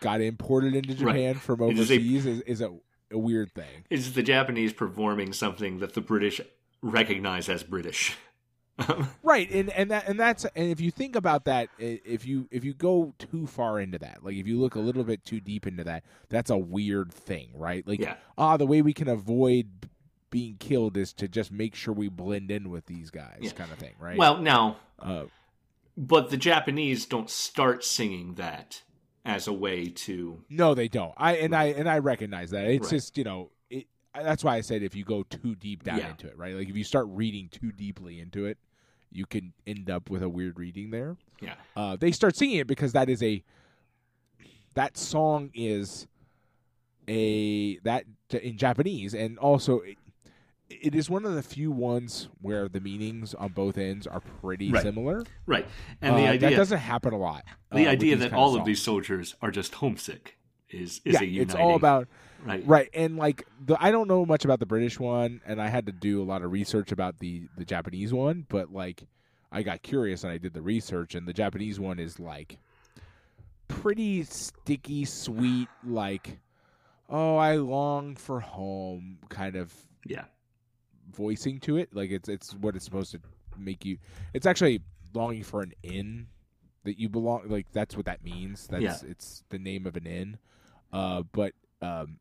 got 0.00 0.20
imported 0.20 0.74
into 0.76 0.94
Right. 1.04 1.14
japan 1.16 1.34
from 1.34 1.60
It 1.62 1.76
is 1.78 1.90
a- 1.90 1.94
overseas 1.94 2.26
is, 2.26 2.40
is 2.42 2.60
a, 2.60 2.70
a 3.10 3.18
weird 3.18 3.52
thing 3.52 3.84
is 3.90 4.12
the 4.12 4.22
Japanese 4.22 4.72
performing 4.72 5.32
something 5.32 5.80
that 5.80 5.94
the 5.94 6.00
British 6.00 6.40
recognize 6.82 7.48
as 7.48 7.62
British. 7.64 8.16
right 9.22 9.50
and 9.50 9.70
and 9.70 9.90
that 9.90 10.08
and 10.08 10.18
that's 10.18 10.44
and 10.56 10.70
if 10.70 10.80
you 10.80 10.90
think 10.90 11.16
about 11.16 11.44
that 11.44 11.68
if 11.78 12.26
you 12.26 12.48
if 12.50 12.64
you 12.64 12.72
go 12.74 13.14
too 13.18 13.46
far 13.46 13.78
into 13.80 13.98
that 13.98 14.24
like 14.24 14.36
if 14.36 14.46
you 14.46 14.58
look 14.60 14.74
a 14.74 14.80
little 14.80 15.04
bit 15.04 15.24
too 15.24 15.40
deep 15.40 15.66
into 15.66 15.84
that 15.84 16.04
that's 16.28 16.50
a 16.50 16.58
weird 16.58 17.12
thing 17.12 17.50
right 17.54 17.86
like 17.86 18.00
yeah, 18.00 18.14
ah 18.38 18.56
the 18.56 18.66
way 18.66 18.82
we 18.82 18.92
can 18.92 19.08
avoid 19.08 19.68
being 20.30 20.56
killed 20.58 20.96
is 20.96 21.12
to 21.12 21.26
just 21.28 21.50
make 21.50 21.74
sure 21.74 21.92
we 21.92 22.08
blend 22.08 22.50
in 22.50 22.70
with 22.70 22.86
these 22.86 23.10
guys 23.10 23.38
Yeah. 23.40 23.50
kind 23.50 23.72
of 23.72 23.78
thing 23.78 23.94
right 23.98 24.16
well, 24.16 24.38
now, 24.38 24.76
uh, 25.00 25.24
but 25.96 26.30
the 26.30 26.36
Japanese 26.36 27.04
don't 27.04 27.28
start 27.28 27.84
singing 27.84 28.34
that 28.34 28.82
as 29.24 29.46
a 29.48 29.52
way 29.52 29.88
to. 29.88 30.42
No, 30.48 30.74
they 30.74 30.86
don't. 30.88 31.12
I 31.16 31.36
and 31.36 31.54
I 31.54 31.64
and 31.64 31.88
I 31.88 31.98
recognize 31.98 32.50
that. 32.52 32.64
It's 32.66 32.84
Right. 32.84 32.90
just 32.90 33.18
you 33.18 33.24
know, 33.24 33.50
that's 34.14 34.44
why 34.44 34.54
I 34.56 34.60
said 34.60 34.82
if 34.84 34.94
you 34.94 35.04
go 35.04 35.24
too 35.24 35.56
deep 35.56 35.82
down 35.82 35.98
Yeah. 35.98 36.10
into 36.10 36.28
it, 36.28 36.38
right? 36.38 36.54
Like 36.54 36.68
if 36.68 36.76
you 36.76 36.84
start 36.84 37.06
reading 37.08 37.48
too 37.50 37.72
deeply 37.72 38.20
into 38.20 38.46
it, 38.46 38.56
you 39.12 39.26
can 39.26 39.52
end 39.66 39.90
up 39.90 40.08
with 40.10 40.22
a 40.22 40.28
weird 40.28 40.58
reading 40.58 40.90
there. 40.90 41.16
Yeah, 41.40 41.54
Uh, 41.76 41.96
they 41.96 42.12
start 42.12 42.36
singing 42.36 42.58
it 42.58 42.66
because 42.66 42.92
that 42.92 43.08
is 43.08 43.22
a 43.22 43.42
that 44.74 44.96
song 44.96 45.50
is 45.54 46.06
a 47.08 47.78
that 47.78 48.04
in 48.30 48.56
Japanese 48.56 49.14
and 49.14 49.38
also. 49.38 49.80
It, 49.80 49.96
it 50.68 50.94
is 50.94 51.10
one 51.10 51.24
of 51.26 51.34
the 51.34 51.42
few 51.42 51.72
ones 51.72 52.28
where 52.40 52.68
the 52.68 52.78
meanings 52.78 53.34
on 53.34 53.50
both 53.50 53.76
ends 53.76 54.06
are 54.06 54.20
pretty 54.20 54.70
Right. 54.70 54.80
similar. 54.84 55.24
right. 55.44 55.66
And 56.00 56.14
the 56.16 56.20
Uh, 56.28 56.30
idea 56.30 56.50
that 56.50 56.56
doesn't 56.56 56.78
happen 56.78 57.12
a 57.12 57.18
lot. 57.18 57.42
uh, 57.72 57.74
the 57.76 57.80
with 57.82 57.88
idea 57.88 58.16
that 58.18 58.32
all 58.32 58.54
of 58.56 58.64
these 58.64 58.80
soldiers 58.80 59.34
are 59.42 59.50
just 59.50 59.74
homesick 59.74 60.38
is 60.70 61.00
is 61.04 61.14
yeah, 61.14 61.20
a 61.20 61.24
uniting. 61.24 61.42
it's 61.42 61.54
all 61.54 61.74
about 61.76 62.08
right. 62.44 62.66
right 62.66 62.88
and 62.94 63.16
like 63.16 63.46
the 63.66 63.76
i 63.82 63.90
don't 63.90 64.08
know 64.08 64.24
much 64.24 64.44
about 64.44 64.60
the 64.60 64.66
british 64.66 64.98
one 65.00 65.40
and 65.46 65.60
i 65.60 65.68
had 65.68 65.86
to 65.86 65.92
do 65.92 66.22
a 66.22 66.24
lot 66.24 66.42
of 66.42 66.50
research 66.52 66.92
about 66.92 67.18
the 67.18 67.42
the 67.56 67.64
japanese 67.64 68.12
one 68.12 68.46
but 68.48 68.72
like 68.72 69.02
i 69.52 69.62
got 69.62 69.82
curious 69.82 70.22
and 70.24 70.32
i 70.32 70.38
did 70.38 70.54
the 70.54 70.62
research 70.62 71.14
and 71.14 71.26
the 71.26 71.32
japanese 71.32 71.78
one 71.80 71.98
is 71.98 72.18
like 72.20 72.58
pretty 73.68 74.22
sticky 74.24 75.04
sweet 75.04 75.68
like 75.86 76.38
oh 77.08 77.36
i 77.36 77.56
long 77.56 78.14
for 78.16 78.40
home 78.40 79.18
kind 79.28 79.56
of 79.56 79.72
Yeah, 80.04 80.24
voicing 81.12 81.60
to 81.60 81.76
it 81.76 81.94
like 81.94 82.10
it's 82.10 82.28
it's 82.28 82.54
what 82.54 82.74
it's 82.76 82.84
supposed 82.84 83.12
to 83.12 83.20
make 83.58 83.84
you 83.84 83.98
it's 84.34 84.46
actually 84.46 84.80
longing 85.14 85.42
for 85.42 85.60
an 85.62 85.72
inn 85.82 86.26
that 86.84 86.98
you 86.98 87.08
belong 87.08 87.42
like 87.46 87.66
that's 87.72 87.96
what 87.96 88.06
that 88.06 88.24
means 88.24 88.66
that's 88.66 88.82
Yeah. 88.82 88.96
it's 89.10 89.44
the 89.50 89.58
name 89.58 89.86
of 89.86 89.96
an 89.96 90.06
inn 90.06 90.38
uh 90.92 91.22
but 91.32 91.52
um 91.82 92.18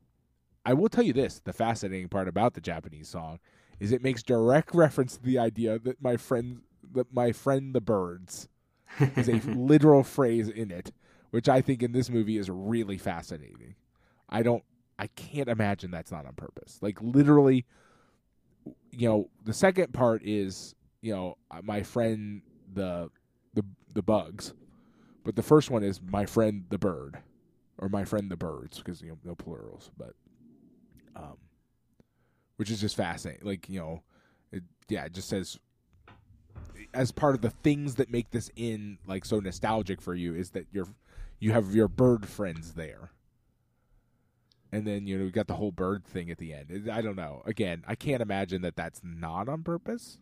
i 0.66 0.74
will 0.74 0.90
tell 0.90 1.04
you 1.04 1.14
this 1.14 1.42
the 1.44 1.54
fascinating 1.54 2.08
part 2.08 2.28
about 2.28 2.54
the 2.54 2.62
japanese 2.62 3.08
song 3.08 3.40
is 3.80 3.92
it 3.92 4.04
makes 4.04 4.22
direct 4.24 4.76
reference 4.76 5.16
to 5.18 5.24
the 5.24 5.40
idea 5.40 5.80
that 5.80 6.02
my 6.02 6.18
friend 6.18 6.62
the, 6.94 7.06
my 7.12 7.32
friend 7.32 7.74
the 7.74 7.82
birds 7.82 8.48
is 9.16 9.30
a 9.30 9.34
literal 9.56 10.04
phrase 10.04 10.50
in 10.50 10.72
it, 10.72 10.92
which 11.32 11.48
I 11.48 11.62
think 11.62 11.84
in 11.84 11.92
this 11.92 12.10
movie 12.10 12.38
is 12.38 12.50
really 12.50 12.98
fascinating. 12.98 13.76
I 14.30 14.44
don't, 14.44 14.64
I 14.98 15.08
can't 15.08 15.50
imagine 15.50 15.92
that's 15.92 16.12
not 16.12 16.26
on 16.26 16.34
purpose. 16.34 16.80
Like 16.82 16.98
literally, 17.02 17.66
you 18.92 19.08
know, 19.08 19.30
the 19.46 19.54
second 19.54 19.94
part 19.94 20.22
is 20.24 20.76
you 21.02 21.16
know 21.16 21.38
my 21.64 21.84
friend 21.84 22.42
the 22.74 23.10
the 23.54 23.64
the 23.94 24.02
bugs, 24.02 24.54
but 25.24 25.36
the 25.36 25.44
first 25.44 25.70
one 25.70 25.84
is 25.84 26.02
my 26.02 26.26
friend 26.26 26.66
the 26.70 26.78
bird, 26.78 27.20
or 27.80 27.90
my 27.90 28.06
friend 28.06 28.30
the 28.30 28.38
birds 28.38 28.78
because 28.78 29.02
you 29.02 29.10
know 29.10 29.18
no 29.24 29.36
plurals, 29.36 29.90
but 29.98 30.14
um, 31.16 31.38
which 32.58 32.70
is 32.70 32.80
just 32.82 32.96
fascinating. 32.96 33.46
Like 33.46 33.68
you 33.70 33.80
know, 33.80 34.04
it, 34.52 34.64
yeah, 34.88 35.06
it 35.06 35.14
just 35.14 35.30
says 35.30 35.58
as 36.94 37.12
part 37.12 37.36
of 37.36 37.42
the 37.42 37.50
things 37.50 37.96
that 37.96 38.12
make 38.12 38.32
this 38.32 38.50
inn 38.56 38.98
like 39.08 39.26
so 39.26 39.40
nostalgic 39.40 40.02
for 40.02 40.16
you 40.16 40.34
is 40.36 40.52
that 40.52 40.68
you're 40.72 40.88
you 41.40 41.52
have 41.52 41.74
your 41.74 41.88
bird 41.88 42.28
friends 42.28 42.74
there. 42.74 43.12
And 44.72 44.86
then 44.86 45.08
you 45.08 45.18
know 45.18 45.26
we 45.26 45.32
got 45.32 45.48
the 45.48 45.56
whole 45.56 45.72
bird 45.72 46.06
thing 46.06 46.30
at 46.30 46.38
the 46.38 46.54
end. 46.54 46.70
It- 46.70 46.90
I 46.90 47.02
don't 47.02 47.16
know. 47.16 47.42
Again, 47.46 47.84
I 47.88 47.96
can't 47.96 48.22
imagine 48.22 48.62
that 48.62 48.76
that's 48.76 49.02
not 49.04 49.50
on 49.50 49.64
purpose. 49.64 50.20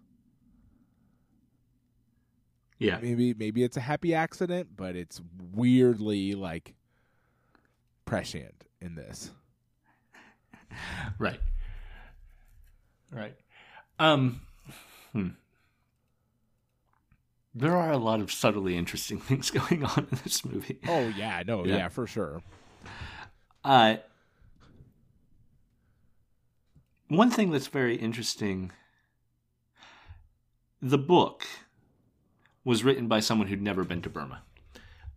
Yeah. 2.79 2.99
Maybe 3.01 3.33
maybe 3.33 3.63
it's 3.63 3.77
a 3.77 3.81
happy 3.81 4.13
accident, 4.13 4.69
but 4.77 4.95
it's 4.95 5.19
weirdly 5.53 6.35
like 6.35 6.75
prescient 8.07 8.63
in 8.81 8.95
this. 8.95 9.29
Right. 11.19 11.39
Right. 13.11 13.35
Um. 13.99 14.41
Hmm. 15.13 15.29
There 17.55 17.75
are 17.75 17.91
a 17.91 17.97
lot 17.97 18.19
of 18.19 18.31
subtly 18.31 18.75
interesting 18.77 19.19
things 19.29 19.49
going 19.51 19.83
on 19.83 20.07
in 20.11 20.19
this 20.23 20.43
movie. 20.45 20.79
Oh 20.87 21.07
yeah, 21.15 21.43
no, 21.45 21.65
Yeah. 21.65 21.77
yeah, 21.77 21.89
for 21.89 22.05
sure. 22.07 22.41
Uh, 23.63 23.97
one 27.07 27.29
thing 27.31 27.51
that's 27.51 27.67
very 27.67 27.95
interesting 27.95 28.71
the 30.81 30.97
book 30.97 31.45
was 32.63 32.83
written 32.83 33.07
by 33.07 33.19
someone 33.19 33.47
who'd 33.47 33.61
never 33.61 33.83
been 33.83 34.01
to 34.03 34.09
Burma. 34.09 34.43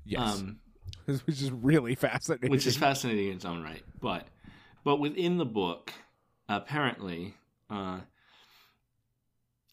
Yes, 0.05 0.38
Um, 0.41 0.61
which 1.24 1.42
is 1.42 1.51
really 1.51 1.94
fascinating. 1.94 2.51
which 2.51 2.66
is 2.66 2.76
fascinating 2.76 3.28
in 3.28 3.34
its 3.36 3.44
own 3.44 3.62
right. 3.62 3.82
But 4.01 4.26
but 4.84 4.96
within 4.96 5.38
the 5.38 5.44
book, 5.44 5.92
apparently, 6.48 7.34
uh, 7.68 8.01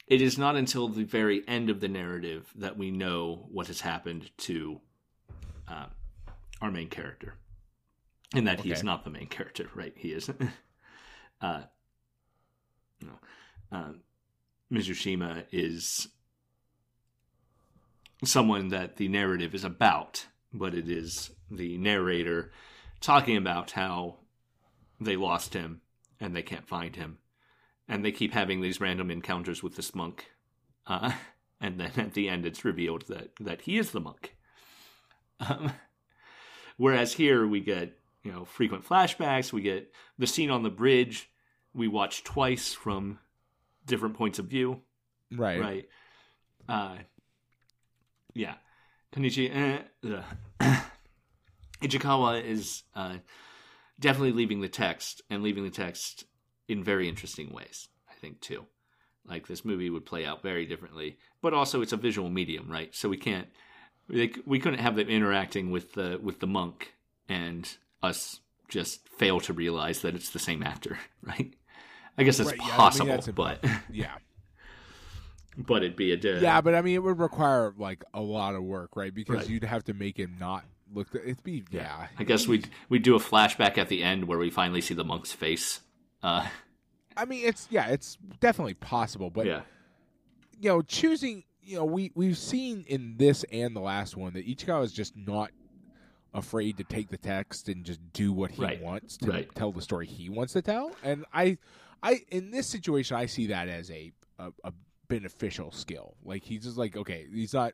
it 0.07 0.21
is 0.21 0.37
not 0.37 0.55
until 0.55 0.87
the 0.87 1.03
very 1.03 1.47
end 1.47 1.69
of 1.69 1.79
the 1.79 1.87
narrative 1.87 2.51
that 2.55 2.77
we 2.77 2.91
know 2.91 3.47
what 3.51 3.67
has 3.67 3.81
happened 3.81 4.29
to 4.37 4.81
uh, 5.67 5.87
our 6.61 6.71
main 6.71 6.89
character, 6.89 7.35
and 8.33 8.47
that 8.47 8.61
he 8.61 8.71
is 8.71 8.83
not 8.83 9.03
the 9.03 9.09
main 9.09 9.27
character. 9.27 9.69
Right? 9.75 9.93
He 9.95 10.09
is. 10.09 10.29
uh, 11.41 11.61
uh, 13.71 13.91
Mizushima 14.71 15.45
is 15.51 16.07
someone 18.23 18.69
that 18.69 18.97
the 18.97 19.07
narrative 19.07 19.53
is 19.53 19.63
about, 19.63 20.25
but 20.57 20.73
it 20.73 20.89
is 20.89 21.31
the 21.49 21.77
narrator 21.77 22.51
talking 22.99 23.37
about 23.37 23.71
how 23.71 24.17
they 24.99 25.15
lost 25.15 25.53
him 25.53 25.81
and 26.19 26.35
they 26.35 26.41
can't 26.41 26.67
find 26.67 26.95
him. 26.95 27.17
And 27.87 28.03
they 28.03 28.11
keep 28.11 28.33
having 28.33 28.61
these 28.61 28.81
random 28.81 29.09
encounters 29.09 29.63
with 29.63 29.75
this 29.75 29.95
monk. 29.95 30.31
Uh, 30.85 31.11
and 31.61 31.79
then 31.79 31.91
at 31.97 32.13
the 32.13 32.29
end, 32.29 32.45
it's 32.45 32.65
revealed 32.65 33.07
that, 33.07 33.29
that 33.39 33.61
he 33.61 33.77
is 33.77 33.91
the 33.91 34.01
monk. 34.01 34.35
Um, 35.39 35.71
whereas 36.77 37.13
here, 37.13 37.47
we 37.47 37.59
get 37.59 37.97
you 38.23 38.31
know 38.31 38.45
frequent 38.45 38.85
flashbacks. 38.85 39.53
We 39.53 39.61
get 39.61 39.93
the 40.17 40.27
scene 40.27 40.49
on 40.49 40.63
the 40.63 40.69
bridge. 40.69 41.29
We 41.73 41.87
watch 41.87 42.23
twice 42.23 42.73
from 42.73 43.19
different 43.85 44.15
points 44.15 44.39
of 44.39 44.47
view 44.47 44.81
right. 45.31 45.59
right? 45.59 45.85
Uh, 46.67 46.97
yeah, 48.33 48.55
Konichi 49.13 49.49
eh. 49.53 49.81
Ichikawa 51.81 52.43
is 52.43 52.83
uh, 52.95 53.17
definitely 53.99 54.31
leaving 54.31 54.61
the 54.61 54.67
text 54.67 55.21
and 55.29 55.43
leaving 55.43 55.63
the 55.63 55.69
text 55.69 56.25
in 56.67 56.83
very 56.83 57.07
interesting 57.07 57.53
ways. 57.53 57.87
I 58.09 58.13
think 58.19 58.41
too. 58.41 58.65
Like 59.25 59.47
this 59.47 59.65
movie 59.65 59.89
would 59.89 60.05
play 60.05 60.25
out 60.25 60.41
very 60.41 60.65
differently, 60.65 61.17
but 61.41 61.53
also 61.53 61.81
it's 61.81 61.93
a 61.93 61.97
visual 61.97 62.29
medium, 62.29 62.71
right? 62.71 62.95
So 62.95 63.09
we 63.09 63.17
can't, 63.17 63.47
we, 64.07 64.33
we 64.45 64.59
couldn't 64.59 64.79
have 64.79 64.95
them 64.95 65.09
interacting 65.09 65.69
with 65.69 65.93
the 65.93 66.19
with 66.21 66.39
the 66.39 66.47
monk 66.47 66.93
and 67.27 67.69
us 68.01 68.39
just 68.69 69.07
fail 69.09 69.39
to 69.41 69.53
realize 69.53 70.01
that 70.01 70.15
it's 70.15 70.29
the 70.29 70.39
same 70.39 70.63
actor, 70.63 70.97
right? 71.21 71.53
I 72.17 72.23
guess 72.23 72.39
it's 72.39 72.49
Right, 72.49 72.57
yeah, 72.57 72.65
I 72.65 72.67
mean, 72.67 72.77
possible, 72.77 73.07
that's 73.07 73.27
but 73.27 73.63
Yeah, 73.91 74.15
but 75.57 75.83
it'd 75.83 75.95
be 75.95 76.11
a 76.11 76.17
di- 76.17 76.39
yeah, 76.39 76.61
but 76.61 76.75
I 76.75 76.81
mean, 76.81 76.95
it 76.95 77.03
would 77.03 77.19
require 77.19 77.73
like 77.77 78.03
a 78.13 78.21
lot 78.21 78.55
of 78.55 78.63
work, 78.63 78.95
right? 78.95 79.13
Because 79.13 79.37
Right. 79.37 79.49
you'd 79.49 79.63
have 79.63 79.83
to 79.85 79.93
make 79.93 80.17
him 80.17 80.35
not 80.39 80.63
look. 80.93 81.07
It'd 81.15 81.43
be 81.43 81.63
yeah. 81.71 82.07
I 82.17 82.23
guess 82.23 82.47
we 82.47 82.63
we 82.89 82.99
do 82.99 83.15
a 83.15 83.19
flashback 83.19 83.77
at 83.77 83.89
the 83.89 84.03
end 84.03 84.25
where 84.27 84.37
we 84.37 84.49
finally 84.49 84.81
see 84.81 84.93
the 84.93 85.03
monk's 85.03 85.31
face. 85.33 85.81
Uh, 86.21 86.47
I 87.15 87.25
mean, 87.25 87.45
it's 87.45 87.67
yeah, 87.71 87.87
it's 87.87 88.17
definitely 88.39 88.75
possible, 88.75 89.29
but 89.29 89.45
yeah, 89.45 89.61
you 90.59 90.69
know, 90.69 90.81
choosing, 90.81 91.43
you 91.63 91.77
know, 91.77 91.85
we 91.85 92.11
we've 92.15 92.37
seen 92.37 92.85
in 92.87 93.15
this 93.17 93.43
and 93.51 93.75
the 93.75 93.79
last 93.81 94.15
one 94.15 94.33
that 94.33 94.47
Ichikawa 94.47 94.83
is 94.83 94.93
just 94.93 95.15
not 95.17 95.51
afraid 96.33 96.77
to 96.77 96.83
take 96.83 97.09
the 97.09 97.17
text 97.17 97.67
and 97.69 97.83
just 97.83 97.99
do 98.13 98.31
what 98.31 98.51
he 98.51 98.61
Right. 98.61 98.81
wants 98.81 99.17
to 99.17 99.31
Right. 99.31 99.55
tell 99.55 99.71
the 99.71 99.81
story 99.81 100.05
he 100.05 100.29
wants 100.29 100.53
to 100.53 100.61
tell. 100.61 100.91
And 101.01 101.25
I, 101.33 101.57
I 102.03 102.21
in 102.29 102.51
this 102.51 102.67
situation, 102.67 103.17
I 103.17 103.25
see 103.25 103.47
that 103.47 103.67
as 103.69 103.89
a 103.89 104.11
a, 104.37 104.51
a 104.63 104.71
beneficial 105.09 105.71
skill. 105.71 106.15
Like 106.23 106.43
he's 106.43 106.63
just 106.63 106.77
like 106.77 106.95
okay, 106.97 107.25
he's 107.33 107.53
not. 107.53 107.73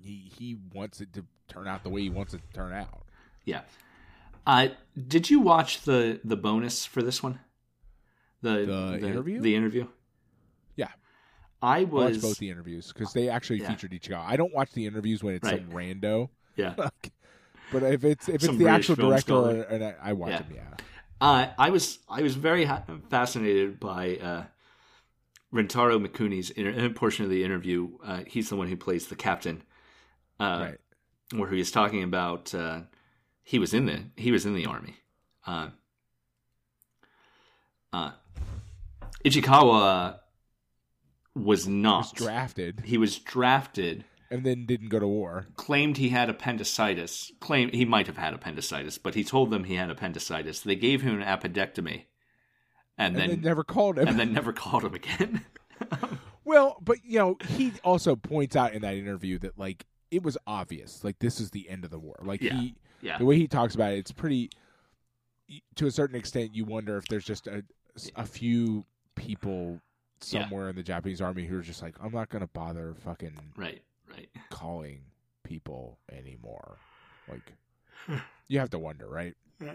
He 0.00 0.30
he 0.38 0.56
wants 0.74 1.00
it 1.00 1.12
to 1.14 1.24
turn 1.48 1.68
out 1.68 1.82
the 1.84 1.90
way 1.90 2.02
he 2.02 2.10
wants 2.10 2.34
it 2.34 2.40
to 2.46 2.52
turn 2.52 2.72
out. 2.72 3.04
yeah. 3.44 3.62
Uh, 4.44 4.68
did 5.08 5.30
you 5.30 5.38
watch 5.38 5.82
the 5.82 6.20
the 6.24 6.36
bonus 6.36 6.84
for 6.84 7.00
this 7.02 7.22
one? 7.22 7.38
The 8.40 8.98
The 9.00 9.06
interview? 9.08 9.40
The 9.40 9.54
interview. 9.54 9.86
Yeah. 10.74 10.88
I 11.62 11.80
I 11.80 11.84
was. 11.84 12.14
watch 12.16 12.22
both 12.22 12.38
the 12.38 12.50
interviews 12.50 12.92
because 12.92 13.12
they 13.12 13.28
actually 13.28 13.60
Yeah. 13.60 13.68
featured 13.70 13.92
Ichikawa. 13.92 14.24
I 14.26 14.36
don't 14.36 14.52
watch 14.52 14.72
the 14.72 14.84
interviews 14.86 15.22
when 15.22 15.34
it's 15.36 15.44
Right. 15.48 15.60
some 15.60 15.70
rando. 15.70 16.30
yeah. 16.56 16.74
But 17.72 17.84
if 17.84 18.04
it's 18.04 18.28
if 18.28 18.34
it's 18.36 18.44
Some 18.46 18.58
the 18.58 18.64
British 18.64 18.90
actual 18.90 19.08
director, 19.10 19.62
and 19.62 19.82
I, 19.84 19.94
I 20.02 20.12
watch 20.12 20.30
Yeah. 20.30 20.42
him, 20.42 20.52
yeah. 20.56 20.74
Uh, 21.20 21.46
I 21.56 21.70
was 21.70 22.00
I 22.08 22.20
was 22.22 22.34
very 22.34 22.64
ha- 22.64 22.82
fascinated 23.08 23.78
by 23.80 24.16
uh, 24.16 24.44
Rentaro 25.52 26.04
Mikuni's 26.04 26.50
inter- 26.50 26.88
portion 26.90 27.24
of 27.24 27.30
the 27.30 27.44
interview. 27.44 27.90
Uh, 28.04 28.22
he's 28.26 28.48
the 28.48 28.56
one 28.56 28.68
who 28.68 28.76
plays 28.76 29.06
the 29.08 29.16
captain. 29.16 29.62
Uh, 30.40 30.68
right. 30.70 30.78
where 31.38 31.50
he 31.50 31.58
was 31.58 31.70
talking 31.70 32.02
about 32.02 32.52
uh, 32.54 32.80
he 33.44 33.58
was 33.58 33.72
in 33.74 33.86
the 33.86 34.04
he 34.16 34.32
was 34.32 34.44
in 34.46 34.54
the 34.54 34.66
army. 34.66 34.96
Uh, 35.46 35.68
uh, 37.92 38.12
Ichikawa 39.24 40.18
was 41.34 41.68
not. 41.68 41.98
Was 41.98 42.12
drafted 42.12 42.82
he 42.84 42.98
was 42.98 43.18
drafted. 43.18 44.04
and 44.30 44.44
then 44.44 44.66
didn't 44.66 44.88
go 44.88 44.98
to 44.98 45.06
war. 45.06 45.46
Claimed 45.56 45.98
he 45.98 46.08
had 46.08 46.28
appendicitis. 46.28 47.30
Claimed 47.40 47.74
he 47.74 47.84
might 47.84 48.06
have 48.06 48.16
had 48.16 48.34
appendicitis, 48.34 48.98
but 48.98 49.14
he 49.14 49.22
told 49.22 49.50
them 49.50 49.64
he 49.64 49.74
had 49.76 49.90
appendicitis. 49.90 50.60
They 50.60 50.76
gave 50.76 51.02
him 51.02 51.20
an 51.20 51.26
appendectomy, 51.26 52.04
and, 52.98 53.14
And 53.14 53.16
then 53.16 53.30
then 53.30 53.40
never 53.40 53.64
called 53.64 53.98
him. 53.98 54.08
and 54.08 54.18
then 54.18 54.32
never 54.32 54.52
called 54.62 54.84
him 54.84 54.94
again. 54.94 55.44
well, 56.44 56.76
but 56.82 56.98
you 57.04 57.18
know, 57.18 57.36
he 57.48 57.72
also 57.84 58.16
points 58.16 58.56
out 58.56 58.72
in 58.72 58.82
that 58.82 58.94
interview 58.94 59.38
that 59.40 59.58
like 59.58 59.86
it 60.10 60.22
was 60.22 60.36
obvious, 60.46 61.02
like 61.04 61.18
this 61.18 61.40
is 61.40 61.50
the 61.50 61.68
end 61.68 61.84
of 61.84 61.90
the 61.90 61.98
war. 61.98 62.16
Like 62.22 62.42
Yeah. 62.42 62.54
he, 62.54 62.74
yeah, 63.00 63.18
the 63.18 63.24
way 63.24 63.36
he 63.36 63.48
talks 63.48 63.74
about 63.74 63.92
it, 63.92 63.98
it's 63.98 64.12
pretty. 64.12 64.50
To 65.76 65.86
a 65.86 65.90
certain 65.90 66.16
extent, 66.16 66.54
you 66.54 66.64
wonder 66.64 66.96
if 66.96 67.04
there's 67.06 67.24
just 67.24 67.46
a 67.46 67.62
a 68.16 68.24
few 68.24 68.84
people 69.16 69.80
Yeah. 70.30 70.42
somewhere 70.44 70.68
in 70.70 70.76
the 70.76 70.82
Japanese 70.82 71.20
army 71.20 71.44
who 71.46 71.58
are 71.58 71.62
just 71.62 71.82
like, 71.82 71.94
I'm 72.02 72.12
not 72.12 72.28
gonna 72.30 72.46
bother 72.46 72.94
fucking 73.04 73.36
right, 73.56 73.82
right. 74.10 74.28
calling 74.50 75.00
people 75.44 75.98
anymore. 76.10 76.78
Like, 77.28 77.52
you 78.48 78.58
have 78.60 78.70
to 78.70 78.78
wonder, 78.78 79.08
right? 79.08 79.34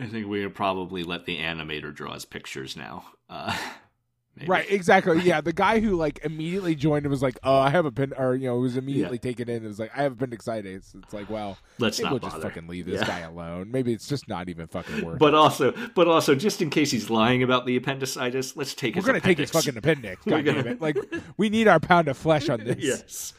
I 0.00 0.06
think 0.06 0.26
we 0.26 0.42
would 0.44 0.54
probably 0.54 1.02
let 1.04 1.24
the 1.24 1.38
animator 1.38 1.94
draw 1.94 2.12
his 2.14 2.24
pictures 2.24 2.76
now. 2.76 3.04
Uh, 3.30 3.56
maybe. 4.36 4.46
Right, 4.48 4.70
exactly. 4.70 5.20
Yeah, 5.22 5.40
the 5.40 5.52
guy 5.54 5.80
who 5.80 5.96
like 5.96 6.20
immediately 6.22 6.74
joined 6.74 7.06
and 7.06 7.10
was 7.10 7.22
like, 7.22 7.38
"Oh, 7.42 7.56
I 7.58 7.70
have 7.70 7.86
a 7.86 7.90
pen," 7.90 8.12
or 8.18 8.34
you 8.34 8.46
know, 8.48 8.56
was 8.58 8.76
immediately 8.76 9.18
taken 9.18 9.48
in. 9.48 9.56
and 9.56 9.66
was 9.66 9.78
like, 9.78 9.90
"I 9.96 10.02
have 10.02 10.12
appendicitis." 10.12 10.94
It's 11.02 11.14
like, 11.14 11.30
well, 11.30 11.56
Let's 11.78 11.98
not 11.98 12.10
we'll 12.12 12.20
bother. 12.20 12.32
just 12.32 12.42
fucking 12.42 12.68
leave 12.68 12.84
this 12.86 13.00
Yeah. 13.00 13.06
guy 13.06 13.20
alone. 13.20 13.70
Maybe 13.70 13.92
it's 13.94 14.06
just 14.06 14.28
not 14.28 14.48
even 14.50 14.66
fucking 14.66 15.02
worth. 15.04 15.18
But 15.18 15.34
also, 15.34 15.72
but 15.94 16.08
also, 16.08 16.34
just 16.34 16.60
in 16.60 16.68
case 16.68 16.90
he's 16.90 17.08
lying 17.08 17.42
about 17.42 17.64
the 17.64 17.76
appendicitis, 17.76 18.54
let's 18.56 18.74
take 18.74 18.94
We're 18.96 19.00
his 19.00 19.06
gonna 19.06 19.20
take 19.20 19.38
his 19.38 19.50
fucking 19.50 19.76
appendix. 19.78 20.22
God 20.28 20.44
gonna- 20.44 20.60
it! 20.72 20.80
Like, 20.82 20.98
we 21.38 21.48
need 21.48 21.68
our 21.68 21.80
pound 21.80 22.08
of 22.08 22.18
flesh 22.18 22.48
on 22.50 22.60
this. 22.64 22.76
yes. 22.78 23.32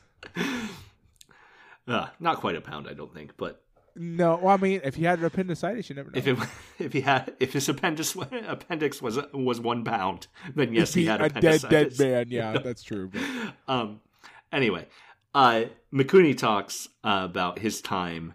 Uh, 1.88 2.08
not 2.20 2.38
quite 2.38 2.56
a 2.56 2.62
pound, 2.62 2.88
I 2.90 2.94
don't 2.94 3.14
think, 3.14 3.34
but 3.38 3.64
No, 3.98 4.36
well, 4.38 4.54
I 4.54 4.58
mean, 4.58 4.82
if 4.84 4.96
he 4.96 5.04
had 5.06 5.24
appendicitis, 5.24 5.90
you 5.90 5.96
never 5.96 6.12
know. 6.12 6.18
if 6.18 6.28
it 6.28 6.38
if 6.80 6.94
he 6.94 7.02
had 7.02 7.36
if 7.40 7.54
his 7.54 7.68
appendix 7.68 8.16
appendix 8.32 9.02
was 9.02 9.20
was 9.34 9.60
one 9.60 9.84
pound, 9.84 10.28
then 10.56 10.74
yes, 10.74 10.94
he 10.94 11.06
had 11.12 11.22
a 11.22 11.30
dead 11.30 11.64
appendicitis. 11.64 11.98
dead 11.98 12.12
man. 12.12 12.26
Yeah, 12.30 12.60
that's 12.60 12.84
true. 12.84 13.10
But 13.12 13.22
Um, 13.68 14.02
anyway, 14.52 14.88
uh, 15.34 15.66
Mikuni 15.94 16.38
talks 16.38 16.88
uh, 17.04 17.22
about 17.24 17.60
his 17.60 17.82
time 17.82 18.34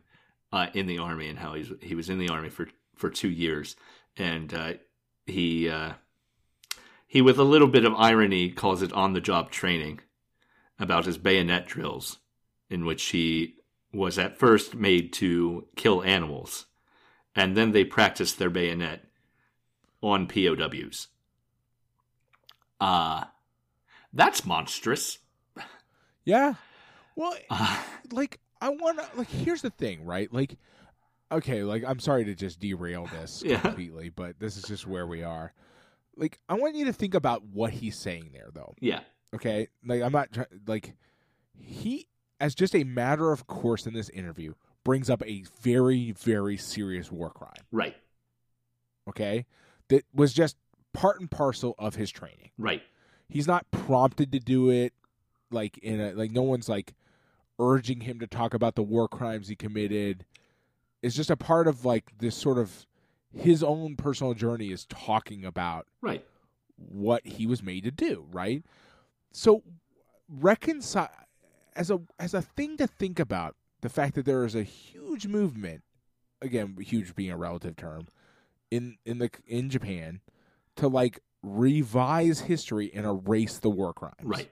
uh, 0.52 0.66
in 0.74 0.86
the 0.86 0.98
army 0.98 1.28
and 1.28 1.38
how 1.38 1.54
he's 1.54 1.70
he 1.80 1.94
was 1.94 2.08
in 2.08 2.18
the 2.18 2.28
army 2.28 2.48
for 2.48 2.68
for 2.96 3.10
two 3.10 3.30
years, 3.30 3.76
and 4.16 4.52
uh, 4.52 4.72
he 5.26 5.68
uh, 5.68 5.92
he 7.06 7.22
with 7.22 7.38
a 7.38 7.44
little 7.44 7.68
bit 7.68 7.84
of 7.84 7.94
irony 7.94 8.50
calls 8.50 8.82
it 8.82 8.92
on 8.92 9.12
the 9.12 9.20
job 9.20 9.50
training 9.50 10.00
about 10.78 11.04
his 11.06 11.18
bayonet 11.18 11.66
drills, 11.66 12.18
in 12.70 12.84
which 12.84 13.04
he 13.06 13.54
was 13.92 14.18
at 14.18 14.38
first 14.38 14.74
made 14.74 15.12
to 15.14 15.66
kill 15.76 16.02
animals, 16.02 16.66
and 17.36 17.56
then 17.56 17.72
they 17.72 17.84
practiced 17.84 18.38
their 18.38 18.50
bayonet 18.50 19.04
on 20.02 20.26
POWs. 20.26 21.08
Uh 22.80 23.24
that's 24.12 24.44
monstrous. 24.44 25.18
yeah, 26.24 26.54
well, 27.16 27.34
Uh, 27.50 27.82
like 28.10 28.40
I 28.60 28.68
want 28.70 28.98
to 28.98 29.06
like 29.16 29.28
here's 29.30 29.62
the 29.62 29.70
thing, 29.70 30.04
right? 30.04 30.32
Like 30.32 30.56
okay, 31.30 31.62
like 31.62 31.84
I'm 31.86 31.98
sorry 32.00 32.24
to 32.26 32.34
just 32.34 32.60
derail 32.60 33.06
this 33.06 33.42
Yeah. 33.46 33.60
completely, 33.60 34.08
but 34.10 34.38
this 34.38 34.56
is 34.56 34.64
just 34.64 34.86
where 34.86 35.06
we 35.06 35.22
are. 35.22 35.52
Like 36.16 36.38
I 36.48 36.54
want 36.54 36.74
you 36.74 36.84
to 36.86 36.92
think 36.92 37.14
about 37.14 37.44
what 37.44 37.72
he's 37.72 37.96
saying 37.96 38.30
there 38.32 38.50
though. 38.52 38.74
yeah, 38.80 39.00
Okay? 39.34 39.68
Like 39.84 40.02
I'm 40.02 40.12
not 40.12 40.32
try- 40.32 40.46
like 40.66 40.94
he 41.58 42.06
as 42.42 42.54
just 42.54 42.74
a 42.74 42.84
matter 42.84 43.32
of 43.32 43.46
course 43.46 43.86
in 43.86 43.94
this 43.94 44.10
interview 44.10 44.52
brings 44.84 45.08
up 45.08 45.22
a 45.24 45.44
very 45.60 46.10
very 46.10 46.56
serious 46.58 47.10
war 47.10 47.30
crime, 47.30 47.64
right, 47.70 47.96
okay? 49.08 49.46
That 49.88 50.04
was 50.12 50.34
just 50.34 50.56
part 50.92 51.20
and 51.20 51.30
parcel 51.30 51.74
of 51.78 51.94
his 51.94 52.10
training. 52.10 52.50
right, 52.58 52.82
he's 53.28 53.46
not 53.46 53.70
prompted 53.70 54.32
to 54.32 54.40
do 54.40 54.68
it 54.68 54.92
like 55.50 55.78
in 55.78 56.00
a 56.00 56.12
like 56.12 56.32
no 56.32 56.42
one's 56.42 56.68
like 56.68 56.94
urging 57.58 58.00
him 58.00 58.18
to 58.18 58.26
talk 58.26 58.54
about 58.54 58.74
the 58.74 58.82
war 58.82 59.06
crimes 59.06 59.48
he 59.48 59.54
committed 59.54 60.24
it's 61.02 61.14
just 61.14 61.30
a 61.30 61.36
part 61.36 61.68
of 61.68 61.84
like 61.84 62.10
this 62.18 62.34
sort 62.34 62.58
of 62.58 62.86
his 63.32 63.62
own 63.62 63.94
personal 63.94 64.34
journey 64.34 64.72
is 64.72 64.86
talking 64.86 65.44
about 65.44 65.86
right. 66.00 66.24
what 66.76 67.24
he 67.26 67.46
was 67.46 67.62
made 67.62 67.84
to 67.84 67.90
do 67.90 68.26
right 68.32 68.64
so 69.32 69.62
reconcile 70.28 71.10
as 71.74 71.90
a 71.90 72.00
as 72.18 72.34
a 72.34 72.42
thing 72.42 72.76
to 72.76 72.86
think 72.86 73.18
about 73.18 73.56
the 73.80 73.88
fact 73.88 74.14
that 74.14 74.24
there 74.24 74.44
is 74.44 74.54
a 74.54 74.62
huge 74.62 75.26
movement 75.26 75.82
again 76.40 76.76
huge 76.80 77.14
being 77.14 77.30
a 77.30 77.36
relative 77.36 77.76
term 77.76 78.06
in 78.70 78.96
in 79.04 79.18
the 79.18 79.30
in 79.46 79.70
Japan 79.70 80.20
to 80.76 80.88
like 80.88 81.20
revise 81.42 82.40
history 82.40 82.90
and 82.94 83.04
erase 83.04 83.58
the 83.58 83.70
war 83.70 83.92
crimes. 83.92 84.14
Right. 84.22 84.50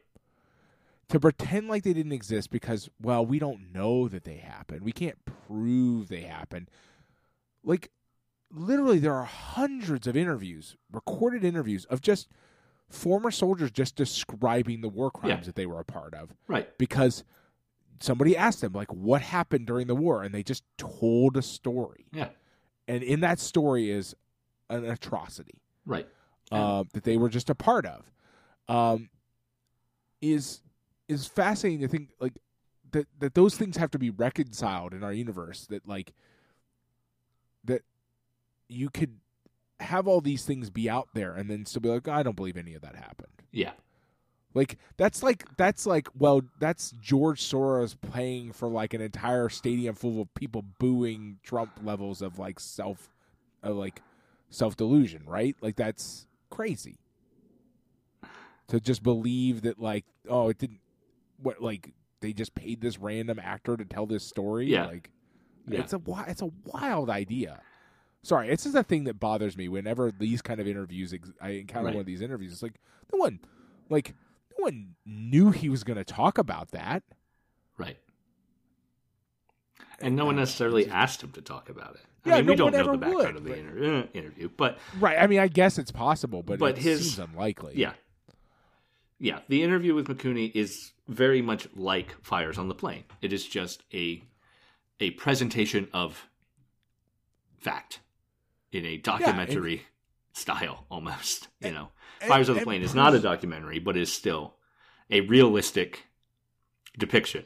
to 1.09 1.21
pretend 1.21 1.69
like 1.69 1.83
they 1.85 1.93
didn't 1.93 2.13
exist 2.13 2.51
because 2.51 2.89
well 3.01 3.25
we 3.25 3.39
don't 3.39 3.73
know 3.73 4.09
that 4.09 4.25
they 4.25 4.37
happened. 4.37 4.83
We 4.83 4.93
can't 4.93 5.19
prove 5.25 6.09
they 6.09 6.23
happened. 6.23 6.69
Like 7.63 7.91
literally 8.53 8.99
there 8.99 9.15
are 9.15 9.25
hundreds 9.25 10.07
of 10.07 10.17
interviews 10.17 10.77
recorded 10.93 11.45
interviews 11.45 11.85
of 11.87 12.01
just 12.01 12.29
former 12.91 13.31
soldiers 13.31 13.71
just 13.71 13.97
describing 13.97 14.81
the 14.83 14.89
war 14.89 15.11
crimes 15.11 15.31
Yeah. 15.31 15.45
that 15.47 15.55
they 15.55 15.67
were 15.67 15.79
a 15.81 15.85
part 15.85 16.13
of 16.13 16.35
Right. 16.49 16.77
because 16.77 17.25
somebody 18.01 18.37
asked 18.37 18.61
them 18.61 18.73
like 18.73 18.93
what 18.93 19.23
happened 19.23 19.67
during 19.67 19.87
the 19.87 19.95
war 19.95 20.23
and 20.23 20.35
they 20.35 20.43
just 20.43 20.65
told 20.77 21.37
a 21.37 21.43
story 21.43 22.07
Yeah. 22.13 22.31
and 22.89 23.03
in 23.03 23.21
that 23.21 23.39
story 23.39 23.91
is 23.91 24.15
an 24.69 24.85
atrocity 24.85 25.61
Right. 25.87 26.09
uh, 26.51 26.85
that 26.93 27.05
they 27.05 27.17
were 27.17 27.29
just 27.29 27.49
a 27.49 27.55
part 27.55 27.87
of 27.87 28.11
um, 28.69 29.09
is 30.21 30.61
is 31.09 31.27
fascinating 31.27 31.81
to 31.81 31.89
think 31.89 32.11
like 32.21 32.35
that 32.91 33.07
that 33.21 33.35
those 33.35 33.57
things 33.57 33.77
have 33.77 33.91
to 33.93 33.99
be 33.99 34.11
reconciled 34.11 34.93
in 34.95 35.05
our 35.05 35.13
universe 35.13 35.67
that 35.69 35.87
like 35.87 36.13
that 37.65 37.83
you 38.69 38.91
could 38.91 39.20
have 39.81 40.07
all 40.07 40.21
these 40.21 40.45
things 40.45 40.71
be 40.71 40.89
out 40.89 41.09
there 41.15 41.35
and 41.35 41.51
then 41.51 41.67
still 41.67 41.81
be 41.83 41.89
like 41.89 42.07
I 42.09 42.23
don't 42.23 42.37
believe 42.37 42.57
any 42.57 42.75
of 42.75 42.83
that 42.83 42.95
happened. 42.97 43.33
Yeah. 43.51 43.73
Like 44.53 44.79
that's 44.97 45.23
like 45.23 45.45
that's 45.57 45.87
like 45.87 46.09
well 46.19 46.43
that's 46.59 46.93
George 47.01 47.41
Soros 47.43 47.97
paying 48.13 48.53
for 48.53 48.69
like 48.69 48.95
an 48.95 49.01
entire 49.01 49.49
stadium 49.49 49.95
full 49.95 50.21
of 50.21 50.33
people 50.35 50.65
booing 50.79 51.39
Trump 51.43 51.71
levels 51.83 52.21
of 52.21 52.39
like 52.39 52.59
self 52.61 53.09
of 53.63 53.77
like 53.77 54.03
self 54.51 54.77
delusion, 54.77 55.23
right? 55.27 55.55
Like 55.61 55.77
that's 55.77 56.27
crazy. 56.51 56.99
To 58.69 58.81
just 58.81 59.03
believe 59.03 59.63
that 59.63 59.81
like 59.81 60.05
oh 60.29 60.49
it 60.49 60.59
didn't 60.59 60.81
what 61.43 61.63
like 61.63 61.93
they 62.21 62.33
just 62.33 62.55
paid 62.55 62.81
this 62.81 62.99
random 62.99 63.39
actor 63.39 63.77
to 63.77 63.85
tell 63.85 64.07
this 64.07 64.25
story 64.25 64.67
Yeah. 64.67 64.87
like 64.87 65.11
Yeah. 65.67 65.81
it's 65.81 65.93
a 65.93 66.01
it's 66.29 66.43
a 66.43 66.51
wild 66.65 67.09
idea. 67.11 67.61
Sorry, 68.23 68.49
it's 68.51 68.65
just 68.65 68.77
a 68.77 68.83
thing 68.83 69.05
that 69.05 69.19
bothers 69.19 69.57
me 69.57 69.69
whenever 69.69 70.11
these 70.13 70.43
kind 70.43 70.61
of 70.61 70.67
interviews 70.69 71.13
ex- 71.15 71.33
I 71.41 71.51
encounter 71.51 71.87
Right. 71.87 71.95
one 71.95 72.01
of 72.01 72.07
these 72.07 72.21
interviews. 72.21 72.53
It's 72.53 72.63
like 72.63 72.79
no 73.13 73.19
one 73.19 73.41
like 73.89 74.15
no 74.59 74.65
one 74.65 74.95
knew 75.07 75.51
he 75.51 75.69
was 75.69 75.85
going 75.85 75.97
to 75.97 76.05
talk 76.05 76.37
about 76.39 76.71
that. 76.73 77.03
Right. 77.79 77.97
And 80.01 80.17
no 80.17 80.27
one 80.27 80.37
necessarily 80.37 80.89
asked 80.89 81.23
him 81.23 81.33
to 81.33 81.43
talk 81.43 81.69
about 81.69 81.95
it. 81.95 82.01
I 82.25 82.29
Yeah, 82.29 82.37
mean, 82.37 82.47
no 82.47 82.53
we 82.53 82.57
don't 82.57 82.73
know 82.73 82.93
the 82.93 82.99
background 82.99 83.17
would, 83.17 83.37
of 83.37 83.45
the 83.45 83.51
but- 83.51 83.59
inter- 83.59 83.99
uh, 84.01 84.07
interview, 84.13 84.51
but 84.57 84.79
Right. 84.99 85.19
I 85.19 85.27
mean, 85.27 85.39
I 85.41 85.49
guess 85.49 85.79
it's 85.79 85.91
possible, 85.93 86.43
but, 86.43 86.59
But 86.59 86.77
it 86.79 86.83
his- 86.83 87.15
seems 87.15 87.31
unlikely. 87.31 87.75
yeah. 87.77 87.95
Yeah, 89.19 89.41
the 89.49 89.63
interview 89.63 89.95
with 89.95 90.07
Mikuni 90.09 90.51
is 90.55 90.93
very 91.09 91.43
much 91.43 91.69
like 91.75 92.13
Fires 92.23 92.57
on 92.57 92.69
the 92.69 92.75
Plain. 92.75 93.05
It 93.21 93.33
is 93.33 93.47
just 93.47 93.83
a 93.93 94.23
a 95.03 95.11
presentation 95.13 95.89
of 95.95 96.29
fact 97.59 98.01
in 98.73 98.85
a 98.87 98.97
documentary 98.99 99.83
style 100.33 100.87
almost, 100.91 101.49
you 101.61 101.73
know. 101.73 101.89
and- 102.21 102.29
Fires 102.29 102.49
on 102.49 102.57
the 102.57 102.63
Plain 102.63 102.83
is 102.83 102.95
not 102.95 103.15
a 103.15 103.19
documentary, 103.21 103.79
but 103.79 103.97
is 103.97 104.13
still 104.13 104.55
a 105.11 105.21
realistic 105.23 106.07
depiction. 106.99 107.45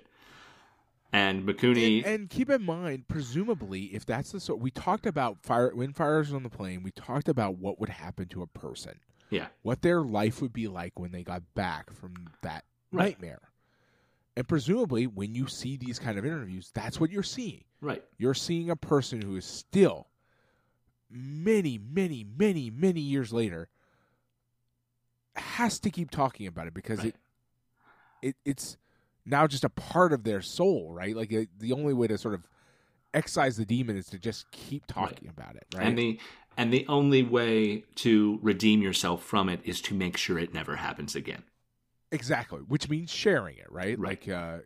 And 1.12 1.46
Mikuni 1.46 1.98
And, 2.04 2.06
and 2.22 2.30
keep 2.30 2.50
in 2.50 2.62
mind, 2.64 3.06
presumably, 3.06 3.84
if 3.94 4.04
that's 4.04 4.32
the 4.32 4.40
sort 4.40 4.58
we 4.60 4.70
talked 4.72 5.06
about 5.06 5.42
fire 5.44 5.70
when 5.74 5.92
fires 5.92 6.32
on 6.32 6.42
the 6.42 6.50
plain, 6.50 6.82
we 6.82 6.90
talked 6.90 7.28
about 7.28 7.56
what 7.58 7.78
would 7.78 7.88
happen 7.88 8.26
to 8.28 8.42
a 8.42 8.48
person, 8.48 8.98
Yeah. 9.30 9.46
what 9.62 9.82
their 9.82 10.02
life 10.02 10.42
would 10.42 10.52
be 10.52 10.66
like 10.66 10.98
when 10.98 11.12
they 11.12 11.22
got 11.22 11.54
back 11.54 11.92
from 11.92 12.14
that 12.42 12.64
Right. 12.90 13.10
nightmare. 13.20 13.42
And 14.36 14.48
presumably, 14.48 15.06
when 15.06 15.36
you 15.36 15.46
see 15.46 15.76
these 15.76 16.00
kind 16.00 16.18
of 16.18 16.26
interviews, 16.26 16.72
that's 16.74 16.98
what 16.98 17.12
you're 17.12 17.22
seeing. 17.22 17.62
Right. 17.80 18.02
You're 18.18 18.34
seeing 18.34 18.68
a 18.68 18.74
person 18.76 19.22
who 19.22 19.36
is 19.36 19.44
still 19.44 20.08
many, 21.10 21.78
many, 21.78 22.24
many, 22.24 22.70
many 22.70 23.00
years 23.00 23.32
later 23.32 23.68
has 25.36 25.78
to 25.80 25.90
keep 25.90 26.10
talking 26.10 26.46
about 26.46 26.66
it 26.66 26.74
because 26.74 27.00
Right. 27.00 27.14
it, 28.22 28.28
it 28.28 28.36
it's 28.44 28.76
now 29.26 29.46
just 29.46 29.64
a 29.64 29.68
part 29.68 30.12
of 30.12 30.24
their 30.24 30.40
soul, 30.42 30.92
right? 30.92 31.16
Like 31.16 31.32
it, 31.32 31.48
the 31.58 31.72
only 31.72 31.92
way 31.94 32.06
to 32.06 32.18
sort 32.18 32.34
of 32.34 32.46
excise 33.12 33.56
the 33.56 33.64
demon 33.64 33.96
is 33.96 34.06
to 34.06 34.18
just 34.18 34.50
keep 34.50 34.86
talking 34.86 35.28
about 35.28 35.56
it, 35.56 35.66
right? 35.76 35.86
And 35.86 35.98
the 35.98 36.20
and 36.56 36.72
the 36.72 36.86
only 36.88 37.22
way 37.22 37.84
to 37.96 38.38
redeem 38.42 38.80
yourself 38.80 39.24
from 39.24 39.48
it 39.48 39.60
is 39.64 39.80
to 39.82 39.94
make 39.94 40.16
sure 40.16 40.38
it 40.38 40.54
never 40.54 40.76
happens 40.76 41.16
again. 41.16 41.42
exactly, 42.12 42.60
which 42.60 42.88
means 42.88 43.10
sharing 43.10 43.56
it, 43.56 43.70
right? 43.70 43.98
Right. 43.98 44.24
Like 44.24 44.28
uh, 44.28 44.58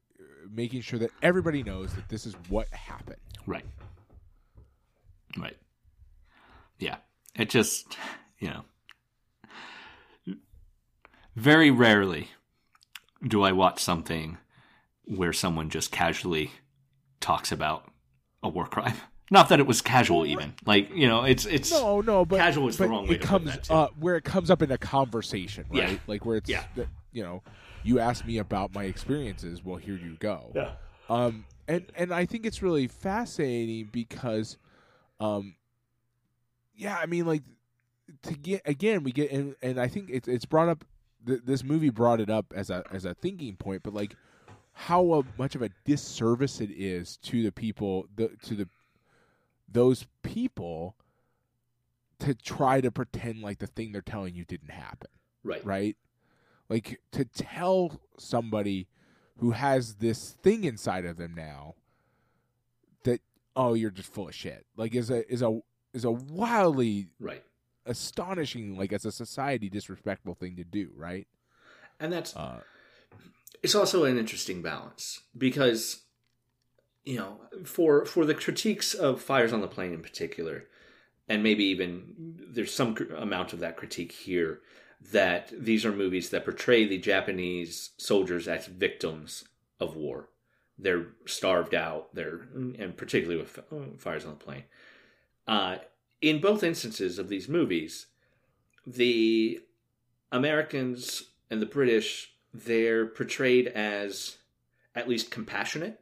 making 0.51 0.82
sure 0.82 0.99
that 0.99 1.11
everybody 1.22 1.62
knows 1.62 1.95
that 1.95 2.09
this 2.11 2.26
is 2.26 2.34
what 2.51 2.68
happened. 2.74 3.20
Right. 3.47 3.64
Right. 5.39 5.57
Yeah. 6.78 6.96
It 7.34 7.50
just, 7.50 7.96
you 8.38 8.48
know, 8.50 8.64
very 11.36 11.70
rarely 11.70 12.28
do 13.26 13.42
I 13.42 13.52
watch 13.52 13.82
something 13.82 14.38
where 15.04 15.32
someone 15.32 15.70
just 15.70 15.90
casually 15.90 16.52
talks 17.20 17.50
about 17.52 17.90
a 18.42 18.48
war 18.48 18.66
crime. 18.66 18.94
Not 19.30 19.50
that 19.50 19.60
it 19.60 19.66
was 19.66 19.82
casual, 19.82 20.24
even 20.24 20.54
like 20.64 20.90
you 20.94 21.06
know, 21.06 21.24
it's 21.24 21.44
it's 21.44 21.70
no, 21.70 22.00
no, 22.00 22.24
but 22.24 22.38
casual 22.38 22.66
is 22.68 22.78
the 22.78 22.84
but 22.84 22.90
wrong 22.90 23.06
way 23.06 23.16
it 23.16 23.20
comes 23.20 23.58
uh, 23.68 23.88
where 23.98 24.16
it 24.16 24.24
comes 24.24 24.50
up 24.50 24.62
in 24.62 24.70
a 24.72 24.78
conversation, 24.78 25.66
right? 25.68 25.90
Yeah. 25.90 25.98
Like 26.06 26.24
where 26.24 26.38
it's 26.38 26.48
Yeah. 26.48 26.64
you 27.12 27.22
know, 27.22 27.42
you 27.82 27.98
ask 27.98 28.24
me 28.24 28.38
about 28.38 28.72
my 28.74 28.84
experiences. 28.84 29.62
Well, 29.62 29.76
here 29.76 29.96
you 29.96 30.16
go. 30.18 30.52
yeah, 30.54 30.70
Um, 31.10 31.44
and 31.66 31.84
and 31.94 32.12
I 32.14 32.24
think 32.24 32.46
it's 32.46 32.62
really 32.62 32.86
fascinating 32.88 33.90
because, 33.92 34.56
um, 35.20 35.56
yeah, 36.78 36.96
I 36.96 37.06
mean, 37.06 37.26
like 37.26 37.42
to 38.22 38.34
get 38.34 38.62
again, 38.64 39.02
we 39.02 39.12
get 39.12 39.30
and, 39.32 39.56
and 39.60 39.78
I 39.78 39.88
think 39.88 40.08
it's 40.10 40.28
it's 40.28 40.46
brought 40.46 40.68
up. 40.68 40.84
Th- 41.26 41.40
this 41.44 41.64
movie 41.64 41.90
brought 41.90 42.20
it 42.20 42.30
up 42.30 42.54
as 42.54 42.70
a 42.70 42.84
as 42.92 43.04
a 43.04 43.14
thinking 43.14 43.56
point, 43.56 43.82
but 43.82 43.92
like 43.92 44.14
how 44.72 45.10
uh, 45.10 45.22
much 45.36 45.56
of 45.56 45.62
a 45.62 45.70
disservice 45.84 46.60
it 46.60 46.70
is 46.70 47.16
to 47.18 47.42
the 47.42 47.50
people, 47.50 48.06
the 48.14 48.30
to 48.44 48.54
the 48.54 48.68
those 49.70 50.06
people 50.22 50.94
to 52.20 52.34
try 52.34 52.80
to 52.80 52.90
pretend 52.90 53.42
like 53.42 53.58
the 53.58 53.66
thing 53.66 53.92
they're 53.92 54.00
telling 54.00 54.34
you 54.34 54.44
didn't 54.44 54.70
happen 54.70 55.10
right, 55.42 55.64
right? 55.64 55.96
Like 56.68 57.00
to 57.12 57.24
tell 57.24 58.00
somebody 58.18 58.86
who 59.38 59.50
has 59.50 59.96
this 59.96 60.30
thing 60.30 60.64
inside 60.64 61.04
of 61.04 61.16
them 61.16 61.34
now 61.34 61.74
that 63.04 63.20
oh 63.56 63.74
you're 63.74 63.90
just 63.90 64.12
full 64.12 64.28
of 64.28 64.34
shit. 64.34 64.64
Like 64.76 64.94
is 64.94 65.10
a 65.10 65.30
is 65.30 65.42
a 65.42 65.60
is 65.99 66.05
a 66.05 66.11
wildly 66.11 67.09
right. 67.20 67.44
astonishing 67.86 68.76
like 68.76 68.92
as 68.92 69.05
a 69.05 69.12
society 69.12 69.68
disrespectful 69.68 70.34
thing 70.34 70.57
to 70.57 70.64
do, 70.64 70.90
right? 70.96 71.26
And 72.01 72.12
that's 72.12 72.34
Uh 72.34 72.61
it's 73.62 73.74
also 73.74 74.05
an 74.05 74.18
interesting 74.18 74.62
balance 74.62 75.22
because 75.36 76.03
you 77.05 77.16
know 77.16 77.40
for 77.64 78.05
for 78.05 78.24
the 78.24 78.34
critiques 78.34 78.94
of 78.94 79.20
fires 79.20 79.53
on 79.53 79.61
the 79.61 79.68
plain 79.68 79.92
in 79.92 80.03
particular 80.03 80.64
and 81.28 81.42
maybe 81.42 81.64
even 81.64 82.36
there's 82.51 82.72
some 82.72 82.96
amount 83.16 83.53
of 83.53 83.61
that 83.61 83.76
critique 83.76 84.12
here 84.12 84.61
that 85.12 85.53
these 85.57 85.84
are 85.84 85.92
movies 85.92 86.30
that 86.30 86.44
portray 86.44 86.86
the 86.86 86.99
japanese 86.99 87.90
soldiers 87.96 88.46
as 88.46 88.66
victims 88.66 89.44
of 89.80 89.96
war 89.96 90.28
they're 90.78 91.07
starved 91.26 91.74
out 91.74 92.14
they're 92.14 92.49
and 92.55 92.96
particularly 92.96 93.40
with 93.40 93.59
uh, 93.59 93.96
fires 93.96 94.24
on 94.24 94.30
the 94.30 94.36
plain 94.36 94.64
uh, 95.49 95.78
in 96.20 96.40
both 96.40 96.62
instances 96.62 97.18
of 97.18 97.28
these 97.28 97.49
movies 97.49 98.07
the 98.86 99.61
americans 100.32 101.24
and 101.51 101.61
the 101.61 101.66
british 101.66 102.32
they're 102.55 103.07
portrayed 103.07 103.66
as 103.68 104.38
at 104.94 105.09
least 105.09 105.30
compassionate 105.30 106.01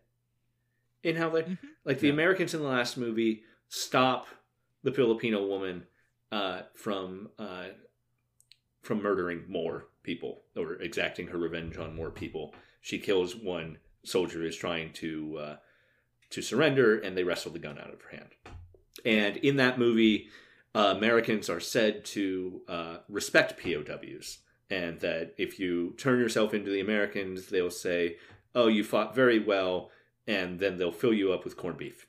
in 1.02 1.16
how 1.16 1.28
they 1.30 1.42
Mhm. 1.42 1.58
like 1.84 2.00
the 2.00 2.06
Yeah. 2.08 2.12
Americans 2.14 2.54
in 2.54 2.60
the 2.60 2.66
last 2.68 2.96
movie 2.96 3.44
stop 3.68 4.26
the 4.82 4.92
Filipino 4.92 5.46
woman 5.46 5.86
uh, 6.32 6.62
from 6.74 7.30
uh, 7.38 7.68
from 8.82 9.02
murdering 9.02 9.44
more 9.48 9.88
people 10.02 10.44
or 10.56 10.74
exacting 10.74 11.26
her 11.28 11.38
revenge 11.38 11.76
on 11.76 11.94
more 11.94 12.10
people. 12.10 12.54
She 12.80 12.98
kills 12.98 13.34
one 13.36 13.78
soldier 14.04 14.38
who's 14.40 14.56
trying 14.56 14.92
to 14.94 15.38
uh, 15.38 15.56
to 16.30 16.42
surrender, 16.42 16.98
and 16.98 17.16
they 17.16 17.24
wrestle 17.24 17.52
the 17.52 17.58
gun 17.58 17.78
out 17.78 17.92
of 17.92 18.00
her 18.02 18.16
hand. 18.16 18.30
And 19.06 19.36
in 19.36 19.56
that 19.56 19.78
movie, 19.78 20.28
uh, 20.74 20.92
Americans 20.96 21.48
are 21.48 21.60
said 21.60 22.04
to 22.06 22.60
uh, 22.68 22.96
respect 23.08 23.58
POWs, 23.62 24.38
and 24.68 24.98
that 25.00 25.32
if 25.38 25.60
you 25.60 25.94
turn 25.96 26.18
yourself 26.18 26.52
into 26.52 26.70
the 26.70 26.80
Americans, 26.80 27.46
they'll 27.46 27.70
say, 27.70 28.16
"Oh, 28.54 28.66
you 28.66 28.82
fought 28.82 29.14
very 29.14 29.38
well," 29.38 29.90
and 30.26 30.58
then 30.58 30.76
they'll 30.76 30.90
fill 30.90 31.14
you 31.14 31.32
up 31.32 31.44
with 31.44 31.56
corned 31.56 31.78
beef. 31.78 32.06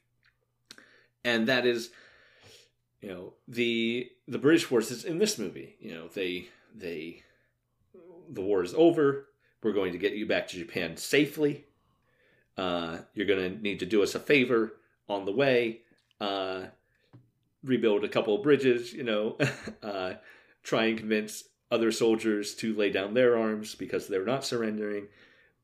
And 1.23 1.47
that 1.47 1.67
is, 1.67 1.91
you 2.99 3.09
know, 3.09 3.33
the 3.47 4.09
the 4.27 4.39
British 4.39 4.65
forces 4.65 5.05
in 5.05 5.19
this 5.19 5.37
movie. 5.37 5.75
You 5.79 5.93
know, 5.93 6.07
they 6.07 6.47
they 6.75 7.23
the 8.27 8.41
war 8.41 8.63
is 8.63 8.73
over. 8.73 9.27
We're 9.61 9.73
going 9.73 9.91
to 9.91 9.99
get 9.99 10.13
you 10.13 10.25
back 10.25 10.47
to 10.47 10.57
Japan 10.57 10.97
safely. 10.97 11.65
Uh, 12.57 12.97
you're 13.13 13.27
going 13.27 13.53
to 13.53 13.61
need 13.61 13.79
to 13.79 13.85
do 13.85 14.01
us 14.01 14.15
a 14.15 14.19
favor 14.19 14.73
on 15.07 15.25
the 15.25 15.31
way. 15.31 15.81
Uh, 16.19 16.65
rebuild 17.63 18.03
a 18.03 18.09
couple 18.09 18.35
of 18.35 18.43
bridges. 18.43 18.93
You 18.93 19.03
know, 19.03 19.37
uh, 19.83 20.13
try 20.63 20.85
and 20.85 20.97
convince 20.97 21.43
other 21.69 21.91
soldiers 21.91 22.55
to 22.55 22.75
lay 22.75 22.89
down 22.89 23.13
their 23.13 23.37
arms 23.37 23.75
because 23.75 24.07
they're 24.07 24.25
not 24.25 24.45
surrendering. 24.45 25.07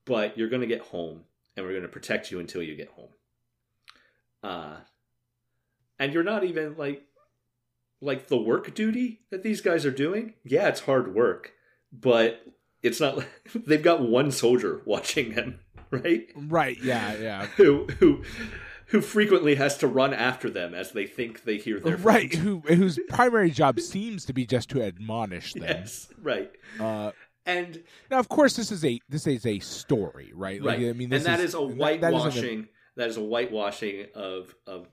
But 0.05 0.37
you're 0.37 0.49
going 0.49 0.61
to 0.61 0.67
get 0.67 0.81
home, 0.81 1.21
and 1.55 1.65
we're 1.65 1.71
going 1.71 1.83
to 1.83 1.87
protect 1.87 2.29
you 2.29 2.39
until 2.39 2.61
you 2.61 2.75
get 2.75 2.89
home. 2.89 3.09
Uh, 4.43 4.75
and 5.99 6.13
you're 6.13 6.23
not 6.23 6.43
even 6.43 6.75
like 6.77 7.03
like 8.01 8.27
the 8.27 8.37
work 8.37 8.75
duty 8.75 9.21
that 9.31 9.43
these 9.43 9.61
guys 9.61 9.85
are 9.85 9.91
doing. 9.91 10.33
Yeah, 10.43 10.67
it's 10.67 10.81
hard 10.81 11.15
work, 11.15 11.53
but 11.91 12.41
it's 12.81 12.99
not. 12.99 13.17
like 13.17 13.29
They've 13.65 13.81
got 13.81 14.01
one 14.01 14.31
soldier 14.31 14.81
watching 14.85 15.33
them, 15.33 15.59
right? 15.89 16.27
right, 16.35 16.77
yeah, 16.83 17.15
yeah. 17.15 17.45
Who 17.57 17.85
who 17.99 18.23
who 18.93 19.01
frequently 19.01 19.55
has 19.55 19.77
to 19.79 19.87
run 19.87 20.13
after 20.13 20.49
them 20.49 20.73
as 20.73 20.91
they 20.93 21.05
think 21.05 21.43
they 21.43 21.57
hear 21.57 21.79
their 21.79 21.97
Right, 21.97 22.33
who 22.33 22.59
whose 22.61 22.97
primary 23.09 23.49
job 23.51 23.79
seems 23.81 24.23
to 24.25 24.33
be 24.33 24.45
just 24.45 24.69
to 24.69 24.81
admonish 24.81 25.51
them. 25.53 25.63
Yes, 25.63 26.07
right. 26.21 26.49
Uh, 26.79 27.11
And 27.45 27.83
now, 28.09 28.19
of 28.19 28.29
course, 28.29 28.55
this 28.55 28.71
is 28.71 28.85
a 28.85 28.99
this 29.09 29.27
is 29.27 29.45
a 29.45 29.59
story, 29.59 30.31
right? 30.33 30.61
Like, 30.61 30.77
right. 30.79 30.89
I 30.89 30.93
mean, 30.93 31.09
this 31.09 31.25
and 31.25 31.33
that 31.33 31.39
is, 31.43 31.49
is 31.49 31.55
a 31.55 31.59
and 31.61 31.81
that- 31.81 32.01
that 32.01 32.13
isn't 32.13 32.21
a- 32.21 32.29
whitewashing. 32.29 32.67
that 32.95 33.09
is 33.09 33.17
a 33.17 33.21
whitewashing 33.21 34.05
of 34.15 34.55
of 34.67 34.87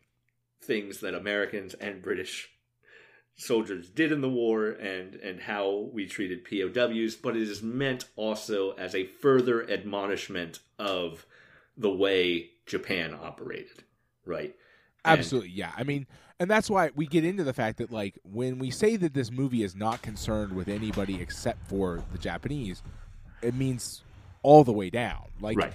things 0.62 1.00
that 1.00 1.14
Americans 1.14 1.74
and 1.74 2.02
British 2.02 2.48
soldiers 3.36 3.88
did 3.88 4.12
in 4.12 4.20
the 4.20 4.28
war 4.28 4.68
and 4.70 5.14
and 5.14 5.40
how 5.40 5.90
we 5.92 6.06
treated 6.06 6.44
POWs, 6.44 7.16
but 7.16 7.36
it 7.36 7.42
is 7.48 7.62
meant 7.62 8.04
also 8.16 8.72
as 8.72 8.94
a 8.94 9.06
further 9.06 9.68
admonishment 9.70 10.58
of 10.78 11.26
the 11.76 11.90
way 11.90 12.50
Japan 12.66 13.14
operated, 13.14 13.84
right? 14.30 14.54
And- 15.04 15.18
Absolutely, 15.18 15.50
yeah. 15.50 15.72
I 15.76 15.82
mean, 15.82 16.06
and 16.38 16.50
that's 16.50 16.70
why 16.70 16.90
we 16.94 17.06
get 17.06 17.24
into 17.24 17.44
the 17.44 17.52
fact 17.52 17.78
that 17.78 17.92
like 17.92 18.18
when 18.24 18.58
we 18.58 18.70
say 18.70 18.96
that 18.96 19.12
this 19.12 19.30
movie 19.30 19.62
is 19.62 19.76
not 19.76 20.00
concerned 20.00 20.54
with 20.54 20.68
anybody 20.68 21.20
except 21.20 21.68
for 21.68 22.02
the 22.12 22.18
Japanese, 22.18 22.82
it 23.42 23.54
means 23.54 24.02
all 24.42 24.64
the 24.64 24.72
way 24.72 24.88
down. 24.88 25.26
Like 25.40 25.58
right. 25.58 25.74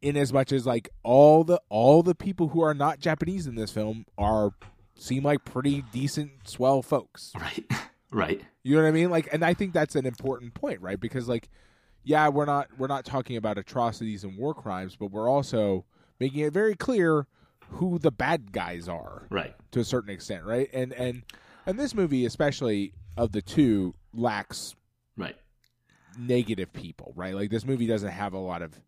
in 0.00 0.16
as 0.16 0.32
much 0.32 0.52
as 0.52 0.66
like 0.66 0.88
all 1.02 1.44
the 1.44 1.60
all 1.68 2.02
the 2.02 2.14
people 2.14 2.48
who 2.48 2.62
are 2.62 2.74
not 2.74 2.98
Japanese 2.98 3.46
in 3.46 3.54
this 3.54 3.70
film 3.70 4.06
are 4.16 4.52
seem 4.96 5.22
like 5.22 5.44
pretty 5.44 5.84
decent 5.92 6.30
swell 6.44 6.80
folks. 6.80 7.32
Right. 7.38 7.64
right. 8.10 8.40
You 8.62 8.76
know 8.76 8.82
what 8.82 8.88
I 8.88 8.92
mean? 8.92 9.10
Like 9.10 9.28
and 9.32 9.44
I 9.44 9.52
think 9.52 9.74
that's 9.74 9.96
an 9.96 10.06
important 10.06 10.54
point, 10.54 10.80
right? 10.80 10.98
Because 10.98 11.28
like 11.28 11.50
yeah, 12.04 12.28
we're 12.28 12.46
not 12.46 12.68
we're 12.78 12.88
not 12.88 13.04
talking 13.04 13.36
about 13.36 13.58
atrocities 13.58 14.24
and 14.24 14.36
war 14.38 14.54
crimes, 14.54 14.96
but 14.96 15.10
we're 15.10 15.28
also 15.28 15.84
making 16.22 16.40
it 16.40 16.52
very 16.52 16.76
clear 16.76 17.26
who 17.70 17.98
the 17.98 18.12
bad 18.12 18.52
guys 18.52 18.88
are 18.88 19.26
Right. 19.30 19.54
to 19.72 19.80
a 19.80 19.84
certain 19.84 20.10
extent, 20.10 20.44
right? 20.44 20.68
And 20.72 20.92
and 20.92 21.22
and 21.66 21.78
this 21.78 21.94
movie, 21.94 22.24
especially 22.24 22.92
of 23.16 23.32
the 23.32 23.42
two, 23.42 23.94
lacks 24.14 24.74
Right. 25.16 25.36
negative 26.16 26.72
people, 26.72 27.12
right? 27.16 27.34
Like 27.34 27.50
this 27.50 27.64
movie 27.66 27.86
doesn't 27.86 28.10
have 28.10 28.34
a 28.34 28.38
lot 28.38 28.62
of 28.62 28.80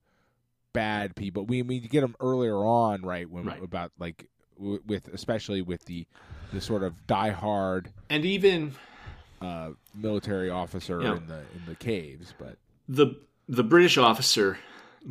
bad 0.73 1.17
people. 1.17 1.45
We 1.45 1.63
we 1.63 1.81
get 1.81 2.03
them 2.03 2.15
earlier 2.21 2.57
on, 2.57 3.03
right? 3.03 3.29
When 3.29 3.45
Right. 3.45 3.63
about 3.63 3.91
like 3.99 4.29
w- 4.57 4.83
with 4.87 5.09
especially 5.09 5.61
with 5.63 5.85
the 5.87 6.07
the 6.53 6.61
sort 6.61 6.83
of 6.85 6.95
diehard 7.09 7.87
And 8.11 8.25
even 8.25 8.75
uh, 9.41 9.71
military 9.95 10.51
officer 10.51 11.03
Yeah. 11.03 11.17
in 11.17 11.27
the 11.27 11.41
in 11.55 11.63
the 11.67 11.75
caves, 11.75 12.33
but 12.39 12.59
the 12.89 13.17
the 13.49 13.65
British 13.65 13.99
officer 13.99 14.59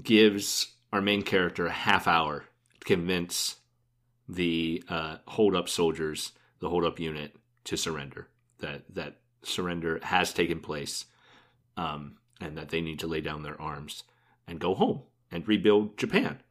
gives 0.01 0.72
our 0.93 1.01
main 1.01 1.23
character 1.23 1.65
a 1.65 1.71
half 1.71 2.07
hour 2.07 2.45
to 2.79 2.85
convince 2.85 3.57
the 4.29 4.83
uh, 4.87 5.17
hold 5.27 5.55
up 5.55 5.67
soldiers, 5.67 6.33
the 6.59 6.69
hold 6.69 6.85
up 6.85 6.99
unit, 6.99 7.35
to 7.65 7.75
surrender. 7.75 8.29
That 8.59 8.83
that 8.93 9.17
surrender 9.41 9.99
has 10.03 10.31
taken 10.31 10.59
place, 10.59 11.05
um, 11.75 12.17
and 12.39 12.57
that 12.57 12.69
they 12.69 12.79
need 12.79 12.99
to 12.99 13.07
lay 13.07 13.21
down 13.21 13.41
their 13.41 13.59
arms 13.59 14.03
and 14.47 14.59
go 14.59 14.75
home 14.75 15.01
and 15.31 15.45
rebuild 15.47 15.97
Japan. 15.97 16.41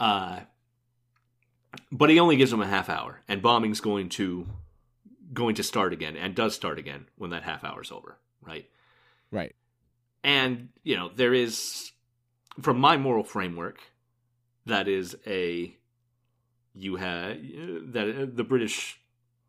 Uh, 0.00 0.40
but 1.92 2.08
he 2.08 2.18
only 2.18 2.36
gives 2.36 2.50
them 2.50 2.62
a 2.62 2.66
half 2.66 2.88
hour, 2.88 3.20
and 3.28 3.42
bombing's 3.42 3.80
going 3.80 4.08
to 4.10 4.46
going 5.34 5.54
to 5.56 5.62
start 5.62 5.92
again, 5.92 6.16
and 6.16 6.34
does 6.34 6.54
start 6.54 6.78
again 6.78 7.06
when 7.16 7.30
that 7.30 7.42
half 7.42 7.62
hour's 7.64 7.92
over, 7.92 8.16
right? 8.40 8.66
right, 9.30 9.54
and 10.24 10.70
you 10.82 10.96
know 10.96 11.10
there 11.14 11.34
is 11.34 11.92
from 12.60 12.78
my 12.78 12.96
moral 12.96 13.24
framework 13.24 13.80
that 14.66 14.88
is 14.88 15.16
a 15.26 15.76
you 16.74 16.96
have 16.96 17.36
that 17.92 18.08
uh, 18.08 18.26
the 18.32 18.44
british 18.44 19.00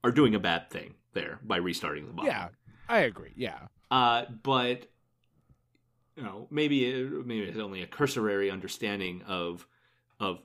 are 0.03 0.11
doing 0.11 0.35
a 0.35 0.39
bad 0.39 0.69
thing 0.69 0.93
there 1.13 1.39
by 1.43 1.57
restarting 1.57 2.07
the 2.07 2.13
bomb 2.13 2.25
yeah, 2.25 2.49
I 2.87 2.99
agree, 2.99 3.33
yeah, 3.35 3.59
uh 3.91 4.25
but 4.43 4.87
you 6.15 6.23
know 6.23 6.47
maybe 6.49 6.91
maybe 7.25 7.43
it's 7.43 7.59
only 7.59 7.81
a 7.81 7.87
cursory 7.87 8.49
understanding 8.49 9.23
of 9.27 9.67
of 10.19 10.39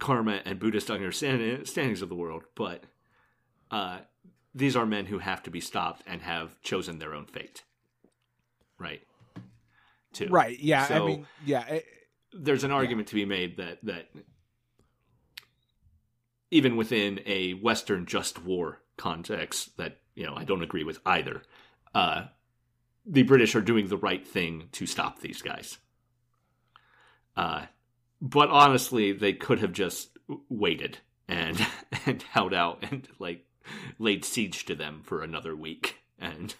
karma 0.00 0.40
and 0.44 0.58
Buddhist 0.58 0.90
understandings 0.90 2.02
of 2.02 2.08
the 2.08 2.14
world, 2.16 2.42
but 2.56 2.84
uh, 3.70 3.98
these 4.52 4.74
are 4.74 4.86
men 4.86 5.06
who 5.06 5.18
have 5.18 5.42
to 5.44 5.50
be 5.50 5.60
stopped 5.60 6.02
and 6.06 6.22
have 6.22 6.60
chosen 6.62 6.98
their 6.98 7.14
own 7.14 7.26
fate. 7.26 7.62
Right. 8.78 9.02
Too. 10.12 10.28
Right. 10.28 10.58
Yeah. 10.58 10.82
I 10.84 10.88
So- 10.88 11.06
mean, 11.06 11.26
yeah. 11.44 11.66
It, 11.66 11.86
there's 12.32 12.62
an 12.64 12.70
argument 12.70 13.08
to 13.08 13.14
be 13.16 13.24
made 13.24 13.56
that 13.56 13.78
that 13.84 14.08
even 16.50 16.76
within 16.76 17.20
a 17.26 17.52
Western 17.54 18.06
just 18.06 18.42
war 18.42 18.80
context, 18.96 19.76
that 19.78 19.98
you 20.14 20.26
know 20.26 20.34
I 20.36 20.44
don't 20.44 20.62
agree 20.62 20.84
with 20.84 20.98
either. 21.06 21.42
Uh, 21.94 22.26
the 23.06 23.22
British 23.22 23.54
are 23.54 23.60
doing 23.60 23.88
the 23.88 23.96
right 23.96 24.26
thing 24.26 24.68
to 24.72 24.86
stop 24.86 25.20
these 25.20 25.42
guys. 25.42 25.78
Uh, 27.36 27.66
but 28.20 28.48
honestly, 28.50 29.12
they 29.12 29.32
could 29.32 29.60
have 29.60 29.72
just 29.72 30.16
waited 30.48 30.98
and 31.28 31.64
and 32.06 32.22
held 32.22 32.52
out 32.54 32.84
and 32.90 33.08
like 33.18 33.44
laid 33.98 34.24
siege 34.24 34.64
to 34.66 34.74
them 34.74 35.02
for 35.04 35.22
another 35.22 35.54
week, 35.56 35.96
and 36.18 36.54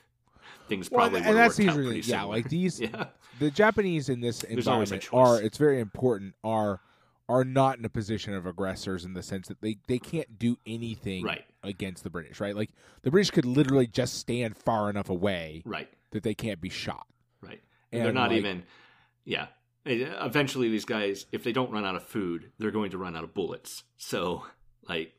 things 0.70 0.90
well, 0.90 1.00
probably 1.00 1.18
and 1.20 1.28
would 1.28 1.36
that's 1.36 1.58
have 1.58 1.66
worked 1.66 1.76
out 1.76 1.76
usually 1.76 1.96
yeah. 1.96 2.20
similar. 2.20 2.36
Like 2.36 2.48
these, 2.48 2.80
yeah, 2.80 3.04
the 3.38 3.50
Japanese 3.50 4.08
in 4.08 4.20
this 4.20 4.38
There's 4.38 4.66
environment 4.66 5.08
are. 5.12 5.42
It's 5.42 5.58
very 5.58 5.80
important. 5.80 6.34
Are 6.42 6.80
are 7.28 7.44
not 7.44 7.78
in 7.78 7.84
a 7.84 7.88
position 7.88 8.34
of 8.34 8.44
aggressors 8.44 9.04
in 9.04 9.14
the 9.14 9.22
sense 9.22 9.48
that 9.48 9.60
they 9.60 9.78
they 9.86 9.98
can't 9.98 10.38
do 10.38 10.56
anything 10.66 11.24
right, 11.24 11.44
against 11.62 12.02
the 12.02 12.10
British. 12.10 12.40
Right. 12.40 12.56
Like 12.56 12.70
the 13.02 13.10
British 13.10 13.30
could 13.30 13.44
literally 13.44 13.86
just 13.86 14.18
stand 14.18 14.56
far 14.56 14.88
enough 14.88 15.10
away 15.10 15.62
right. 15.64 15.88
that 16.12 16.22
they 16.22 16.34
can't 16.34 16.60
be 16.60 16.70
shot. 16.70 17.06
Right. 17.42 17.60
And, 17.92 18.00
And 18.00 18.06
they're 18.06 18.12
not 18.12 18.30
like- 18.30 18.38
even, 18.38 18.62
yeah. 19.24 19.46
Eventually, 19.86 20.68
these 20.68 20.84
guys, 20.84 21.24
if 21.32 21.42
they 21.42 21.52
don't 21.52 21.70
run 21.70 21.86
out 21.86 21.96
of 21.96 22.02
food, 22.02 22.52
they're 22.58 22.70
going 22.70 22.90
to 22.90 22.98
run 22.98 23.16
out 23.16 23.24
of 23.24 23.32
bullets. 23.32 23.84
So, 23.96 24.44
like, 24.86 25.14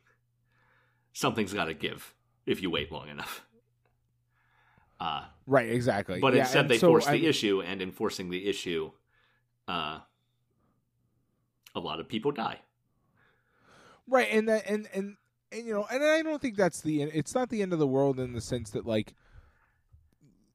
something's 1.14 1.52
got 1.52 1.66
to 1.66 1.74
give 1.74 2.14
if 2.46 2.62
you 2.62 2.70
wait 2.70 2.92
long 2.92 3.10
enough. 3.10 3.44
Uh, 5.02 5.24
Right. 5.48 5.70
Exactly. 5.70 6.20
but 6.22 6.34
Yeah, 6.34 6.42
instead, 6.42 6.70
they 6.70 6.78
so, 6.78 6.90
force 6.90 7.08
I 7.08 7.18
the 7.18 7.28
issue, 7.28 7.62
and 7.62 7.82
enforcing 7.82 8.30
the 8.30 8.48
issue, 8.48 8.92
uh, 9.68 10.00
a 11.74 11.80
lot 11.80 12.00
of 12.00 12.08
people 12.08 12.32
die. 12.32 12.60
Right, 14.08 14.28
and 14.32 14.48
that 14.48 14.70
and 14.70 14.88
and 14.94 15.18
and 15.52 15.66
you 15.66 15.74
know, 15.74 15.88
and 15.92 16.04
I 16.04 16.22
don't 16.22 16.42
think 16.42 16.56
that's 16.56 16.82
the 16.82 17.02
it's 17.02 17.34
not 17.34 17.50
the 17.50 17.62
end 17.64 17.74
of 17.74 17.80
the 17.80 17.88
world 17.88 18.20
in 18.20 18.34
the 18.34 18.42
sense 18.42 18.70
that 18.72 18.86
like 18.86 19.14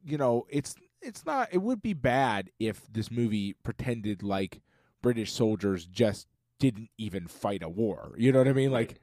you 0.04 0.16
know, 0.16 0.46
it's 0.48 0.76
it's 1.02 1.26
not 1.26 1.48
it 1.52 1.58
would 1.58 1.82
be 1.82 1.92
bad 1.92 2.50
if 2.60 2.86
this 2.90 3.10
movie 3.10 3.54
pretended 3.64 4.22
like 4.22 4.62
British 5.02 5.32
soldiers 5.32 5.86
just 5.86 6.28
didn't 6.60 6.90
even 6.96 7.26
fight 7.26 7.62
a 7.62 7.68
war. 7.68 8.14
You 8.16 8.32
know 8.32 8.38
what 8.38 8.48
I 8.48 8.52
mean? 8.52 8.70
Like 8.70 9.00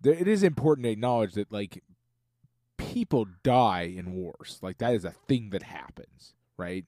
there, 0.00 0.14
it 0.14 0.26
is 0.26 0.42
important 0.42 0.84
to 0.84 0.90
acknowledge 0.90 1.34
that 1.34 1.52
like 1.52 1.82
people 2.96 3.26
die 3.42 3.82
in 3.94 4.14
wars. 4.14 4.58
Like 4.62 4.78
that 4.78 4.94
is 4.94 5.04
a 5.04 5.10
thing 5.10 5.50
that 5.50 5.62
happens, 5.62 6.32
right? 6.56 6.86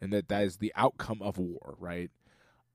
And 0.00 0.12
that 0.12 0.28
that 0.28 0.44
is 0.44 0.58
the 0.58 0.72
outcome 0.76 1.20
of 1.20 1.36
war, 1.36 1.74
right? 1.80 2.12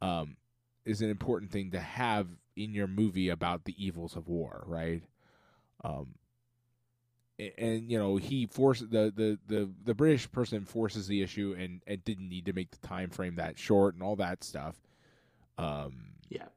Um 0.02 0.36
is 0.84 1.02
an 1.02 1.10
important 1.10 1.50
thing 1.50 1.72
to 1.72 1.80
have 1.80 2.28
in 2.58 2.74
your 2.74 2.88
movie 2.88 3.30
about 3.30 3.64
the 3.64 3.74
evils 3.82 4.18
of 4.18 4.28
war, 4.28 4.66
right? 4.68 5.02
Um, 5.82 6.16
a- 7.40 7.58
and, 7.58 7.90
you 7.90 7.98
know 7.98 8.18
he 8.18 8.48
forced 8.48 8.92
the, 8.92 9.14
the 9.16 9.40
the 9.48 9.70
the 9.86 9.94
British 9.94 10.30
person 10.30 10.66
forces 10.66 11.08
the 11.08 11.22
issue 11.22 11.56
and 11.58 11.82
and 11.88 12.04
didn't 12.04 12.28
need 12.28 12.46
to 12.48 12.54
make 12.54 12.72
the 12.72 12.86
time 12.86 13.10
frame 13.10 13.36
that 13.36 13.58
short 13.58 13.94
and 13.94 14.04
all 14.04 14.18
that 14.18 14.44
stuff. 14.44 14.76
Um, 15.58 16.16
Yeah. 16.28 16.50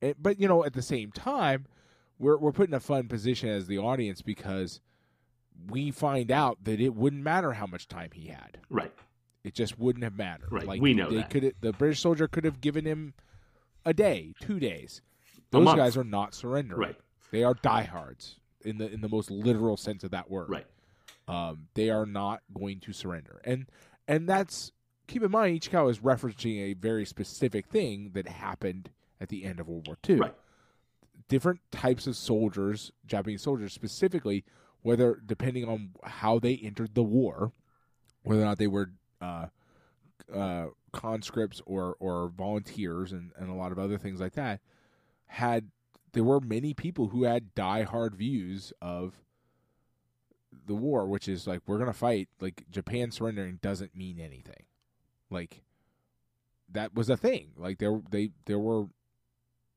and- 0.00 0.16
but 0.20 0.40
you 0.40 0.48
know 0.48 0.64
at 0.64 0.72
the 0.72 0.82
same 0.82 1.12
time, 1.12 1.66
we're 2.18 2.36
we're 2.38 2.50
put 2.50 2.66
in 2.68 2.74
a 2.74 2.80
fun 2.80 3.06
position 3.06 3.48
as 3.48 3.68
the 3.68 3.78
audience 3.78 4.20
because 4.20 4.80
we 5.68 5.90
find 5.90 6.30
out 6.30 6.58
that 6.64 6.80
it 6.80 6.94
wouldn't 6.94 7.22
matter 7.22 7.52
how 7.52 7.66
much 7.66 7.88
time 7.88 8.10
he 8.12 8.28
had. 8.28 8.58
Right. 8.68 8.92
It 9.44 9.54
just 9.54 9.78
wouldn't 9.78 10.04
have 10.04 10.16
mattered. 10.16 10.52
Right, 10.52 10.66
Like 10.66 10.80
we 10.80 10.94
know 10.94 11.10
they 11.10 11.16
that. 11.16 11.30
could 11.30 11.54
the 11.60 11.72
British 11.72 12.00
soldier 12.00 12.28
could 12.28 12.44
have 12.44 12.60
given 12.60 12.84
him 12.84 13.14
a 13.84 13.92
day, 13.92 14.34
two 14.40 14.60
days. 14.60 15.00
Those 15.50 15.74
guys 15.74 15.96
are 15.96 16.04
not 16.04 16.34
surrendering. 16.34 16.80
Right. 16.80 16.96
They 17.30 17.42
are 17.44 17.54
diehards 17.54 18.36
in 18.64 18.78
the 18.78 18.90
in 18.90 19.00
the 19.00 19.08
most 19.08 19.30
literal 19.30 19.76
sense 19.76 20.04
of 20.04 20.10
that 20.12 20.30
word. 20.30 20.48
Right. 20.48 20.66
Um, 21.28 21.66
they 21.74 21.90
are 21.90 22.06
not 22.06 22.40
going 22.54 22.80
to 22.80 22.92
surrender. 22.92 23.40
And 23.44 23.66
and 24.08 24.28
that's 24.28 24.72
keep 25.08 25.22
in 25.22 25.30
mind 25.30 25.60
Ichikawa 25.60 25.90
is 25.90 25.98
referencing 25.98 26.58
a 26.70 26.74
very 26.74 27.04
specific 27.04 27.66
thing 27.66 28.10
that 28.14 28.28
happened 28.28 28.90
at 29.20 29.28
the 29.28 29.44
end 29.44 29.60
of 29.60 29.68
World 29.68 29.86
War 29.86 29.96
II. 30.08 30.16
Right. 30.16 30.34
Different 31.28 31.60
types 31.70 32.06
of 32.06 32.16
soldiers, 32.16 32.92
Japanese 33.06 33.42
soldiers 33.42 33.72
specifically, 33.72 34.44
whether 34.82 35.20
depending 35.24 35.64
on 35.68 35.90
how 36.04 36.38
they 36.38 36.56
entered 36.56 36.94
the 36.94 37.02
war, 37.02 37.52
whether 38.22 38.42
or 38.42 38.44
not 38.44 38.58
they 38.58 38.66
were 38.66 38.90
uh, 39.20 39.46
uh, 40.32 40.66
conscripts 40.92 41.62
or 41.66 41.96
or 41.98 42.28
volunteers 42.28 43.12
and, 43.12 43.32
and 43.36 43.48
a 43.48 43.54
lot 43.54 43.72
of 43.72 43.78
other 43.78 43.98
things 43.98 44.20
like 44.20 44.34
that, 44.34 44.60
had 45.26 45.70
there 46.12 46.24
were 46.24 46.40
many 46.40 46.74
people 46.74 47.08
who 47.08 47.24
had 47.24 47.54
diehard 47.54 48.14
views 48.14 48.72
of 48.82 49.14
the 50.66 50.74
war, 50.74 51.06
which 51.06 51.28
is 51.28 51.46
like 51.46 51.62
we're 51.66 51.78
gonna 51.78 51.92
fight. 51.92 52.28
Like 52.40 52.64
Japan 52.70 53.10
surrendering 53.10 53.58
doesn't 53.62 53.96
mean 53.96 54.18
anything. 54.20 54.64
Like 55.30 55.62
that 56.70 56.94
was 56.94 57.08
a 57.08 57.16
thing. 57.16 57.52
Like 57.56 57.78
there 57.78 58.00
they 58.10 58.30
there 58.46 58.58
were 58.58 58.86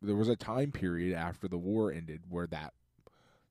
there 0.01 0.15
was 0.15 0.29
a 0.29 0.35
time 0.35 0.71
period 0.71 1.15
after 1.15 1.47
the 1.47 1.57
war 1.57 1.91
ended 1.91 2.23
where 2.29 2.47
that 2.47 2.73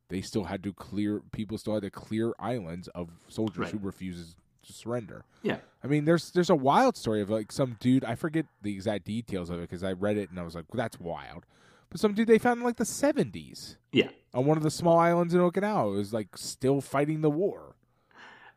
they 0.09 0.21
still 0.21 0.45
had 0.45 0.63
to 0.65 0.73
clear 0.73 1.21
people 1.33 1.59
still 1.59 1.75
had 1.75 1.83
to 1.83 1.91
clear 1.91 2.33
islands 2.39 2.89
of 2.89 3.09
soldiers 3.29 3.59
Right. 3.59 3.73
who 3.73 3.79
refuses 3.79 4.37
to 4.65 4.73
surrender. 4.73 5.25
Yeah. 5.43 5.59
I 5.83 5.87
mean, 5.87 6.05
there's 6.05 6.31
there's 6.31 6.51
a 6.51 6.55
wild 6.55 6.97
story 6.97 7.21
of 7.21 7.31
like 7.31 7.53
some 7.53 7.77
dude. 7.81 8.05
I 8.05 8.15
forget 8.15 8.47
the 8.63 8.73
exact 8.73 9.05
details 9.05 9.51
of 9.51 9.59
it 9.59 9.63
because 9.69 9.85
I 9.85 9.93
read 9.93 10.17
it 10.17 10.31
and 10.31 10.39
I 10.39 10.43
was 10.43 10.55
like, 10.55 10.65
well, 10.73 10.79
"That's 10.83 10.99
wild." 10.99 11.45
But 11.91 12.01
some 12.01 12.15
dude 12.15 12.29
they 12.29 12.39
found 12.39 12.59
in 12.61 12.65
like 12.65 12.77
the 12.77 12.85
'70s 12.85 13.77
Yeah. 13.93 14.09
on 14.33 14.47
one 14.47 14.57
of 14.57 14.63
the 14.63 14.71
small 14.71 14.99
islands 14.99 15.35
in 15.35 15.41
Okinawa 15.41 15.93
was 15.95 16.13
like 16.13 16.37
still 16.37 16.81
fighting 16.81 17.21
the 17.21 17.31
war. 17.31 17.77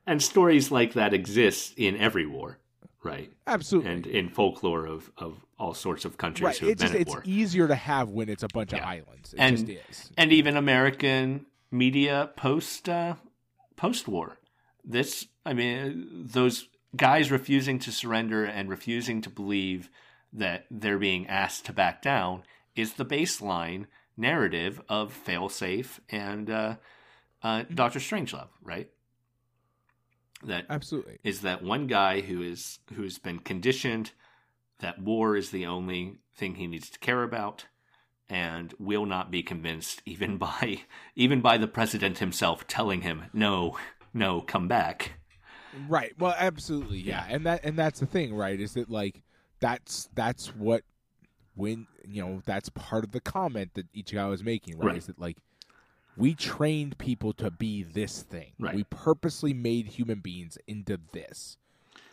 And 0.05 0.23
stories 0.23 0.71
like 0.71 0.93
that 0.93 1.13
exist 1.13 1.73
in 1.77 1.97
every 1.97 2.25
war. 2.25 2.59
Right. 3.03 3.31
Absolutely. 3.45 3.91
And 3.91 4.07
in 4.07 4.29
folklore 4.29 4.85
of, 4.85 5.11
of 5.17 5.45
all 5.59 5.73
sorts 5.73 6.03
of 6.03 6.17
countries 6.17 6.43
right. 6.45 6.57
who 6.57 6.65
have 6.67 6.71
It's 6.73 6.81
just 6.81 6.93
been 6.93 7.01
at 7.01 7.07
it's 7.07 7.13
war. 7.15 7.21
easier 7.25 7.67
to 7.67 7.75
have 7.75 8.09
when 8.09 8.27
it's 8.27 8.43
a 8.43 8.47
bunch 8.53 8.73
of 8.73 8.79
islands. 8.81 9.33
It 9.33 9.39
And- 9.39 9.57
just 9.67 9.89
is. 9.89 10.11
and 10.17 10.33
even 10.33 10.57
American 10.57 11.45
media 11.71 12.31
post 12.35 12.89
uh, 12.89 13.15
post 13.75 14.07
war. 14.07 14.39
This, 14.83 15.27
I 15.45 15.53
mean, 15.53 16.07
those 16.31 16.67
guys 16.95 17.29
refusing 17.31 17.77
to 17.79 17.91
surrender 17.91 18.43
and 18.45 18.69
refusing 18.69 19.21
to 19.21 19.29
believe 19.29 19.89
that 20.33 20.65
they're 20.71 20.97
being 20.97 21.27
asked 21.27 21.65
to 21.65 21.73
back 21.73 22.01
down 22.01 22.43
is 22.75 22.93
the 22.93 23.05
baseline 23.05 23.85
narrative 24.17 24.81
of 24.89 25.13
failsafe 25.25 25.99
and 26.09 26.49
uh, 26.49 26.75
uh, 27.43 27.63
Doctor 27.73 27.99
Strangelove, 27.99 28.47
right? 28.63 28.89
That 30.43 30.65
Absolutely. 30.69 31.17
is 31.23 31.41
that 31.41 31.63
one 31.63 31.87
guy 31.87 32.21
who 32.21 32.41
is 32.41 32.79
who's 32.93 33.17
been 33.17 33.39
conditioned 33.39 34.11
that 34.79 35.01
war 35.01 35.35
is 35.35 35.49
the 35.49 35.65
only 35.65 36.17
thing 36.35 36.55
he 36.55 36.67
needs 36.67 36.89
to 36.91 36.99
care 36.99 37.23
about 37.23 37.65
and 38.29 38.73
will 38.77 39.07
not 39.07 39.31
be 39.31 39.41
convinced 39.41 40.01
even 40.05 40.37
by 40.37 40.81
even 41.15 41.41
by 41.41 41.57
the 41.57 41.67
president 41.67 42.19
himself 42.19 42.67
telling 42.67 43.01
him 43.01 43.23
no 43.33 43.75
no 44.13 44.41
come 44.41 44.67
back 44.67 45.13
Right. 45.87 46.13
Well, 46.17 46.35
absolutely. 46.37 46.99
Yeah. 46.99 47.25
And 47.29 47.45
that 47.45 47.63
and 47.63 47.77
that's 47.77 47.99
the 47.99 48.05
thing, 48.05 48.33
right? 48.33 48.59
Is 48.59 48.73
that 48.73 48.89
like 48.89 49.21
that's 49.59 50.09
that's 50.15 50.47
what 50.55 50.83
when 51.55 51.87
you 52.07 52.23
know 52.23 52.41
that's 52.45 52.69
part 52.69 53.03
of 53.03 53.11
the 53.11 53.19
comment 53.19 53.73
that 53.75 53.91
Ichikawa 53.93 54.29
was 54.29 54.43
making, 54.43 54.77
right? 54.77 54.87
Right. 54.87 54.97
Is 54.97 55.07
that 55.07 55.19
like 55.19 55.37
we 56.17 56.33
trained 56.35 56.97
people 56.97 57.31
to 57.33 57.51
be 57.51 57.83
this 57.83 58.21
thing. 58.23 58.53
Right. 58.59 58.75
We 58.75 58.83
purposely 58.85 59.53
made 59.53 59.87
human 59.87 60.19
beings 60.19 60.57
into 60.67 60.99
this. 61.13 61.57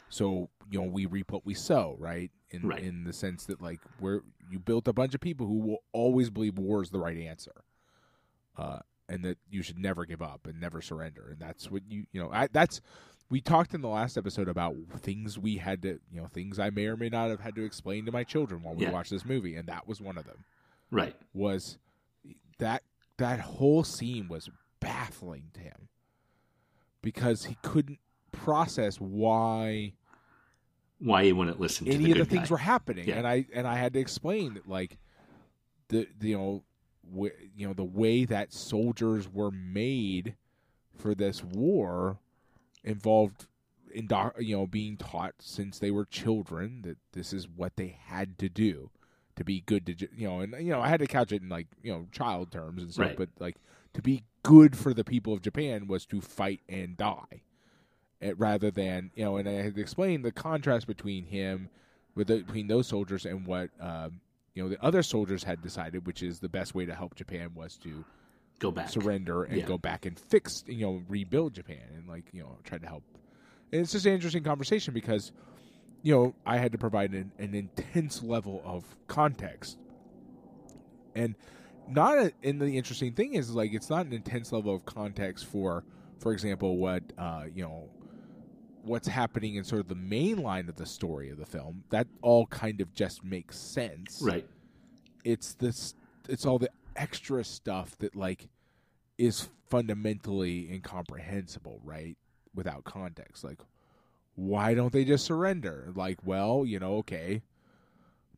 So 0.08 0.50
you 0.70 0.78
know 0.80 0.86
we 0.86 1.06
reap 1.06 1.32
what 1.32 1.44
we 1.44 1.54
sow, 1.54 1.96
right? 1.98 2.30
In 2.50 2.68
Right. 2.68 2.82
in 2.82 3.04
the 3.04 3.12
sense 3.12 3.46
that 3.46 3.60
like 3.60 3.80
we're 3.98 4.20
you 4.48 4.58
built 4.60 4.86
a 4.86 4.92
bunch 4.92 5.14
of 5.14 5.20
people 5.20 5.46
who 5.46 5.58
will 5.58 5.82
always 5.92 6.30
believe 6.30 6.58
war 6.58 6.82
is 6.82 6.90
the 6.90 7.00
right 7.00 7.16
answer, 7.18 7.64
uh, 8.56 8.78
and 9.08 9.24
that 9.24 9.38
you 9.50 9.62
should 9.62 9.78
never 9.78 10.04
give 10.04 10.22
up 10.22 10.46
and 10.46 10.60
never 10.60 10.80
surrender, 10.80 11.28
and 11.30 11.40
that's 11.40 11.70
what 11.70 11.82
you 11.88 12.06
you 12.12 12.22
know 12.22 12.30
I, 12.32 12.46
that's 12.52 12.80
we 13.30 13.40
talked 13.40 13.74
in 13.74 13.80
the 13.80 13.88
last 13.88 14.16
episode 14.16 14.48
about 14.48 14.76
things 14.98 15.38
we 15.38 15.56
had 15.56 15.82
to 15.82 15.98
you 16.12 16.20
know 16.20 16.28
things 16.28 16.58
I 16.58 16.70
may 16.70 16.86
or 16.86 16.96
may 16.96 17.08
not 17.08 17.30
have 17.30 17.40
had 17.40 17.56
to 17.56 17.64
explain 17.64 18.06
to 18.06 18.12
my 18.12 18.22
children 18.22 18.62
while 18.62 18.74
we 18.74 18.84
Yeah. 18.84 18.92
watched 18.92 19.10
this 19.10 19.24
movie, 19.24 19.56
and 19.56 19.66
that 19.68 19.88
was 19.88 20.00
one 20.00 20.16
of 20.18 20.24
them 20.26 20.44
right 20.90 21.16
was 21.32 21.78
that 22.58 22.82
that 23.18 23.40
whole 23.40 23.84
scene 23.84 24.28
was 24.28 24.50
baffling 24.80 25.44
to 25.54 25.60
him 25.60 25.88
because 27.02 27.44
he 27.44 27.56
couldn't 27.62 27.98
process 28.32 28.96
why 28.96 29.92
why 30.98 31.24
he 31.24 31.32
wouldn't 31.32 31.60
listen 31.60 31.86
to 31.86 31.92
any 31.92 32.10
of 32.12 32.18
the 32.18 32.24
things 32.24 32.48
guy. 32.48 32.52
were 32.52 32.58
happening 32.58 33.06
Yeah. 33.08 33.16
and 33.16 33.26
i 33.26 33.46
and 33.54 33.66
i 33.66 33.76
had 33.76 33.92
to 33.94 34.00
explain 34.00 34.54
that 34.54 34.68
like 34.68 34.98
the, 35.88 36.08
the 36.18 36.30
you 36.30 36.36
know 36.38 36.62
w- 37.12 37.32
you 37.56 37.66
know 37.66 37.72
the 37.74 37.84
way 37.84 38.24
that 38.24 38.52
soldiers 38.52 39.28
were 39.32 39.50
made 39.50 40.34
for 40.96 41.14
this 41.14 41.44
war 41.44 42.18
involved 42.82 43.46
indo- 43.94 44.32
you 44.38 44.56
know 44.56 44.66
being 44.66 44.96
taught 44.96 45.34
since 45.40 45.78
they 45.78 45.90
were 45.90 46.04
children 46.04 46.82
that 46.82 46.96
this 47.12 47.32
is 47.32 47.48
what 47.48 47.76
they 47.76 47.96
had 48.06 48.38
to 48.38 48.48
do 48.48 48.90
to 49.36 49.44
be 49.44 49.60
good 49.60 49.86
to 49.86 50.08
you 50.16 50.28
know 50.28 50.40
and 50.40 50.54
you 50.60 50.70
know 50.72 50.80
I 50.80 50.88
had 50.88 51.00
to 51.00 51.06
couch 51.06 51.32
it 51.32 51.42
in 51.42 51.48
like 51.48 51.66
you 51.82 51.92
know 51.92 52.06
child 52.12 52.50
terms 52.52 52.82
and 52.82 52.92
stuff 52.92 53.06
Right. 53.06 53.16
but 53.16 53.28
like 53.40 53.56
to 53.94 54.02
be 54.02 54.22
good 54.42 54.76
for 54.76 54.92
the 54.94 55.04
people 55.04 55.32
of 55.32 55.42
Japan 55.42 55.86
was 55.86 56.06
to 56.06 56.20
fight 56.20 56.60
and 56.68 56.96
die 56.96 57.42
eh, 58.20 58.32
rather 58.36 58.70
than 58.70 59.10
you 59.14 59.24
know 59.24 59.36
and 59.36 59.48
I 59.48 59.52
had 59.52 59.78
explained 59.78 60.24
the 60.24 60.32
contrast 60.32 60.86
between 60.86 61.24
him 61.24 61.68
with 62.14 62.28
the, 62.28 62.42
between 62.42 62.68
those 62.68 62.86
soldiers 62.86 63.24
and 63.26 63.46
what 63.46 63.70
um, 63.80 64.20
you 64.54 64.62
know 64.62 64.68
the 64.68 64.82
other 64.84 65.02
soldiers 65.02 65.44
had 65.44 65.62
decided 65.62 66.06
which 66.06 66.22
is 66.22 66.38
the 66.40 66.48
best 66.48 66.74
way 66.74 66.86
to 66.86 66.94
help 66.94 67.14
Japan 67.14 67.50
was 67.54 67.76
to 67.78 68.04
Go 68.60 68.70
back. 68.70 68.88
surrender 68.88 69.42
and 69.44 69.58
Yeah. 69.58 69.64
go 69.66 69.78
back 69.78 70.06
and 70.06 70.16
fix 70.18 70.62
you 70.68 70.86
know 70.86 71.02
rebuild 71.08 71.54
Japan 71.54 71.82
and 71.96 72.08
like 72.08 72.24
you 72.32 72.40
know 72.42 72.56
try 72.62 72.78
to 72.78 72.86
help 72.86 73.02
and 73.72 73.80
it's 73.80 73.90
just 73.92 74.06
an 74.06 74.12
interesting 74.12 74.44
conversation 74.44 74.94
because 74.94 75.32
you 76.04 76.14
know 76.14 76.34
I 76.46 76.58
had 76.58 76.70
to 76.72 76.78
provide 76.78 77.12
an, 77.12 77.32
an 77.38 77.54
intense 77.54 78.22
level 78.22 78.62
of 78.64 78.84
context. 79.08 79.78
And 81.16 81.34
not 81.88 82.18
a, 82.18 82.32
and 82.42 82.60
the 82.60 82.76
interesting 82.76 83.14
thing 83.14 83.34
is 83.34 83.50
like 83.50 83.72
it's 83.72 83.90
not 83.90 84.06
an 84.06 84.12
intense 84.12 84.52
level 84.52 84.74
of 84.74 84.84
context 84.84 85.46
for 85.46 85.84
for 86.18 86.32
example 86.32 86.76
what 86.76 87.02
uh 87.18 87.44
you 87.52 87.62
know 87.62 87.88
what's 88.82 89.08
happening 89.08 89.54
in 89.54 89.64
sort 89.64 89.80
of 89.80 89.88
the 89.88 89.94
main 89.94 90.42
line 90.42 90.68
of 90.68 90.76
the 90.76 90.84
story 90.84 91.30
of 91.30 91.38
the 91.38 91.46
film. 91.46 91.84
That 91.88 92.06
all 92.20 92.46
kind 92.46 92.82
of 92.82 92.94
just 92.94 93.24
makes 93.24 93.58
sense. 93.58 94.20
Right. 94.22 94.46
it's 95.24 95.54
this 95.54 95.94
it's 96.28 96.44
all 96.44 96.58
the 96.58 96.70
extra 96.96 97.44
stuff 97.44 97.96
that 97.98 98.14
like 98.14 98.48
is 99.16 99.48
fundamentally 99.70 100.70
incomprehensible 100.70 101.80
right 101.82 102.18
without 102.54 102.84
context. 102.84 103.42
Like 103.42 103.58
why 104.36 104.74
don't 104.74 104.92
they 104.92 105.04
just 105.04 105.24
surrender 105.24 105.92
like 105.94 106.18
well 106.24 106.64
you 106.66 106.78
know 106.78 106.96
okay 106.96 107.42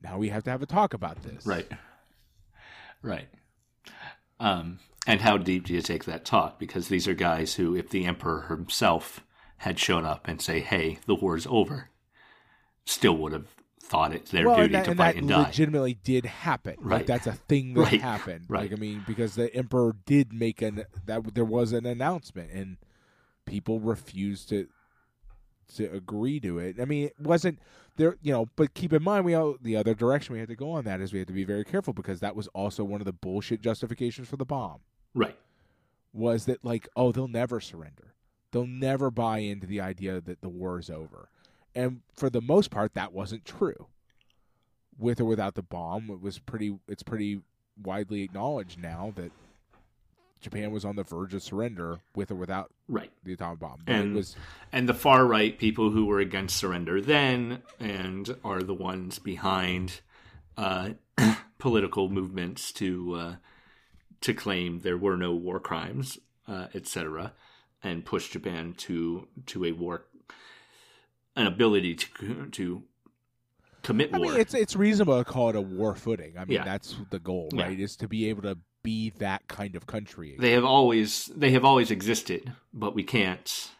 now 0.02 0.18
we 0.18 0.28
have 0.28 0.44
to 0.44 0.50
have 0.50 0.62
a 0.62 0.66
talk 0.66 0.92
about 0.94 1.22
this 1.22 1.46
Right. 1.46 1.70
Right. 3.02 3.28
Um, 4.40 4.80
and 5.06 5.20
how 5.20 5.38
deep 5.38 5.66
do 5.66 5.74
you 5.74 5.80
take 5.80 6.04
that 6.04 6.24
talk? 6.24 6.58
Because 6.58 6.88
these 6.88 7.06
are 7.06 7.14
guys 7.14 7.54
who, 7.54 7.74
if 7.76 7.88
the 7.90 8.04
emperor 8.04 8.42
himself 8.48 9.20
had 9.58 9.78
shown 9.78 10.04
up 10.04 10.26
and 10.26 10.42
say, 10.42 10.60
"Hey, 10.60 10.98
the 11.06 11.14
war's 11.14 11.46
over," 11.46 11.90
still 12.84 13.16
would 13.18 13.32
have 13.32 13.46
thought 13.80 14.12
it's 14.12 14.30
their 14.32 14.46
well, 14.46 14.56
duty 14.56 14.72
that, 14.72 14.84
to 14.86 14.90
and 14.90 14.98
fight 14.98 15.14
that 15.14 15.20
and 15.20 15.28
die. 15.28 15.46
legitimately 15.46 15.94
did 16.02 16.26
happen. 16.26 16.74
Like 16.78 16.90
Right. 16.90 17.06
that's 17.06 17.26
a 17.28 17.32
thing 17.32 17.74
that 17.74 17.80
Right. 17.84 18.00
happened. 18.00 18.46
Right. 18.48 18.62
Like 18.62 18.72
I 18.72 18.80
mean, 18.80 19.04
because 19.06 19.36
the 19.36 19.54
emperor 19.54 19.94
did 20.04 20.32
make 20.32 20.60
an 20.60 20.84
that 21.04 21.34
there 21.34 21.44
was 21.44 21.72
an 21.72 21.86
announcement, 21.86 22.50
and 22.50 22.76
people 23.46 23.78
refused 23.78 24.48
to 24.48 24.66
to 25.74 25.92
agree 25.92 26.40
to 26.40 26.58
it. 26.58 26.80
I 26.80 26.84
mean, 26.84 27.06
it 27.06 27.20
wasn't 27.20 27.58
there, 27.96 28.16
you 28.22 28.32
know. 28.32 28.48
But 28.56 28.74
keep 28.74 28.92
in 28.92 29.02
mind, 29.02 29.24
we 29.24 29.34
all, 29.34 29.56
the 29.60 29.76
other 29.76 29.94
direction 29.94 30.34
we 30.34 30.38
had 30.38 30.48
to 30.48 30.56
go 30.56 30.70
on 30.72 30.84
that 30.84 31.00
is 31.00 31.12
we 31.12 31.18
had 31.18 31.28
to 31.28 31.34
be 31.34 31.44
very 31.44 31.64
careful 31.64 31.92
because 31.92 32.20
that 32.20 32.36
was 32.36 32.46
also 32.48 32.84
one 32.84 33.00
of 33.00 33.04
the 33.04 33.12
bullshit 33.12 33.60
justifications 33.60 34.28
for 34.28 34.36
the 34.36 34.44
bomb 34.44 34.80
right. 35.14 35.36
was 36.12 36.44
that 36.44 36.64
like 36.64 36.88
oh 36.96 37.12
they'll 37.12 37.28
never 37.28 37.60
surrender 37.60 38.14
they'll 38.52 38.66
never 38.66 39.10
buy 39.10 39.38
into 39.38 39.66
the 39.66 39.80
idea 39.80 40.20
that 40.20 40.40
the 40.40 40.48
war 40.48 40.78
is 40.78 40.90
over 40.90 41.28
and 41.74 42.00
for 42.14 42.30
the 42.30 42.40
most 42.40 42.70
part 42.70 42.94
that 42.94 43.12
wasn't 43.12 43.44
true 43.44 43.88
with 44.98 45.20
or 45.20 45.24
without 45.24 45.54
the 45.54 45.62
bomb 45.62 46.10
it 46.10 46.20
was 46.20 46.38
pretty 46.38 46.78
it's 46.88 47.02
pretty 47.02 47.40
widely 47.82 48.22
acknowledged 48.22 48.78
now 48.78 49.12
that 49.16 49.32
japan 50.40 50.70
was 50.70 50.84
on 50.84 50.96
the 50.96 51.02
verge 51.02 51.34
of 51.34 51.42
surrender 51.42 51.98
with 52.14 52.30
or 52.30 52.34
without 52.34 52.70
Right. 52.88 53.10
the 53.24 53.32
atomic 53.32 53.58
bomb 53.60 53.80
but 53.84 53.94
And- 53.94 54.14
was 54.14 54.36
And 54.72 54.88
the 54.88 54.94
far 54.94 55.26
right 55.26 55.58
people 55.58 55.90
who 55.90 56.06
were 56.06 56.20
against 56.20 56.56
surrender 56.56 57.00
then 57.00 57.62
and 57.80 58.36
are 58.44 58.62
the 58.62 58.74
ones 58.74 59.18
behind 59.18 60.00
uh, 60.56 60.90
political 61.58 62.08
movements 62.08 62.72
to 62.72 63.14
uh, 63.14 63.36
to 64.22 64.32
claim 64.34 64.80
there 64.80 64.96
were 64.96 65.16
no 65.16 65.34
war 65.34 65.60
crimes, 65.60 66.18
uh, 66.48 66.68
etc., 66.74 67.34
and 67.82 68.04
push 68.04 68.30
Japan 68.30 68.72
to 68.78 69.28
to 69.46 69.64
a 69.66 69.72
war, 69.72 70.06
an 71.34 71.46
ability 71.46 71.94
to 71.94 72.46
to 72.52 72.82
commit 73.82 74.14
I 74.14 74.18
war. 74.18 74.32
mean, 74.32 74.40
it's 74.40 74.54
it's 74.54 74.74
reasonable 74.76 75.18
to 75.22 75.24
call 75.30 75.50
it 75.50 75.56
a 75.56 75.60
war 75.60 75.94
footing. 75.94 76.38
I 76.38 76.44
mean, 76.46 76.56
Yeah. 76.56 76.64
that's 76.64 76.96
the 77.10 77.18
goal, 77.18 77.50
Yeah. 77.52 77.64
right? 77.64 77.78
Is 77.78 77.96
to 77.96 78.08
be 78.08 78.28
able 78.30 78.42
to 78.42 78.56
be 78.86 79.10
that 79.18 79.48
kind 79.48 79.74
of 79.74 79.84
country. 79.88 80.36
they 80.38 80.52
have 80.52 80.64
always 80.64 81.26
they 81.34 81.50
have 81.50 81.64
always 81.64 81.90
existed, 81.90 82.52
but 82.72 82.94
we 82.94 83.02
can't 83.02 83.72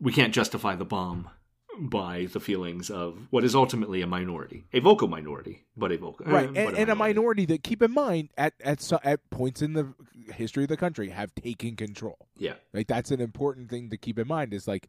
we 0.00 0.12
can't 0.12 0.32
justify 0.32 0.76
the 0.76 0.84
bomb 0.84 1.28
by 1.76 2.28
the 2.32 2.38
feelings 2.38 2.90
of 2.90 3.26
what 3.30 3.42
is 3.42 3.56
ultimately 3.56 4.00
a 4.00 4.06
minority, 4.06 4.62
a 4.72 4.78
vocal 4.78 5.08
minority, 5.08 5.64
but 5.76 5.90
a 5.90 5.98
vocal 5.98 6.26
right, 6.26 6.46
uh, 6.46 6.52
and, 6.52 6.70
but 6.70 6.78
and 6.78 6.90
a 6.90 6.94
minority 6.94 7.44
that 7.46 7.64
keep 7.64 7.82
in 7.82 7.92
mind 7.92 8.28
at 8.38 8.54
at 8.60 8.88
at 9.02 9.28
points 9.30 9.62
in 9.62 9.72
the 9.72 9.92
history 10.32 10.62
of 10.62 10.68
the 10.68 10.76
country 10.76 11.08
have 11.08 11.34
taken 11.34 11.74
control. 11.74 12.28
Yeah, 12.36 12.54
Like 12.72 12.86
that's 12.86 13.10
an 13.10 13.20
important 13.20 13.68
thing 13.68 13.90
to 13.90 13.96
keep 13.96 14.16
in 14.16 14.28
mind. 14.28 14.54
Is 14.54 14.68
like 14.68 14.88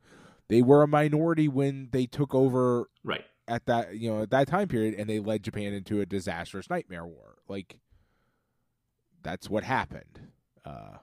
they 0.49 0.61
were 0.61 0.83
a 0.83 0.87
minority 0.87 1.47
when 1.47 1.89
they 1.91 2.05
took 2.05 2.35
over 2.35 2.89
right. 3.03 3.25
at 3.47 3.65
that 3.65 3.95
you 3.95 4.11
know 4.11 4.21
at 4.21 4.29
that 4.29 4.47
time 4.47 4.67
period, 4.67 4.93
and 4.93 5.09
they 5.09 5.17
led 5.17 5.41
Japan 5.41 5.73
into 5.73 5.99
a 5.99 6.05
disastrous 6.05 6.69
nightmare 6.69 7.07
war. 7.07 7.37
Like 7.47 7.79
that's 9.23 9.49
what 9.49 9.63
happened. 9.63 10.19
Uh, 10.65 10.97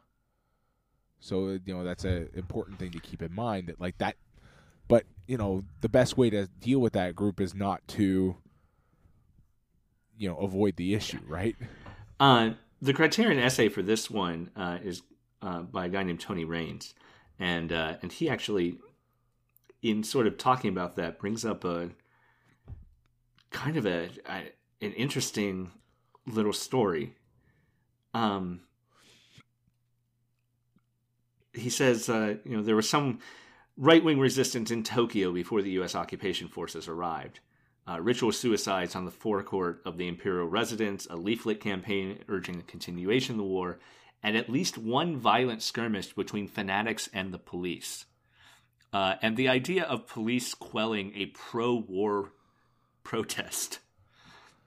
so 1.18 1.58
you 1.64 1.74
know 1.74 1.84
that's 1.84 2.04
a 2.04 2.34
important 2.36 2.78
thing 2.78 2.90
to 2.92 3.00
keep 3.00 3.22
in 3.22 3.34
mind 3.34 3.68
that 3.68 3.80
like 3.80 3.98
that. 3.98 4.16
But 4.88 5.04
you 5.26 5.36
know 5.36 5.64
the 5.80 5.88
best 5.88 6.16
way 6.16 6.30
to 6.30 6.46
deal 6.46 6.80
with 6.80 6.94
that 6.94 7.14
group 7.14 7.40
is 7.40 7.54
not 7.54 7.86
to 7.88 8.36
you 10.16 10.28
know 10.28 10.36
avoid 10.36 10.76
the 10.76 10.94
issue, 10.94 11.20
right? 11.26 11.56
Uh, 12.18 12.50
the 12.80 12.92
criterion 12.92 13.38
essay 13.38 13.68
for 13.68 13.82
this 13.82 14.10
one 14.10 14.50
uh, 14.56 14.78
is 14.82 15.02
uh, 15.42 15.60
by 15.60 15.86
a 15.86 15.88
guy 15.88 16.02
named 16.02 16.20
Tony 16.20 16.44
Rayns, 16.44 16.94
and 17.38 17.72
uh, 17.72 17.96
and 18.02 18.12
he 18.12 18.28
actually, 18.28 18.78
in 19.82 20.02
sort 20.02 20.26
of 20.26 20.38
talking 20.38 20.70
about 20.70 20.96
that, 20.96 21.18
brings 21.18 21.44
up 21.44 21.64
a 21.64 21.90
kind 23.50 23.76
of 23.76 23.86
a, 23.86 24.10
a 24.28 24.52
an 24.82 24.92
interesting 24.92 25.72
little 26.26 26.52
story. 26.52 27.14
Um, 28.14 28.60
he 31.52 31.70
says, 31.70 32.08
uh, 32.08 32.36
you 32.44 32.56
know, 32.56 32.62
there 32.62 32.76
was 32.76 32.88
some 32.88 33.18
right 33.76 34.02
wing 34.02 34.18
resistance 34.18 34.70
in 34.70 34.82
Tokyo 34.82 35.32
before 35.32 35.62
the 35.62 35.70
U.S. 35.72 35.94
occupation 35.94 36.48
forces 36.48 36.88
arrived. 36.88 37.40
Uh, 37.88 38.00
ritual 38.00 38.30
suicides 38.30 38.94
on 38.94 39.04
the 39.04 39.10
forecourt 39.10 39.80
of 39.84 39.96
the 39.96 40.06
imperial 40.06 40.46
residence, 40.46 41.06
a 41.10 41.16
leaflet 41.16 41.60
campaign 41.60 42.18
urging 42.28 42.56
the 42.56 42.62
continuation 42.62 43.34
of 43.34 43.38
the 43.38 43.44
war, 43.44 43.78
and 44.22 44.36
at 44.36 44.50
least 44.50 44.78
one 44.78 45.16
violent 45.16 45.62
skirmish 45.62 46.12
between 46.12 46.46
fanatics 46.46 47.08
and 47.12 47.32
the 47.32 47.38
police. 47.38 48.04
Uh, 48.92 49.14
and 49.22 49.36
the 49.36 49.48
idea 49.48 49.84
of 49.84 50.06
police 50.06 50.54
quelling 50.54 51.12
a 51.14 51.26
pro 51.26 51.74
war 51.74 52.32
protest 53.02 53.78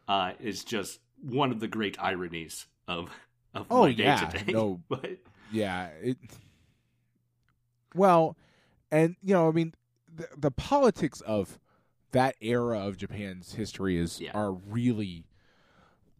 uh, 0.07 0.31
is 0.39 0.63
just 0.63 0.99
one 1.21 1.51
of 1.51 1.59
the 1.59 1.67
great 1.67 1.97
ironies 2.01 2.65
of, 2.87 3.09
of 3.53 3.67
Oh, 3.69 3.85
yeah, 3.85 4.31
no. 4.47 4.81
but 4.89 5.17
Yeah. 5.51 5.87
It. 6.01 6.17
Well, 7.95 8.35
and 8.91 9.15
you 9.23 9.33
know, 9.33 9.47
I 9.47 9.51
mean, 9.51 9.73
the, 10.13 10.27
the 10.37 10.51
politics 10.51 11.21
of 11.21 11.59
that 12.11 12.35
era 12.41 12.79
of 12.79 12.97
Japan's 12.97 13.53
history 13.53 13.97
is 13.97 14.19
Yeah. 14.19 14.31
are 14.33 14.51
really, 14.51 15.25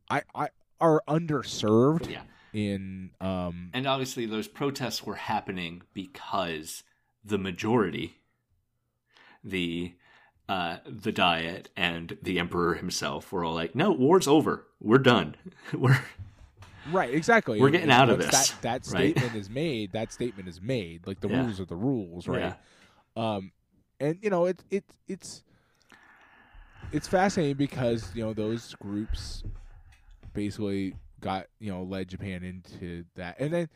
I 0.09 0.21
I 0.35 0.49
are 0.81 1.01
underserved 1.07 2.09
yeah. 2.11 2.23
in 2.53 3.11
um 3.21 3.69
And 3.73 3.87
obviously, 3.87 4.25
those 4.25 4.47
protests 4.47 5.03
were 5.03 5.15
happening 5.15 5.83
because 5.93 6.83
the 7.23 7.37
majority, 7.37 8.17
the 9.43 9.93
uh, 10.49 10.77
the 10.85 11.11
Diet 11.11 11.69
and 11.77 12.17
the 12.21 12.37
Emperor 12.37 12.73
himself, 12.75 13.31
were 13.31 13.45
all 13.45 13.53
like, 13.53 13.75
"No, 13.75 13.91
war's 13.91 14.27
over. 14.27 14.67
We're 14.81 14.97
done. 14.97 15.35
We're 15.73 16.03
right 16.85 17.13
exactly. 17.13 17.59
We're 17.59 17.69
getting 17.69 17.83
and 17.89 17.91
out 17.91 18.09
of 18.09 18.19
this, 18.19 18.31
That, 18.31 18.61
that 18.61 18.87
right? 18.93 19.15
statement 19.15 19.35
is 19.35 19.49
made. 19.49 19.93
That 19.93 20.11
statement 20.11 20.47
is 20.47 20.61
made. 20.61 21.05
Like 21.07 21.19
the 21.19 21.29
Yeah. 21.29 21.41
rules 21.43 21.59
are 21.59 21.65
the 21.65 21.75
rules, 21.75 22.27
right? 22.27 22.55
yeah, 23.15 23.35
Um, 23.35 23.51
and 23.99 24.17
you 24.21 24.29
know, 24.29 24.45
it's 24.45 24.63
it's 24.69 24.93
it's 25.07 25.43
it's 26.91 27.07
fascinating 27.07 27.55
because 27.57 28.11
you 28.13 28.23
know 28.23 28.33
those 28.33 28.75
groups 28.75 29.43
basically 30.33 30.95
got 31.21 31.47
you 31.59 31.71
know 31.71 31.83
led 31.83 32.09
Japan 32.09 32.43
into 32.43 33.05
that, 33.15 33.39
and 33.39 33.53
then 33.53 33.69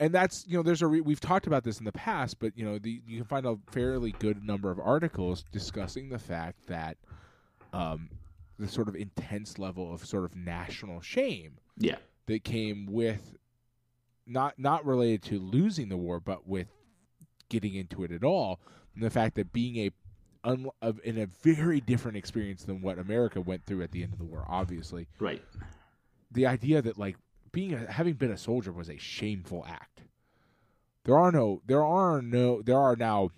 and 0.00 0.12
that's 0.12 0.46
you 0.46 0.56
know 0.56 0.62
there's 0.62 0.82
a 0.82 0.86
re- 0.86 1.00
we've 1.00 1.20
talked 1.20 1.46
about 1.46 1.64
this 1.64 1.78
in 1.78 1.84
the 1.84 1.92
past, 1.92 2.38
but 2.40 2.56
you 2.56 2.64
know 2.64 2.78
the, 2.78 3.02
you 3.06 3.18
can 3.18 3.26
find 3.26 3.46
a 3.46 3.56
fairly 3.70 4.12
good 4.18 4.44
number 4.44 4.70
of 4.70 4.78
articles 4.80 5.44
discussing 5.52 6.08
the 6.08 6.18
fact 6.18 6.66
that 6.66 6.96
um, 7.72 8.10
the 8.58 8.68
sort 8.68 8.88
of 8.88 8.96
intense 8.96 9.58
level 9.58 9.92
of 9.94 10.04
sort 10.04 10.24
of 10.24 10.36
national 10.36 11.00
shame 11.00 11.58
Yeah. 11.78 11.96
That 12.26 12.44
came 12.44 12.86
with 12.86 13.36
not 14.26 14.58
not 14.58 14.84
related 14.86 15.22
to 15.24 15.38
losing 15.38 15.88
the 15.88 15.96
war, 15.96 16.20
but 16.20 16.46
with 16.46 16.68
getting 17.48 17.74
into 17.74 18.04
it 18.04 18.12
at 18.12 18.24
all, 18.24 18.60
and 18.94 19.02
the 19.04 19.10
fact 19.10 19.34
that 19.34 19.52
being 19.52 19.76
a 19.76 19.90
un, 20.44 20.68
of, 20.80 21.00
in 21.04 21.18
a 21.18 21.26
very 21.26 21.80
different 21.80 22.16
experience 22.16 22.64
than 22.64 22.80
what 22.82 22.98
America 22.98 23.40
went 23.40 23.64
through 23.64 23.82
at 23.82 23.90
the 23.92 24.02
end 24.02 24.12
of 24.12 24.18
the 24.18 24.24
war, 24.24 24.44
obviously, 24.48 25.06
Right. 25.18 25.42
the 26.30 26.46
idea 26.46 26.80
that 26.82 26.96
like 26.98 27.16
being 27.52 27.74
a, 27.74 27.90
having 27.92 28.14
been 28.14 28.30
a 28.30 28.38
soldier 28.38 28.72
was 28.72 28.88
a 28.88 28.96
shameful 28.96 29.64
act. 29.68 30.02
There 31.04 31.18
are 31.18 31.32
no 31.32 31.60
there 31.66 31.84
are 31.84 32.22
no 32.22 32.62
there 32.62 32.78
are 32.78 32.96
now 32.96 33.30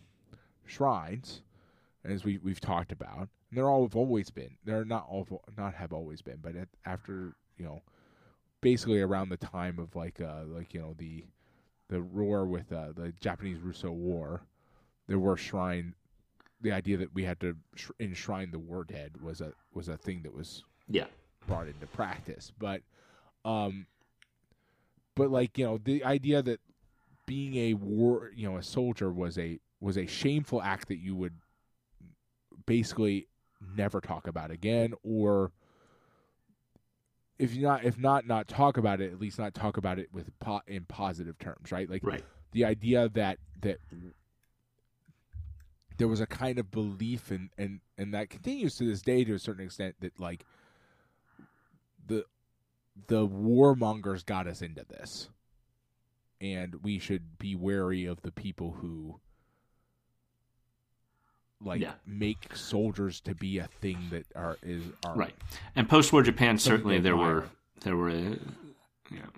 shrines 0.66 1.42
as 2.04 2.24
we 2.24 2.38
we've 2.38 2.60
talked 2.60 2.92
about. 2.92 3.28
And 3.50 3.58
there 3.58 3.68
all 3.68 3.82
have 3.84 3.96
always 3.96 4.30
been. 4.30 4.56
They're 4.64 4.84
not 4.84 5.06
all 5.08 5.42
not 5.56 5.74
have 5.74 5.92
always 5.92 6.22
been, 6.22 6.38
but 6.42 6.56
at, 6.56 6.68
after, 6.84 7.34
you 7.56 7.64
know, 7.64 7.82
basically 8.64 9.00
around 9.02 9.28
the 9.28 9.36
time 9.36 9.78
of 9.78 9.94
like 9.94 10.20
uh 10.20 10.42
like 10.46 10.74
you 10.74 10.80
know 10.80 10.94
the 10.98 11.24
the 11.90 12.00
war 12.00 12.46
with 12.46 12.72
uh, 12.72 12.92
the 12.96 13.12
Japanese 13.20 13.60
Russo 13.60 13.90
War, 13.90 14.40
there 15.06 15.18
were 15.18 15.36
shrine 15.36 15.94
the 16.62 16.72
idea 16.72 16.96
that 16.96 17.14
we 17.14 17.24
had 17.24 17.38
to 17.40 17.54
sh- 17.76 17.90
enshrine 18.00 18.50
the 18.50 18.58
war 18.58 18.84
dead 18.84 19.20
was 19.22 19.42
a 19.42 19.52
was 19.74 19.88
a 19.88 19.98
thing 19.98 20.22
that 20.22 20.34
was 20.34 20.64
Yeah. 20.88 21.06
brought 21.46 21.66
into 21.68 21.86
practice. 21.88 22.52
But, 22.58 22.80
um, 23.44 23.86
but 25.14 25.30
like 25.30 25.58
you 25.58 25.66
know, 25.66 25.78
the 25.78 26.02
idea 26.04 26.42
that 26.42 26.60
being 27.26 27.56
a 27.56 27.74
war, 27.74 28.30
you 28.34 28.48
know, 28.50 28.56
a 28.56 28.62
soldier 28.62 29.12
was 29.12 29.36
a 29.38 29.60
was 29.80 29.98
a 29.98 30.06
shameful 30.06 30.62
act 30.62 30.88
that 30.88 30.98
you 30.98 31.14
would 31.14 31.34
basically 32.66 33.28
never 33.76 34.00
talk 34.00 34.26
about 34.26 34.50
again, 34.50 34.94
or 35.02 35.52
if 37.38 37.54
you 37.54 37.62
not 37.62 37.84
if 37.84 37.98
not 37.98 38.26
not 38.26 38.48
talk 38.48 38.76
about 38.76 39.00
it, 39.00 39.12
at 39.12 39.20
least 39.20 39.38
not 39.38 39.54
talk 39.54 39.76
about 39.76 39.98
it 39.98 40.08
with 40.12 40.38
po- 40.38 40.62
in 40.66 40.84
positive 40.84 41.38
terms, 41.38 41.72
right? 41.72 41.88
Like 41.88 42.04
Right. 42.04 42.24
the 42.52 42.64
idea 42.64 43.08
that 43.10 43.38
that 43.62 43.78
there 45.96 46.08
was 46.08 46.20
a 46.20 46.26
kind 46.26 46.58
of 46.58 46.70
belief 46.70 47.30
and 47.30 47.50
and 47.58 47.80
and 47.98 48.14
that 48.14 48.30
continues 48.30 48.76
to 48.76 48.84
this 48.84 49.02
day 49.02 49.24
to 49.24 49.34
a 49.34 49.38
certain 49.38 49.64
extent 49.64 49.96
that 50.00 50.18
like 50.18 50.44
the 52.06 52.24
the 53.08 53.26
warmongers 53.26 54.24
got 54.24 54.46
us 54.46 54.62
into 54.62 54.84
this 54.84 55.28
and 56.40 56.76
we 56.82 56.98
should 56.98 57.38
be 57.38 57.54
wary 57.54 58.04
of 58.04 58.22
the 58.22 58.30
people 58.32 58.72
who 58.80 59.20
like 61.64 61.80
Yeah. 61.80 61.92
make 62.06 62.54
soldiers 62.56 63.20
to 63.22 63.34
be 63.34 63.58
a 63.58 63.66
thing 63.80 63.98
that 64.10 64.26
are 64.34 64.58
is 64.62 64.82
are 65.04 65.14
Right. 65.14 65.34
And 65.74 65.88
post-war 65.88 66.22
Japan, 66.22 66.58
certainly 66.58 66.98
there 67.00 67.16
were 67.16 67.44
there 67.80 67.96
were 67.96 68.10
you 68.10 68.38
know, 69.10 69.28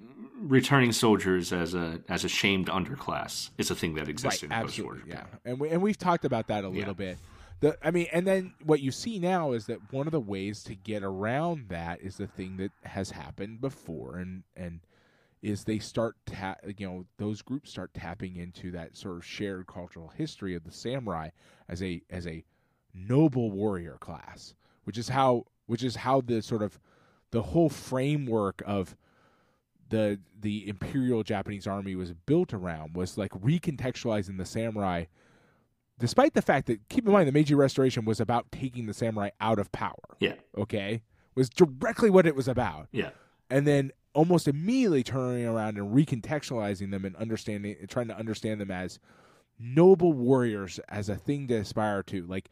returning 0.41 0.93
soldiers 0.93 1.53
as 1.53 1.75
a 1.75 2.01
as 2.09 2.25
a 2.25 2.29
shamed 2.29 2.69
underclass 2.69 3.51
is 3.59 3.71
a 3.71 3.75
thing 3.75 3.95
that 3.95 4.09
existed 4.09 4.51
right, 4.51 4.61
in 4.61 4.67
post-war 4.67 4.93
absolutely, 4.93 5.13
yeah. 5.13 5.21
Japan. 5.23 5.41
And 5.45 5.61
we, 5.61 5.69
and 5.71 5.83
we've 5.83 5.99
talked 5.99 6.25
about 6.25 6.47
that 6.49 6.65
a 6.65 6.69
little 6.69 6.95
bit. 6.95 7.19
The 7.61 7.77
I 7.83 7.91
mean, 7.91 8.07
and 8.13 8.27
then 8.27 8.53
what 8.65 8.81
you 8.81 8.91
see 8.91 9.19
now 9.19 9.53
is 9.53 9.67
that 9.67 9.93
one 9.93 10.07
of 10.07 10.13
the 10.13 10.21
ways 10.21 10.63
to 10.65 10.75
get 10.75 11.03
around 11.03 11.69
that 11.71 12.03
is 12.03 12.19
the 12.19 12.27
thing 12.27 12.59
that 12.59 12.71
has 12.85 13.11
happened 13.11 13.61
before, 13.63 14.19
and 14.19 14.43
and 14.55 14.81
is 15.47 15.65
they 15.65 15.79
start 15.79 16.17
ta- 16.27 16.57
you 16.77 16.87
know 16.87 17.05
those 17.19 17.41
groups 17.43 17.71
start 17.71 17.95
tapping 17.95 18.37
into 18.37 18.71
that 18.73 18.97
sort 18.97 19.17
of 19.17 19.25
shared 19.25 19.67
cultural 19.67 20.09
history 20.09 20.55
of 20.55 20.65
the 20.65 20.73
samurai 20.73 21.29
as 21.69 21.83
a 21.83 22.03
as 22.11 22.27
a 22.27 22.45
noble 22.93 23.51
warrior 23.51 23.97
class, 24.01 24.55
which 24.85 24.99
is 24.99 25.09
how 25.11 25.45
which 25.67 25.83
is 25.85 25.97
how 25.97 26.21
the 26.21 26.43
sort 26.43 26.63
of 26.63 26.79
the 27.31 27.43
whole 27.43 27.69
framework 27.69 28.63
of 28.67 28.97
the 29.89 30.19
the 30.41 30.69
imperial 30.69 31.23
Japanese 31.23 31.67
army 31.67 31.95
was 31.95 32.13
built 32.13 32.53
around 32.53 32.97
was 32.97 33.17
like 33.17 33.31
recontextualizing 33.33 34.37
the 34.39 34.45
samurai 34.45 35.05
despite 35.99 36.35
the 36.35 36.43
fact 36.43 36.67
that 36.67 36.89
keep 36.89 37.07
in 37.07 37.13
mind 37.13 37.29
the 37.29 37.33
Meiji 37.33 37.55
restoration 37.55 38.05
was 38.05 38.19
about 38.21 38.51
taking 38.51 38.87
the 38.87 38.93
samurai 38.95 39.31
out 39.41 39.59
of 39.61 39.71
power 39.73 39.95
Yeah. 40.19 40.35
okay 40.59 41.03
was 41.37 41.49
directly 41.49 42.11
what 42.11 42.27
it 42.27 42.35
was 42.35 42.49
about 42.49 42.89
Yeah. 42.91 43.11
and 43.49 43.65
then 43.67 43.93
almost 44.17 44.49
immediately 44.49 45.03
turning 45.03 45.47
around 45.47 45.77
and 45.77 45.95
recontextualizing 45.95 46.91
them 46.91 47.05
and 47.05 47.15
understanding 47.17 47.77
trying 47.89 48.09
to 48.09 48.17
understand 48.17 48.61
them 48.61 48.71
as 48.71 48.99
noble 49.59 50.13
warriors 50.13 50.81
as 50.89 51.09
a 51.09 51.17
thing 51.17 51.47
to 51.49 51.55
aspire 51.57 52.03
to. 52.05 52.27
Like 52.27 52.51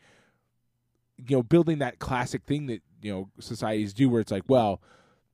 you 1.17 1.37
know 1.37 1.43
building 1.43 1.79
that 1.79 1.99
classic 1.99 2.45
thing 2.45 2.67
that 2.67 2.83
you 3.01 3.13
know 3.13 3.31
societies 3.41 3.95
do 3.95 4.11
where 4.11 4.21
it's 4.21 4.33
like 4.33 4.45
well 4.49 4.83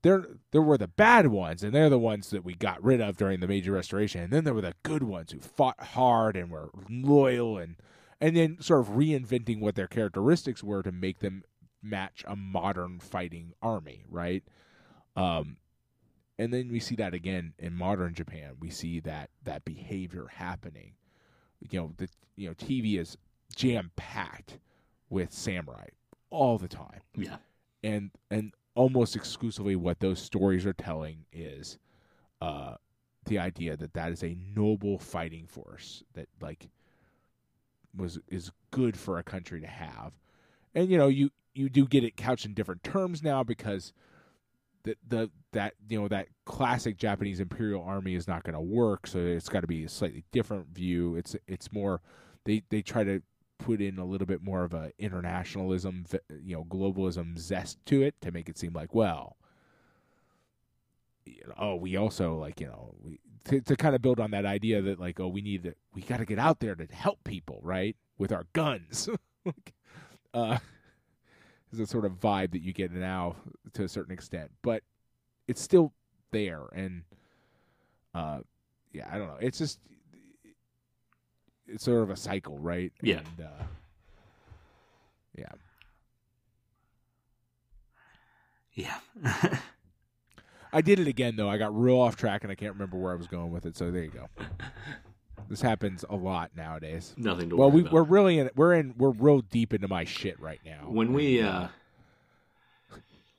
they're 0.03 0.27
there 0.53 0.63
were 0.63 0.79
the 0.79 0.89
bad 0.89 1.27
ones 1.27 1.63
and 1.63 1.75
they're 1.75 1.91
the 1.91 1.99
ones 1.99 2.31
that 2.31 2.45
we 2.45 2.55
got 2.55 2.83
rid 2.83 3.01
of 3.01 3.17
during 3.17 3.41
the 3.41 3.49
Meiji 3.49 3.71
restoration. 3.71 4.23
And 4.23 4.33
then 4.33 4.45
there 4.45 4.55
were 4.55 4.63
the 4.63 4.75
good 4.83 5.03
ones 5.03 5.33
who 5.33 5.41
fought 5.41 5.79
hard 5.79 6.37
and 6.37 6.51
were 6.51 6.71
loyal 6.89 7.59
and 7.59 7.77
and 8.21 8.37
then 8.37 8.59
sort 8.61 8.81
of 8.81 8.95
reinventing 8.95 9.61
what 9.61 9.75
their 9.75 9.87
characteristics 9.87 10.63
were 10.63 10.83
to 10.83 10.93
make 10.93 11.19
them 11.19 11.43
match 11.83 12.25
a 12.27 12.37
modern 12.37 13.01
fighting 13.01 13.53
army 13.61 14.05
right? 14.09 14.45
Um 15.17 15.57
and 16.41 16.55
then 16.55 16.71
we 16.71 16.81
see 16.81 16.97
that 16.97 17.13
again 17.13 17.53
in 17.59 17.75
modern 17.75 18.15
Japan. 18.15 18.53
We 18.59 18.71
see 18.71 18.99
that 19.01 19.29
that 19.45 19.63
behavior 19.67 20.27
happening. 20.33 20.95
You 21.71 21.79
know 21.79 21.93
the 21.99 22.09
you 22.35 22.49
know 22.49 22.55
TV 22.55 22.99
is 22.99 23.19
jam 23.55 23.91
packed 23.95 24.59
with 25.11 25.35
samurai 25.35 25.89
all 26.31 26.57
the 26.57 26.67
time. 26.67 27.03
Yeah. 27.15 27.37
and 27.85 28.11
and 28.31 28.55
almost 28.75 29.17
exclusively 29.17 29.77
what 29.77 30.01
those 30.01 30.19
stories 30.19 30.65
are 30.65 30.73
telling 30.73 31.27
is 31.31 31.77
uh 32.41 32.77
the 33.27 33.39
idea 33.39 33.77
that 33.77 33.93
that 33.93 34.11
is 34.11 34.23
a 34.23 34.35
noble 34.57 34.99
fighting 34.99 35.47
force 35.47 36.03
that 36.15 36.29
like 36.41 36.71
was 37.95 38.19
is 38.29 38.51
good 38.71 38.97
for 38.97 39.19
a 39.19 39.23
country 39.23 39.61
to 39.61 39.67
have. 39.67 40.13
And 40.75 40.89
you 40.89 40.97
know 40.97 41.09
you 41.09 41.33
you 41.53 41.69
do 41.69 41.87
get 41.87 42.03
it 42.03 42.17
couched 42.17 42.47
in 42.47 42.55
different 42.55 42.83
terms 42.83 43.23
now 43.23 43.43
because 43.43 43.93
the 44.85 44.97
the 45.07 45.31
that 45.53 45.75
you 45.89 46.01
know 46.01 46.09
that 46.09 46.29
classic 46.47 46.97
Japanese 46.97 47.41
imperial 47.41 47.83
army 47.83 48.15
is 48.15 48.29
not 48.29 48.43
going 48.45 48.55
to 48.55 48.61
work 48.61 49.07
so 49.07 49.19
it's 49.19 49.49
got 49.49 49.61
to 49.61 49.67
be 49.67 49.85
a 49.85 49.89
slightly 49.89 50.25
different 50.33 50.67
view 50.69 51.17
it's 51.17 51.37
it's 51.47 51.73
more 51.73 52.01
they 52.45 52.63
they 52.71 52.83
try 52.83 53.05
to 53.05 53.23
put 53.61 53.81
in 53.81 53.99
a 53.99 54.05
little 54.05 54.27
bit 54.27 54.43
more 54.43 54.65
of 54.65 54.75
a 54.75 54.91
internationalism, 54.99 56.07
you 56.43 56.57
know, 56.57 56.65
globalism 56.65 57.39
zest 57.39 57.79
to 57.87 58.03
it 58.03 58.15
to 58.21 58.33
make 58.33 58.49
it 58.49 58.59
seem 58.59 58.73
like, 58.73 58.95
well, 58.95 59.37
you 61.25 61.43
know, 61.47 61.55
oh, 61.59 61.75
we 61.77 61.97
also 61.97 62.37
like, 62.37 62.61
you 62.61 62.67
know, 62.67 62.95
we, 63.03 63.21
to, 63.45 63.61
to 63.61 63.77
kind 63.77 63.95
of 63.95 64.03
build 64.03 64.19
on 64.19 64.31
that 64.33 64.47
idea 64.47 64.83
that 64.83 64.99
like, 64.99 65.21
oh, 65.21 65.29
we 65.29 65.43
need 65.43 65.63
to, 65.65 65.75
we 65.95 66.03
got 66.03 66.19
to 66.19 66.25
get 66.25 66.39
out 66.39 66.61
there 66.61 66.75
to 66.75 66.87
help 66.87 67.23
people, 67.25 67.61
right, 67.63 67.97
with 68.19 68.33
our 68.33 68.47
guns. 68.53 69.09
like, 69.45 69.75
uh, 70.35 70.59
is 71.73 71.79
a 71.79 71.87
sort 71.87 72.05
of 72.05 72.13
vibe 72.19 72.51
that 72.51 72.63
you 72.63 72.73
get 72.73 72.91
now 72.91 73.37
to 73.75 73.85
a 73.85 73.89
certain 73.89 74.13
extent, 74.13 74.51
but 74.63 74.83
it's 75.49 75.61
still 75.61 75.93
there, 76.33 76.65
and 76.75 77.03
uh, 78.15 78.41
yeah, 78.93 79.09
I 79.11 79.19
don't 79.19 79.27
know. 79.29 79.39
It's 79.41 79.59
just 79.59 79.79
it's 81.67 81.85
sort 81.85 82.03
of 82.03 82.11
a 82.11 82.17
cycle, 82.17 82.59
right? 82.59 82.93
Yeah. 83.03 83.19
And, 83.39 83.47
uh, 83.47 83.63
yeah. 85.37 85.53
Yeah. 88.75 88.99
I 90.73 90.81
did 90.81 90.99
it 91.01 91.09
again 91.09 91.37
though. 91.37 91.49
I 91.49 91.59
got 91.59 91.77
real 91.79 91.97
off 91.99 92.17
track 92.17 92.43
and 92.43 92.51
I 92.51 92.55
can't 92.55 92.73
remember 92.73 92.97
where 92.97 93.13
I 93.13 93.17
was 93.17 93.27
going 93.27 93.51
with 93.53 93.67
it. 93.67 93.77
So 93.77 93.91
there 93.91 94.05
you 94.05 94.11
go. 94.11 94.29
This 95.49 95.61
happens 95.61 96.05
a 96.09 96.15
lot 96.17 96.53
nowadays. 96.57 97.15
Nothing 97.17 97.51
to 97.51 97.57
Well, 97.57 97.71
worry 97.71 97.77
we, 97.77 97.81
about. 97.83 97.93
we're 97.93 98.03
really 98.05 98.39
in. 98.39 98.51
We're 98.55 98.75
in. 98.75 98.95
We're 98.97 99.11
real 99.11 99.41
deep 99.41 99.75
into 99.75 99.89
my 99.89 100.05
shit 100.05 100.39
right 100.41 100.61
now. 100.65 100.87
when 100.89 101.13
we 101.13 101.43
uh 101.43 101.69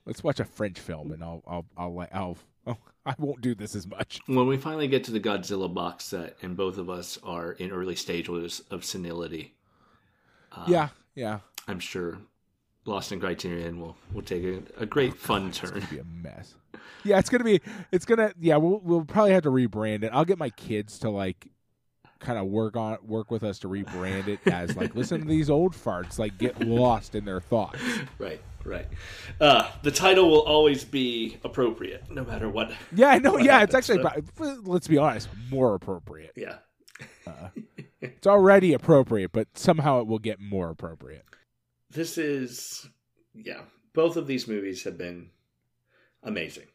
Let's 0.06 0.24
watch 0.24 0.40
a 0.40 0.44
French 0.44 0.78
film, 0.80 1.12
and 1.12 1.22
I'll. 1.22 1.42
I'll. 1.46 1.66
I'll. 1.76 1.98
I'll, 2.00 2.08
I'll 2.12 2.38
oh, 2.66 2.76
I 3.04 3.14
won't 3.18 3.40
do 3.40 3.54
this 3.54 3.74
as 3.74 3.86
much. 3.86 4.20
when 4.26 4.46
we 4.46 4.56
finally 4.56 4.86
get 4.86 5.02
to 5.04 5.10
the 5.10 5.18
Godzilla 5.20 5.72
box 5.72 6.04
set 6.04 6.36
and 6.42 6.56
both 6.56 6.78
of 6.78 6.88
us 6.88 7.18
are 7.24 7.52
in 7.52 7.70
early 7.72 7.96
stages 7.96 8.62
of 8.70 8.84
senility, 8.84 9.54
uh, 10.52 10.64
yeah. 10.68 10.88
Yeah. 11.16 11.40
I'm 11.66 11.80
sure 11.80 12.18
Lost 12.84 13.10
in 13.12 13.20
Criterion 13.20 13.80
will 13.80 13.96
will 14.12 14.22
take 14.22 14.44
a, 14.44 14.62
a 14.82 14.86
great 14.86 15.14
fun 15.16 15.48
It's 15.48 15.58
turn. 15.58 15.70
gonna 15.70 15.86
be 15.86 15.98
a 15.98 16.04
mess. 16.04 16.54
Yeah, 17.04 17.18
it's 17.18 17.28
gonna 17.28 17.44
be. 17.44 17.60
It's 17.90 18.04
gonna. 18.04 18.32
Yeah, 18.38 18.56
we'll 18.56 18.80
we'll 18.80 19.04
probably 19.04 19.32
have 19.32 19.42
to 19.44 19.50
rebrand 19.50 20.04
it. 20.04 20.10
I'll 20.12 20.24
get 20.24 20.38
my 20.38 20.50
kids 20.50 20.98
to 21.00 21.10
like 21.10 21.48
kind 22.22 22.38
of 22.38 22.46
work 22.46 22.76
on 22.76 22.98
work 23.06 23.30
with 23.30 23.42
us 23.42 23.58
to 23.60 23.68
rebrand 23.68 24.28
it 24.28 24.40
as 24.46 24.76
like 24.76 24.94
listen 24.94 25.20
to 25.20 25.26
these 25.26 25.50
old 25.50 25.74
farts 25.74 26.18
like 26.18 26.38
get 26.38 26.60
lost 26.60 27.14
in 27.14 27.24
their 27.24 27.40
thoughts. 27.40 27.80
Right, 28.18 28.40
right. 28.64 28.86
Uh, 29.40 29.68
the 29.82 29.90
title 29.90 30.30
will 30.30 30.42
always 30.42 30.84
be 30.84 31.38
appropriate, 31.44 32.08
no 32.10 32.24
matter 32.24 32.48
what. 32.48 32.72
Yeah, 32.94 33.08
I 33.08 33.18
know. 33.18 33.36
Yeah, 33.36 33.62
it's 33.62 33.74
happens, 33.74 33.90
actually. 33.90 34.22
pro- 34.36 34.60
Let's 34.62 34.86
be 34.86 34.98
honest, 34.98 35.28
more 35.50 35.74
appropriate. 35.74 36.32
Yeah. 36.36 36.58
It's 38.00 38.26
already 38.26 38.72
appropriate, 38.72 39.32
but 39.32 39.48
somehow 39.56 40.00
it 40.00 40.06
will 40.06 40.18
get 40.18 40.40
more 40.40 40.70
appropriate. 40.70 41.24
This 41.90 42.18
is, 42.18 42.88
yeah. 43.34 43.62
both 43.92 44.16
of 44.16 44.26
these 44.26 44.48
movies 44.48 44.84
have 44.84 44.98
been 44.98 45.30
amazing. 46.22 46.66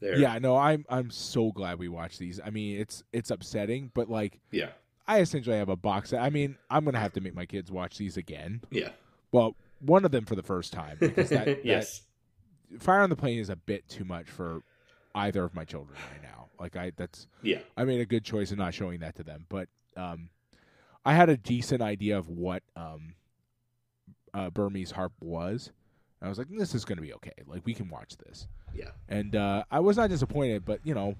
They're, 0.00 0.16
Yeah, 0.18 0.38
no, 0.38 0.56
I'm 0.56 0.84
I'm 0.88 1.10
so 1.10 1.50
glad 1.52 1.78
we 1.78 1.88
watched 1.88 2.18
these. 2.18 2.40
I 2.44 2.50
mean, 2.50 2.80
it's 2.80 3.02
it's 3.12 3.30
upsetting, 3.30 3.90
but 3.94 4.08
like 4.08 4.40
yeah, 4.50 4.70
I 5.06 5.20
essentially 5.20 5.56
have 5.56 5.68
a 5.68 5.76
box 5.76 6.10
set. 6.10 6.22
I 6.22 6.30
mean, 6.30 6.56
I'm 6.70 6.84
gonna 6.84 7.00
have 7.00 7.12
to 7.14 7.20
make 7.20 7.34
my 7.34 7.46
kids 7.46 7.70
watch 7.70 7.98
these 7.98 8.16
again. 8.16 8.62
yeah. 8.70 8.90
Well, 9.32 9.56
one 9.80 10.04
of 10.04 10.10
them 10.10 10.24
for 10.24 10.34
the 10.34 10.42
first 10.42 10.72
time 10.72 10.96
because 11.00 11.30
that, 11.30 11.44
that 11.46 11.64
yes, 11.64 12.02
Fire 12.78 13.00
on 13.00 13.10
the 13.10 13.16
Plain 13.16 13.38
is 13.38 13.48
a 13.50 13.56
bit 13.56 13.88
too 13.88 14.04
much 14.04 14.28
for 14.28 14.62
either 15.14 15.44
of 15.44 15.54
my 15.54 15.64
children 15.64 15.96
right 16.10 16.22
now. 16.22 16.48
Like 16.60 16.76
I 16.76 16.92
that's 16.96 17.26
yeah, 17.42 17.60
I 17.76 17.84
made 17.84 18.00
a 18.00 18.06
good 18.06 18.24
choice 18.24 18.52
in 18.52 18.58
not 18.58 18.74
showing 18.74 19.00
that 19.00 19.16
to 19.16 19.22
them, 19.22 19.46
but 19.48 19.68
um 19.96 20.30
I 21.04 21.14
had 21.14 21.28
a 21.28 21.36
decent 21.36 21.82
idea 21.82 22.18
of 22.18 22.28
what 22.28 22.62
um 22.76 23.14
uh 24.34 24.50
Burmese 24.50 24.92
harp 24.92 25.12
was. 25.20 25.70
I 26.20 26.28
was 26.28 26.38
like, 26.38 26.48
this 26.50 26.74
is 26.74 26.84
going 26.84 26.96
to 26.96 27.02
be 27.02 27.14
okay. 27.14 27.32
Like 27.46 27.62
we 27.64 27.74
can 27.74 27.88
watch 27.88 28.16
this. 28.16 28.48
yeah, 28.74 28.90
And 29.08 29.36
uh 29.36 29.64
I 29.70 29.80
was 29.80 29.96
not 29.96 30.10
disappointed, 30.10 30.64
but 30.64 30.80
you 30.84 30.94
know 30.94 31.16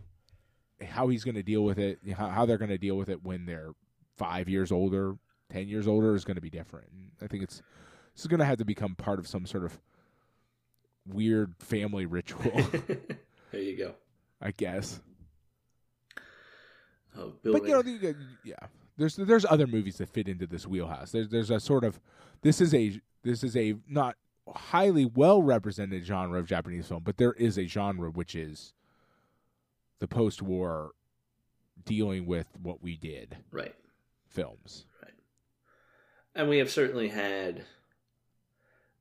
how 0.87 1.09
he's 1.09 1.25
going 1.25 1.35
to 1.35 1.43
deal 1.43 1.65
with 1.65 1.79
it, 1.79 1.99
how, 2.17 2.29
how 2.29 2.47
they're 2.47 2.59
going 2.59 2.71
to 2.71 2.79
deal 2.79 2.97
with 2.97 3.09
it 3.09 3.23
when 3.25 3.47
they're 3.47 3.73
5 4.17 4.49
years 4.49 4.71
older, 4.71 5.17
10 5.51 5.67
years 5.69 5.89
older 5.89 6.15
is 6.15 6.25
going 6.25 6.37
to 6.37 6.41
be 6.41 6.51
different. 6.51 6.89
And 6.93 7.11
I 7.23 7.27
think 7.27 7.43
it's 7.43 7.57
this 8.15 8.23
is 8.23 8.27
going 8.27 8.41
to 8.41 8.47
have 8.47 8.59
to 8.59 8.65
become 8.65 8.95
part 8.95 9.19
of 9.19 9.27
some 9.29 9.47
sort 9.47 9.65
of 9.65 9.79
weird 11.07 11.55
family 11.59 12.07
ritual, 12.07 12.53
there 13.53 13.61
you 13.63 13.77
go. 13.77 13.95
I 14.41 14.51
guess. 14.53 15.01
Oh, 17.17 17.33
But 17.43 17.65
you 17.65 17.71
know, 17.71 17.83
the, 17.83 18.15
yeah, 18.45 18.55
there's 18.97 19.17
there's 19.17 19.45
other 19.45 19.67
movies 19.67 19.99
that 19.99 20.09
fit 20.09 20.29
into 20.29 20.47
this 20.47 20.67
wheelhouse. 20.67 21.11
There's 21.13 21.29
there's 21.29 21.51
a 21.51 21.59
sort 21.59 21.85
of 21.85 21.99
this 22.43 22.61
is 22.61 22.75
a 22.75 23.01
this 23.25 23.43
is 23.43 23.57
a 23.57 23.75
not 23.89 24.17
highly 24.57 25.05
well 25.05 25.43
represented 25.43 26.05
genre 26.05 26.39
of 26.39 26.47
Japanese 26.47 26.87
film, 26.89 27.03
but 27.05 27.17
there 27.17 27.33
is 27.35 27.59
a 27.59 27.67
genre 27.67 28.11
which 28.11 28.35
is 28.35 28.73
the 29.99 30.09
post 30.09 30.43
war 30.43 30.93
dealing 31.85 32.27
with 32.27 32.47
what 32.63 32.83
we 32.83 32.97
did 32.97 33.37
right, 33.51 33.75
films. 34.29 34.87
Right. 35.03 35.13
And 36.35 36.49
we 36.49 36.59
have 36.59 36.71
certainly 36.71 37.09
had 37.09 37.65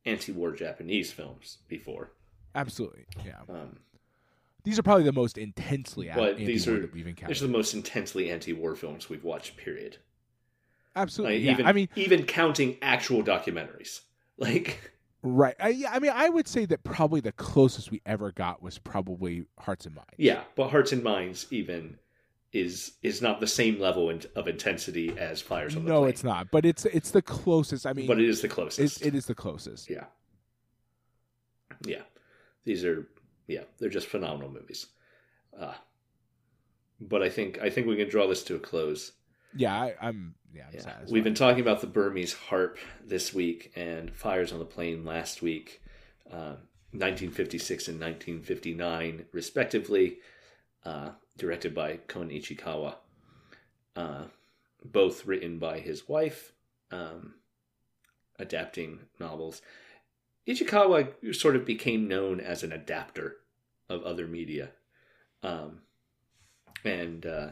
anti-war 0.05 0.51
Japanese 0.53 1.11
films 1.11 1.57
before. 1.67 2.11
Absolutely, 2.55 3.05
yeah. 3.25 3.41
Um, 3.49 3.77
These 4.63 4.79
are 4.79 4.83
probably 4.83 5.03
the 5.03 5.11
most 5.13 5.37
intensely 5.37 6.09
But 6.13 6.37
these 6.37 6.67
are- 6.67 6.87
we've 6.93 7.15
these 7.27 7.41
are 7.41 7.47
the 7.47 7.51
most 7.53 7.73
intensely 7.73 8.29
anti-war 8.31 8.75
films 8.75 9.09
we've 9.09 9.23
watched. 9.23 9.57
Period. 9.57 9.97
Absolutely, 10.95 11.37
Like, 11.37 11.45
yeah. 11.45 11.51
even 11.51 11.65
I 11.67 11.73
mean, 11.73 11.89
even 11.95 12.25
counting 12.25 12.77
actual 12.81 13.21
documentaries, 13.23 14.01
like 14.37 14.91
right? 15.23 15.55
I, 15.59 15.69
yeah, 15.69 15.91
I 15.91 15.99
mean, 15.99 16.11
I 16.13 16.29
would 16.29 16.47
say 16.47 16.65
that 16.65 16.83
probably 16.83 17.19
the 17.19 17.31
closest 17.31 17.91
we 17.91 18.01
ever 18.05 18.31
got 18.31 18.61
was 18.61 18.77
probably 18.77 19.45
Hearts 19.59 19.85
and 19.85 19.95
Minds. 19.95 20.11
yeah, 20.17 20.43
but 20.55 20.69
Hearts 20.69 20.91
and 20.91 21.03
Minds 21.03 21.47
even 21.51 21.97
is 22.53 22.93
is 23.03 23.21
not 23.21 23.39
the 23.39 23.47
same 23.47 23.79
level 23.79 24.09
in, 24.09 24.21
of 24.35 24.47
intensity 24.47 25.15
as 25.17 25.41
Fires 25.41 25.75
on 25.75 25.83
the 25.83 25.89
no, 25.91 25.99
Plain. 25.99 26.09
it's 26.09 26.23
not. 26.23 26.49
But 26.51 26.65
it's 26.65 26.85
it's 26.85 27.11
the 27.11 27.21
closest. 27.21 27.85
I 27.85 27.93
mean, 27.93 28.07
but 28.07 28.19
it 28.19 28.29
is 28.29 28.41
the 28.41 28.47
closest. 28.47 29.01
it, 29.01 29.07
it 29.07 29.15
is 29.15 29.25
the 29.25 29.35
closest. 29.35 29.89
Yeah. 29.89 30.05
Yeah. 31.85 32.01
These 32.63 32.85
are 32.85 33.07
yeah, 33.47 33.63
they're 33.79 33.89
just 33.89 34.07
phenomenal 34.07 34.49
movies. 34.51 34.87
Uh 35.59 35.73
but 36.99 37.21
I 37.21 37.29
think 37.29 37.59
I 37.59 37.69
think 37.69 37.87
we 37.87 37.95
can 37.97 38.09
draw 38.09 38.27
this 38.27 38.43
to 38.43 38.55
a 38.55 38.59
close. 38.59 39.11
Yeah, 39.55 39.73
I, 39.75 39.95
I'm. 40.01 40.35
Yeah, 40.53 40.67
I'm 40.67 40.73
Yeah. 40.73 40.81
satisfied. 40.81 41.11
We've 41.11 41.23
been 41.23 41.33
talking 41.35 41.61
about 41.61 41.81
the 41.81 41.87
Burmese 41.87 42.33
harp 42.33 42.77
this 43.03 43.33
week 43.33 43.71
and 43.75 44.15
Fires 44.15 44.51
on 44.51 44.59
the 44.59 44.65
Plain 44.65 45.03
last 45.05 45.41
week, 45.41 45.81
uh, 46.31 46.57
1956 46.91 47.87
and 47.87 47.99
1959, 47.99 49.25
respectively, 49.31 50.19
uh, 50.85 51.11
directed 51.37 51.73
by 51.75 51.97
Kon 52.07 52.29
Ichikawa. 52.29 52.95
Uh, 53.95 54.25
both 54.83 55.25
written 55.25 55.57
by 55.59 55.79
his 55.79 56.07
wife, 56.07 56.53
um, 56.91 57.33
adapting 58.39 58.99
novels. 59.19 59.61
Ichikawa 60.47 61.35
sort 61.35 61.55
of 61.55 61.65
became 61.65 62.07
known 62.07 62.39
as 62.39 62.63
an 62.63 62.71
adapter 62.71 63.37
of 63.89 64.03
other 64.03 64.27
media. 64.27 64.69
Um, 65.43 65.81
and 66.85 67.25
uh, 67.25 67.49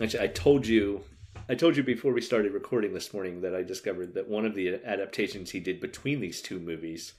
actually, 0.00 0.24
I 0.24 0.28
told 0.28 0.66
you, 0.66 1.02
I 1.48 1.54
told 1.54 1.76
you 1.76 1.82
before 1.82 2.12
we 2.12 2.20
started 2.20 2.52
recording 2.52 2.94
this 2.94 3.12
morning 3.12 3.40
that 3.42 3.54
I 3.54 3.62
discovered 3.62 4.14
that 4.14 4.28
one 4.28 4.44
of 4.44 4.54
the 4.54 4.80
adaptations 4.84 5.50
he 5.50 5.60
did 5.60 5.80
between 5.80 6.20
these 6.20 6.40
two 6.42 6.58
movies 6.58 7.14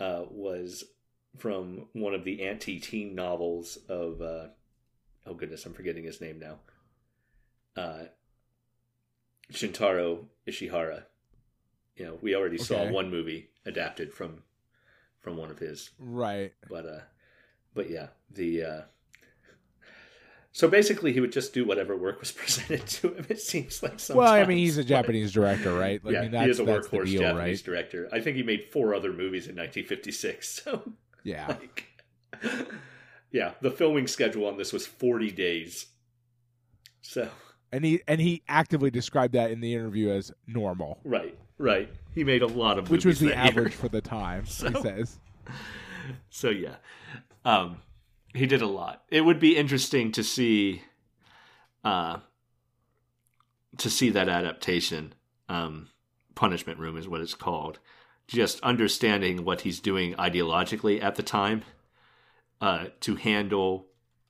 uh, 0.00 0.22
was 0.30 0.84
from 1.38 1.86
one 1.92 2.14
of 2.14 2.24
the 2.24 2.42
anti-teen 2.42 3.14
novels 3.14 3.78
of 3.88 4.20
uh, 4.20 4.48
oh 5.26 5.34
goodness, 5.34 5.64
I'm 5.66 5.74
forgetting 5.74 6.04
his 6.04 6.20
name 6.20 6.38
now. 6.38 6.58
Uh, 7.76 8.04
Shintaro 9.52 10.26
Ishihara. 10.46 11.04
You 11.96 12.06
know, 12.06 12.18
we 12.20 12.34
already 12.34 12.58
saw 12.58 12.90
one 12.90 13.10
movie 13.10 13.50
adapted 13.64 14.12
from 14.12 14.42
from 15.20 15.36
one 15.36 15.50
of 15.50 15.58
his 15.58 15.90
right. 15.98 16.52
but 16.68 16.84
uh 16.84 17.00
but 17.74 17.88
yeah 17.88 18.08
the 18.32 18.64
uh 18.64 18.80
so 20.54 20.68
basically 20.68 21.12
he 21.12 21.20
would 21.20 21.32
just 21.32 21.52
do 21.54 21.64
whatever 21.64 21.96
work 21.96 22.20
was 22.20 22.30
presented 22.40 22.86
to 22.86 23.14
him 23.14 23.26
it 23.28 23.40
seems 23.40 23.82
like 23.82 23.98
sometimes 23.98 24.16
Well, 24.16 24.32
I 24.32 24.44
mean, 24.44 24.58
he's 24.58 24.76
a 24.78 24.84
Japanese 24.84 25.32
director, 25.32 25.72
right? 25.72 26.04
Like, 26.04 26.12
yeah 26.12 26.18
I 26.20 26.22
mean, 26.22 26.30
he 26.32 26.36
that's, 26.38 26.50
is 26.50 26.60
a 26.60 26.64
workhorse 26.64 27.06
deal, 27.06 27.20
japanese 27.22 27.60
right? 27.60 27.64
director 27.64 28.08
i 28.12 28.20
think 28.20 28.36
he 28.36 28.42
made 28.42 28.66
four 28.70 28.94
other 28.94 29.10
movies 29.12 29.46
in 29.48 29.56
1956 29.56 30.48
so 30.64 30.92
Yeah. 31.24 31.46
like 31.48 31.86
yeah 33.30 33.52
the 33.60 33.70
filming 33.70 34.06
schedule 34.06 34.46
on 34.46 34.56
this 34.58 34.72
was 34.72 34.86
40 34.86 35.30
days 35.32 35.86
so 37.00 37.28
And 37.72 37.84
he 37.84 38.00
and 38.06 38.20
he 38.20 38.42
actively 38.48 38.90
described 38.90 39.32
that 39.34 39.50
in 39.50 39.60
the 39.60 39.74
interview 39.74 40.10
as 40.10 40.32
normal, 40.46 40.98
right 41.04 41.36
right 41.58 41.88
he 42.14 42.24
made 42.24 42.42
a 42.42 42.46
lot 42.46 42.78
of 42.78 42.90
which 42.90 43.04
was 43.06 43.18
the 43.20 43.28
that 43.28 43.36
year. 43.36 43.44
average 43.44 43.74
for 43.74 43.88
the 43.88 44.00
time. 44.02 44.44
he 44.44 44.50
So- 44.50 44.82
says. 44.82 45.18
so 46.30 46.50
yeah 46.50 46.74
um 47.44 47.78
he 48.34 48.46
did 48.46 48.62
a 48.62 48.66
lot 48.66 49.02
it 49.10 49.22
would 49.22 49.38
be 49.38 49.56
interesting 49.56 50.12
to 50.12 50.22
see 50.22 50.82
uh 51.84 52.18
to 53.78 53.90
see 53.90 54.10
that 54.10 54.28
adaptation 54.28 55.14
um 55.48 55.88
punishment 56.34 56.78
room 56.78 56.96
is 56.96 57.08
what 57.08 57.20
it's 57.20 57.34
called 57.34 57.78
just 58.26 58.60
understanding 58.60 59.44
what 59.44 59.62
he's 59.62 59.80
doing 59.80 60.14
ideologically 60.14 61.02
at 61.02 61.16
the 61.16 61.22
time 61.22 61.62
uh 62.60 62.86
to 63.00 63.16
handle 63.16 63.86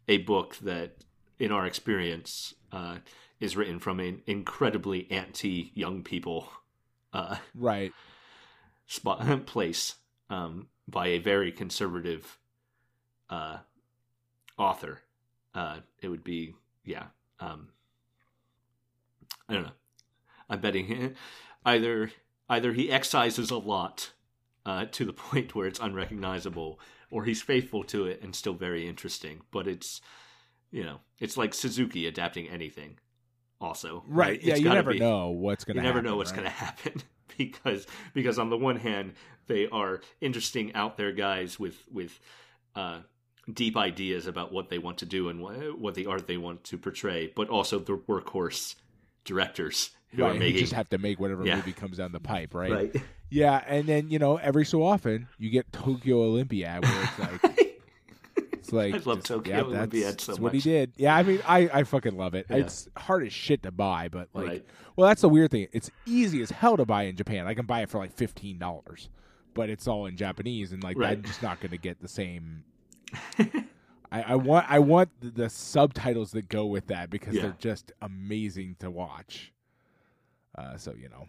a 0.09 0.19
book 0.19 0.57
that 0.57 0.97
in 1.39 1.53
our 1.53 1.67
experience 1.67 2.55
uh 2.73 2.97
is 3.41 3.57
written 3.57 3.79
from 3.79 3.99
an 4.01 4.23
incredibly 4.27 5.11
anti 5.11 5.71
young 5.75 6.03
people 6.03 6.49
uh 7.13 7.37
Right. 7.55 7.93
spot 8.87 9.47
place 9.47 9.97
um, 10.31 10.69
by 10.89 11.09
a 11.09 11.19
very 11.19 11.53
conservative 11.53 12.39
uh, 13.31 13.59
author. 14.59 15.01
Uh, 15.55 15.79
it 16.01 16.09
would 16.09 16.25
be 16.25 16.55
yeah. 16.85 17.05
Um, 17.41 17.69
I 19.49 19.55
don't 19.55 19.63
know. 19.65 19.73
I'm 20.49 20.61
betting 20.61 21.15
either 21.65 22.11
either 22.49 22.73
he 22.73 22.91
excises 22.91 23.51
a 23.51 23.57
lot 23.59 24.13
uh, 24.67 24.87
to 24.93 25.05
the 25.05 25.13
point 25.31 25.55
where 25.55 25.67
it's 25.67 25.81
unrecognizable, 25.81 26.79
or 27.11 27.25
he's 27.25 27.43
faithful 27.43 27.85
to 27.85 28.07
it 28.07 28.23
and 28.23 28.35
still 28.35 28.55
very 28.55 28.87
interesting. 28.87 29.41
But 29.51 29.67
it's 29.67 30.01
you 30.71 30.83
know 30.85 31.01
it's 31.19 31.37
like 31.37 31.55
Suzuki 31.55 32.07
adapting 32.07 32.49
anything. 32.49 32.99
Also, 33.61 34.03
Right. 34.09 34.43
Yeah, 34.43 34.55
It's 34.55 34.63
you 34.63 34.69
never 34.71 34.93
be- 34.93 34.99
know 34.99 35.29
what's 35.31 35.63
going 35.65 35.77
you 35.77 35.83
never 35.85 35.99
happen. 35.99 36.11
know 36.11 36.17
what's 36.17 36.33
right? 36.33 36.39
going 36.41 36.51
to 36.51 36.57
happen 36.57 37.03
because 37.39 37.87
because 38.13 38.37
on 38.41 38.51
the 38.51 38.57
one 38.57 38.75
hand 38.75 39.13
they 39.47 39.69
are 39.69 40.01
interesting 40.21 40.75
out 40.75 40.97
there 40.97 41.13
guys 41.13 41.61
with 41.61 41.77
with 41.89 42.19
uh, 42.75 42.99
deep 43.53 43.77
ideas 43.77 44.27
about 44.27 44.53
what 44.53 44.69
they 44.69 44.79
want 44.79 44.99
to 44.99 45.07
do 45.07 45.29
and 45.29 45.41
what, 45.41 45.79
what 45.79 45.95
the 45.95 46.07
art 46.07 46.27
they 46.27 46.37
want 46.37 46.63
to 46.65 46.79
portray, 46.79 47.33
but 47.35 47.49
also 47.49 47.79
the 47.79 47.97
workhorse 47.97 48.75
directors 49.25 49.91
who 50.09 50.23
Right, 50.23 50.37
are 50.37 50.39
making 50.39 50.61
just 50.61 50.73
have 50.75 50.89
to 50.91 50.99
make 50.99 51.19
whatever 51.19 51.45
Yeah. 51.47 51.57
movie 51.57 51.73
comes 51.73 51.97
down 51.99 52.13
the 52.13 52.21
pipe, 52.21 52.55
right? 52.55 52.71
right. 52.73 52.97
Yeah, 53.31 53.63
and 53.67 53.87
then 53.87 54.11
you 54.11 54.19
know 54.19 54.37
every 54.37 54.65
so 54.67 54.83
often 54.83 55.27
you 55.39 55.49
get 55.51 55.73
Tokyo 55.73 56.23
Olympiad 56.23 56.85
where 56.85 57.03
it's 57.05 57.19
like 57.19 57.79
it's 58.53 58.73
like 58.73 58.95
I 58.95 58.99
love 58.99 59.19
just- 59.19 59.27
Tokyo 59.27 59.57
yeah, 59.57 59.63
Olympiad 59.63 60.05
that's, 60.13 60.25
so 60.25 60.33
that's 60.33 60.41
what 60.41 60.53
he 60.53 60.61
did. 60.61 60.93
Yeah, 60.97 61.17
I 61.17 61.23
mean 61.23 61.41
I 61.49 61.71
I 61.73 61.83
fucking 61.85 62.17
love 62.17 62.35
it. 62.35 62.47
Yeah. 62.51 62.57
It's 62.59 62.89
hard 62.97 63.27
as 63.27 63.33
shit 63.33 63.63
to 63.63 63.71
buy, 63.71 64.09
but 64.09 64.29
like 64.35 64.47
Right. 64.47 64.67
well 64.97 65.09
that's 65.09 65.23
the 65.23 65.29
weird 65.31 65.51
thing. 65.51 65.69
It's 65.73 65.91
easy 66.05 66.43
as 66.43 66.51
hell 66.51 66.77
to 66.77 66.85
buy 66.85 67.05
in 67.05 67.17
Japan. 67.17 67.47
I 67.47 67.55
can 67.55 67.65
buy 67.67 67.81
it 67.81 67.89
for 67.89 67.97
like 67.99 68.13
fifteen 68.13 68.59
dollars, 68.59 69.09
but 69.55 69.71
it's 69.71 69.89
all 69.89 70.05
in 70.07 70.17
Japanese 70.19 70.73
and 70.73 70.83
like 70.83 70.99
Right. 70.99 71.13
I'm 71.13 71.23
just 71.23 71.43
not 71.43 71.59
going 71.61 71.71
to 71.71 71.79
get 71.79 72.01
the 72.03 72.09
same. 72.09 72.65
I, 74.11 74.23
I 74.23 74.35
want 74.37 74.67
I 74.69 74.79
want 74.79 75.09
the, 75.21 75.49
subtitles 75.49 76.33
that 76.33 76.49
go 76.49 76.67
with 76.67 76.89
that 76.89 77.09
because 77.11 77.35
Yeah. 77.35 77.43
they're 77.43 77.57
just 77.59 77.93
amazing 78.03 78.77
to 78.81 78.91
watch. 78.91 79.53
Uh, 80.57 80.77
so 80.77 80.93
you 80.95 81.09
know, 81.09 81.27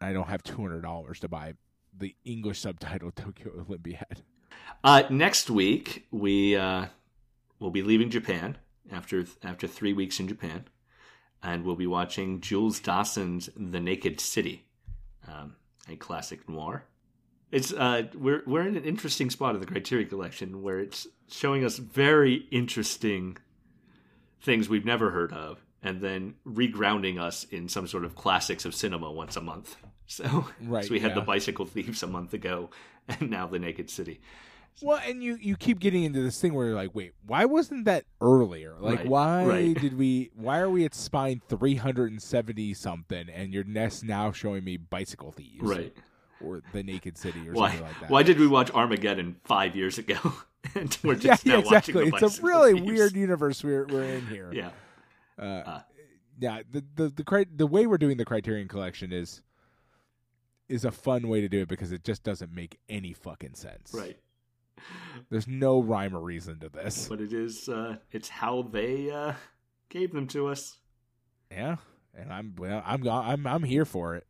I 0.00 0.12
don't 0.12 0.28
have 0.28 0.42
two 0.42 0.56
hundred 0.56 0.82
dollars 0.82 1.20
to 1.20 1.28
buy 1.28 1.54
the 1.96 2.14
English 2.24 2.60
subtitle 2.60 3.10
Tokyo 3.14 3.52
Olympiad. 3.68 4.22
Uh, 4.82 5.02
next 5.10 5.50
week 5.50 6.06
we 6.10 6.56
uh, 6.56 6.86
will 7.58 7.70
be 7.70 7.82
leaving 7.82 8.10
Japan 8.10 8.56
after 8.90 9.24
after 9.42 9.66
three 9.66 9.92
weeks 9.92 10.18
in 10.20 10.28
Japan, 10.28 10.64
and 11.42 11.64
we'll 11.64 11.76
be 11.76 11.86
watching 11.86 12.40
Jules 12.40 12.80
Dassin's 12.80 13.50
The 13.56 13.80
Naked 13.80 14.20
City, 14.20 14.64
um, 15.28 15.56
a 15.88 15.96
classic 15.96 16.48
noir. 16.48 16.84
It's 17.52 17.72
uh, 17.72 18.04
we're 18.14 18.42
we're 18.46 18.66
in 18.66 18.76
an 18.76 18.84
interesting 18.84 19.30
spot 19.30 19.54
of 19.54 19.60
the 19.60 19.66
Criterion 19.66 20.08
Collection 20.08 20.62
where 20.62 20.80
it's 20.80 21.06
showing 21.30 21.64
us 21.64 21.76
very 21.78 22.46
interesting 22.50 23.36
things 24.40 24.68
we've 24.68 24.84
never 24.86 25.10
heard 25.10 25.32
of, 25.32 25.64
and 25.82 26.00
then 26.00 26.34
regrounding 26.46 27.20
us 27.20 27.44
in 27.44 27.68
some 27.68 27.86
sort 27.86 28.04
of 28.04 28.16
classics 28.16 28.64
of 28.64 28.74
cinema 28.74 29.10
once 29.12 29.36
a 29.36 29.40
month. 29.40 29.76
So, 30.06 30.46
Right, 30.60 30.84
so 30.84 30.90
we 30.92 31.00
had 31.00 31.14
the. 31.14 31.22
Bicycle 31.22 31.64
Thieves 31.64 32.02
a 32.02 32.06
month 32.06 32.34
ago, 32.34 32.68
and 33.08 33.30
now 33.30 33.46
the 33.46 33.58
Naked 33.58 33.88
City. 33.88 34.20
Well, 34.82 35.00
and 35.06 35.22
you 35.22 35.38
you 35.40 35.56
keep 35.56 35.78
getting 35.78 36.02
into 36.04 36.20
this 36.20 36.38
thing 36.38 36.52
where 36.52 36.66
you're 36.66 36.74
like, 36.74 36.94
wait, 36.94 37.12
why 37.24 37.46
wasn't 37.46 37.86
that 37.86 38.04
earlier? 38.20 38.74
Like, 38.78 38.98
Right, 38.98 39.08
why 39.08 39.44
right. 39.46 39.80
did 39.80 39.96
we? 39.96 40.30
Why 40.34 40.58
are 40.58 40.68
we 40.68 40.84
at 40.84 40.94
spine 40.94 41.40
three 41.48 41.76
hundred 41.76 42.10
and 42.10 42.20
seventy 42.20 42.74
something, 42.74 43.30
and 43.30 43.54
your 43.54 43.64
nest 43.64 44.04
now 44.04 44.32
showing 44.32 44.64
me 44.64 44.76
bicycle 44.76 45.32
thieves, 45.32 45.62
Right. 45.62 45.96
Or 46.44 46.62
the 46.72 46.82
Naked 46.82 47.16
City, 47.18 47.48
or 47.48 47.52
Why? 47.52 47.68
something 47.70 47.86
like 47.86 48.00
that? 48.00 48.10
Why 48.10 48.22
did 48.22 48.38
we 48.38 48.46
watch 48.46 48.70
Armageddon 48.72 49.36
five 49.44 49.74
years 49.76 49.98
ago, 49.98 50.16
and 50.74 50.96
we're 51.02 51.14
Yeah, 51.14 51.18
just 51.20 51.46
yeah, 51.46 51.52
now 51.54 51.58
exactly. 51.60 52.10
watching 52.10 52.26
It's 52.26 52.38
a 52.38 52.42
really 52.42 52.72
Thieves? 52.74 52.86
weird 52.86 53.12
universe 53.16 53.62
we're 53.64 53.86
we're 53.86 54.04
in 54.04 54.26
here. 54.26 54.50
Yeah, 54.52 54.70
Uh, 55.38 55.80
yeah. 56.38 56.62
The 56.70 56.84
the 56.96 57.08
the 57.08 57.24
cri- 57.24 57.46
the 57.54 57.66
way 57.66 57.86
we're 57.86 57.98
doing 57.98 58.16
the 58.16 58.24
Criterion 58.24 58.68
Collection 58.68 59.12
is 59.12 59.42
is 60.68 60.84
a 60.84 60.90
fun 60.90 61.28
way 61.28 61.40
to 61.40 61.48
do 61.48 61.60
it 61.60 61.68
because 61.68 61.92
it 61.92 62.02
just 62.04 62.22
doesn't 62.22 62.52
make 62.54 62.78
any 62.88 63.12
fucking 63.12 63.54
sense. 63.54 63.92
right. 63.94 64.16
There's 65.30 65.46
no 65.46 65.80
rhyme 65.80 66.16
or 66.16 66.20
reason 66.20 66.58
to 66.60 66.68
this. 66.68 67.06
But 67.08 67.20
it 67.20 67.32
is. 67.32 67.68
Uh, 67.68 67.96
it's 68.10 68.28
how 68.28 68.62
they 68.62 69.10
uh, 69.10 69.34
gave 69.90 70.12
them 70.12 70.26
to 70.28 70.48
us. 70.48 70.78
Yeah, 71.52 71.76
and 72.14 72.32
I'm 72.32 72.54
well, 72.56 72.82
I'm 72.84 73.06
I'm 73.06 73.46
I'm 73.46 73.62
here 73.62 73.84
for 73.84 74.16
it. 74.16 74.26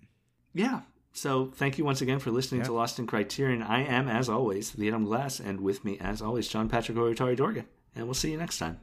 Yeah. 0.52 0.80
So 1.12 1.50
thank 1.54 1.78
you 1.78 1.84
once 1.84 2.00
again 2.00 2.18
for 2.18 2.30
listening 2.30 2.62
Yeah. 2.62 2.66
to 2.68 2.72
Lost 2.72 2.98
in 2.98 3.06
Criterion. 3.06 3.62
I 3.62 3.82
am, 3.84 4.08
as 4.08 4.28
always, 4.28 4.72
the 4.72 4.88
Adam 4.88 5.04
Glass, 5.04 5.40
and 5.40 5.60
with 5.60 5.84
me, 5.84 5.98
as 6.00 6.22
always, 6.22 6.48
John 6.48 6.68
Patrick 6.68 6.96
Owatari 6.96 7.36
Dorgan. 7.36 7.66
And 7.94 8.06
we'll 8.06 8.14
see 8.14 8.30
you 8.32 8.38
next 8.38 8.58
time. 8.58 8.78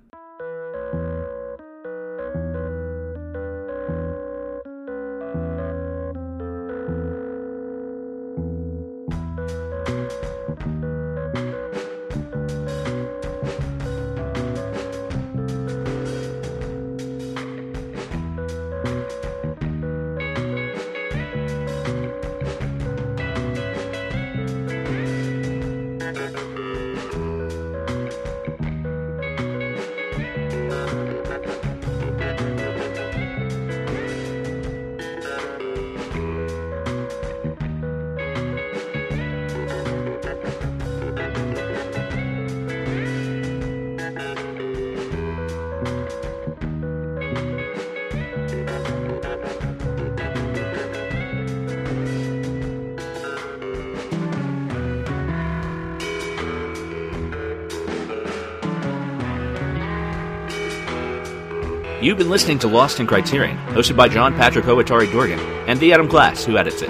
Been 62.19 62.29
listening 62.29 62.59
to 62.59 62.67
Lost 62.67 62.99
in 62.99 63.07
Criterion, 63.07 63.57
hosted 63.69 63.95
by 63.95 64.09
John 64.09 64.35
Patrick 64.35 64.65
Owatari 64.65 65.09
Dorgan 65.09 65.39
and 65.67 65.79
the 65.79 65.93
Adam 65.93 66.05
Glass, 66.05 66.43
who 66.43 66.57
edits 66.57 66.81
it. 66.81 66.89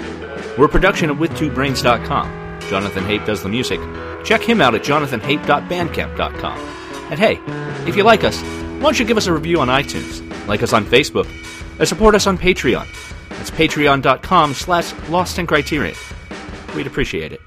We're 0.58 0.66
a 0.66 0.68
production 0.68 1.08
of 1.08 1.18
WithTwoBrains.com. 1.18 2.60
Jonathan 2.62 3.04
Hape 3.04 3.24
does 3.24 3.42
the 3.42 3.48
music. 3.48 3.80
Check 4.24 4.42
him 4.42 4.60
out 4.60 4.74
at 4.74 4.82
jonathanhape.bandcamp.com. 4.82 6.58
And 7.10 7.18
hey, 7.18 7.40
if 7.88 7.96
you 7.96 8.02
like 8.02 8.24
us, 8.24 8.42
why 8.42 8.80
don't 8.80 8.98
you 8.98 9.06
give 9.06 9.16
us 9.16 9.28
a 9.28 9.32
review 9.32 9.60
on 9.60 9.68
iTunes, 9.68 10.20
like 10.48 10.64
us 10.64 10.72
on 10.72 10.84
Facebook, 10.84 11.28
and 11.78 11.88
support 11.88 12.16
us 12.16 12.26
on 12.26 12.36
Patreon. 12.36 12.86
That's 13.28 13.52
patreon.com 13.52 14.54
slash 14.54 14.92
Lost 15.08 15.38
in 15.38 15.46
Criterion. 15.46 15.96
We'd 16.74 16.88
appreciate 16.88 17.32
it. 17.32 17.40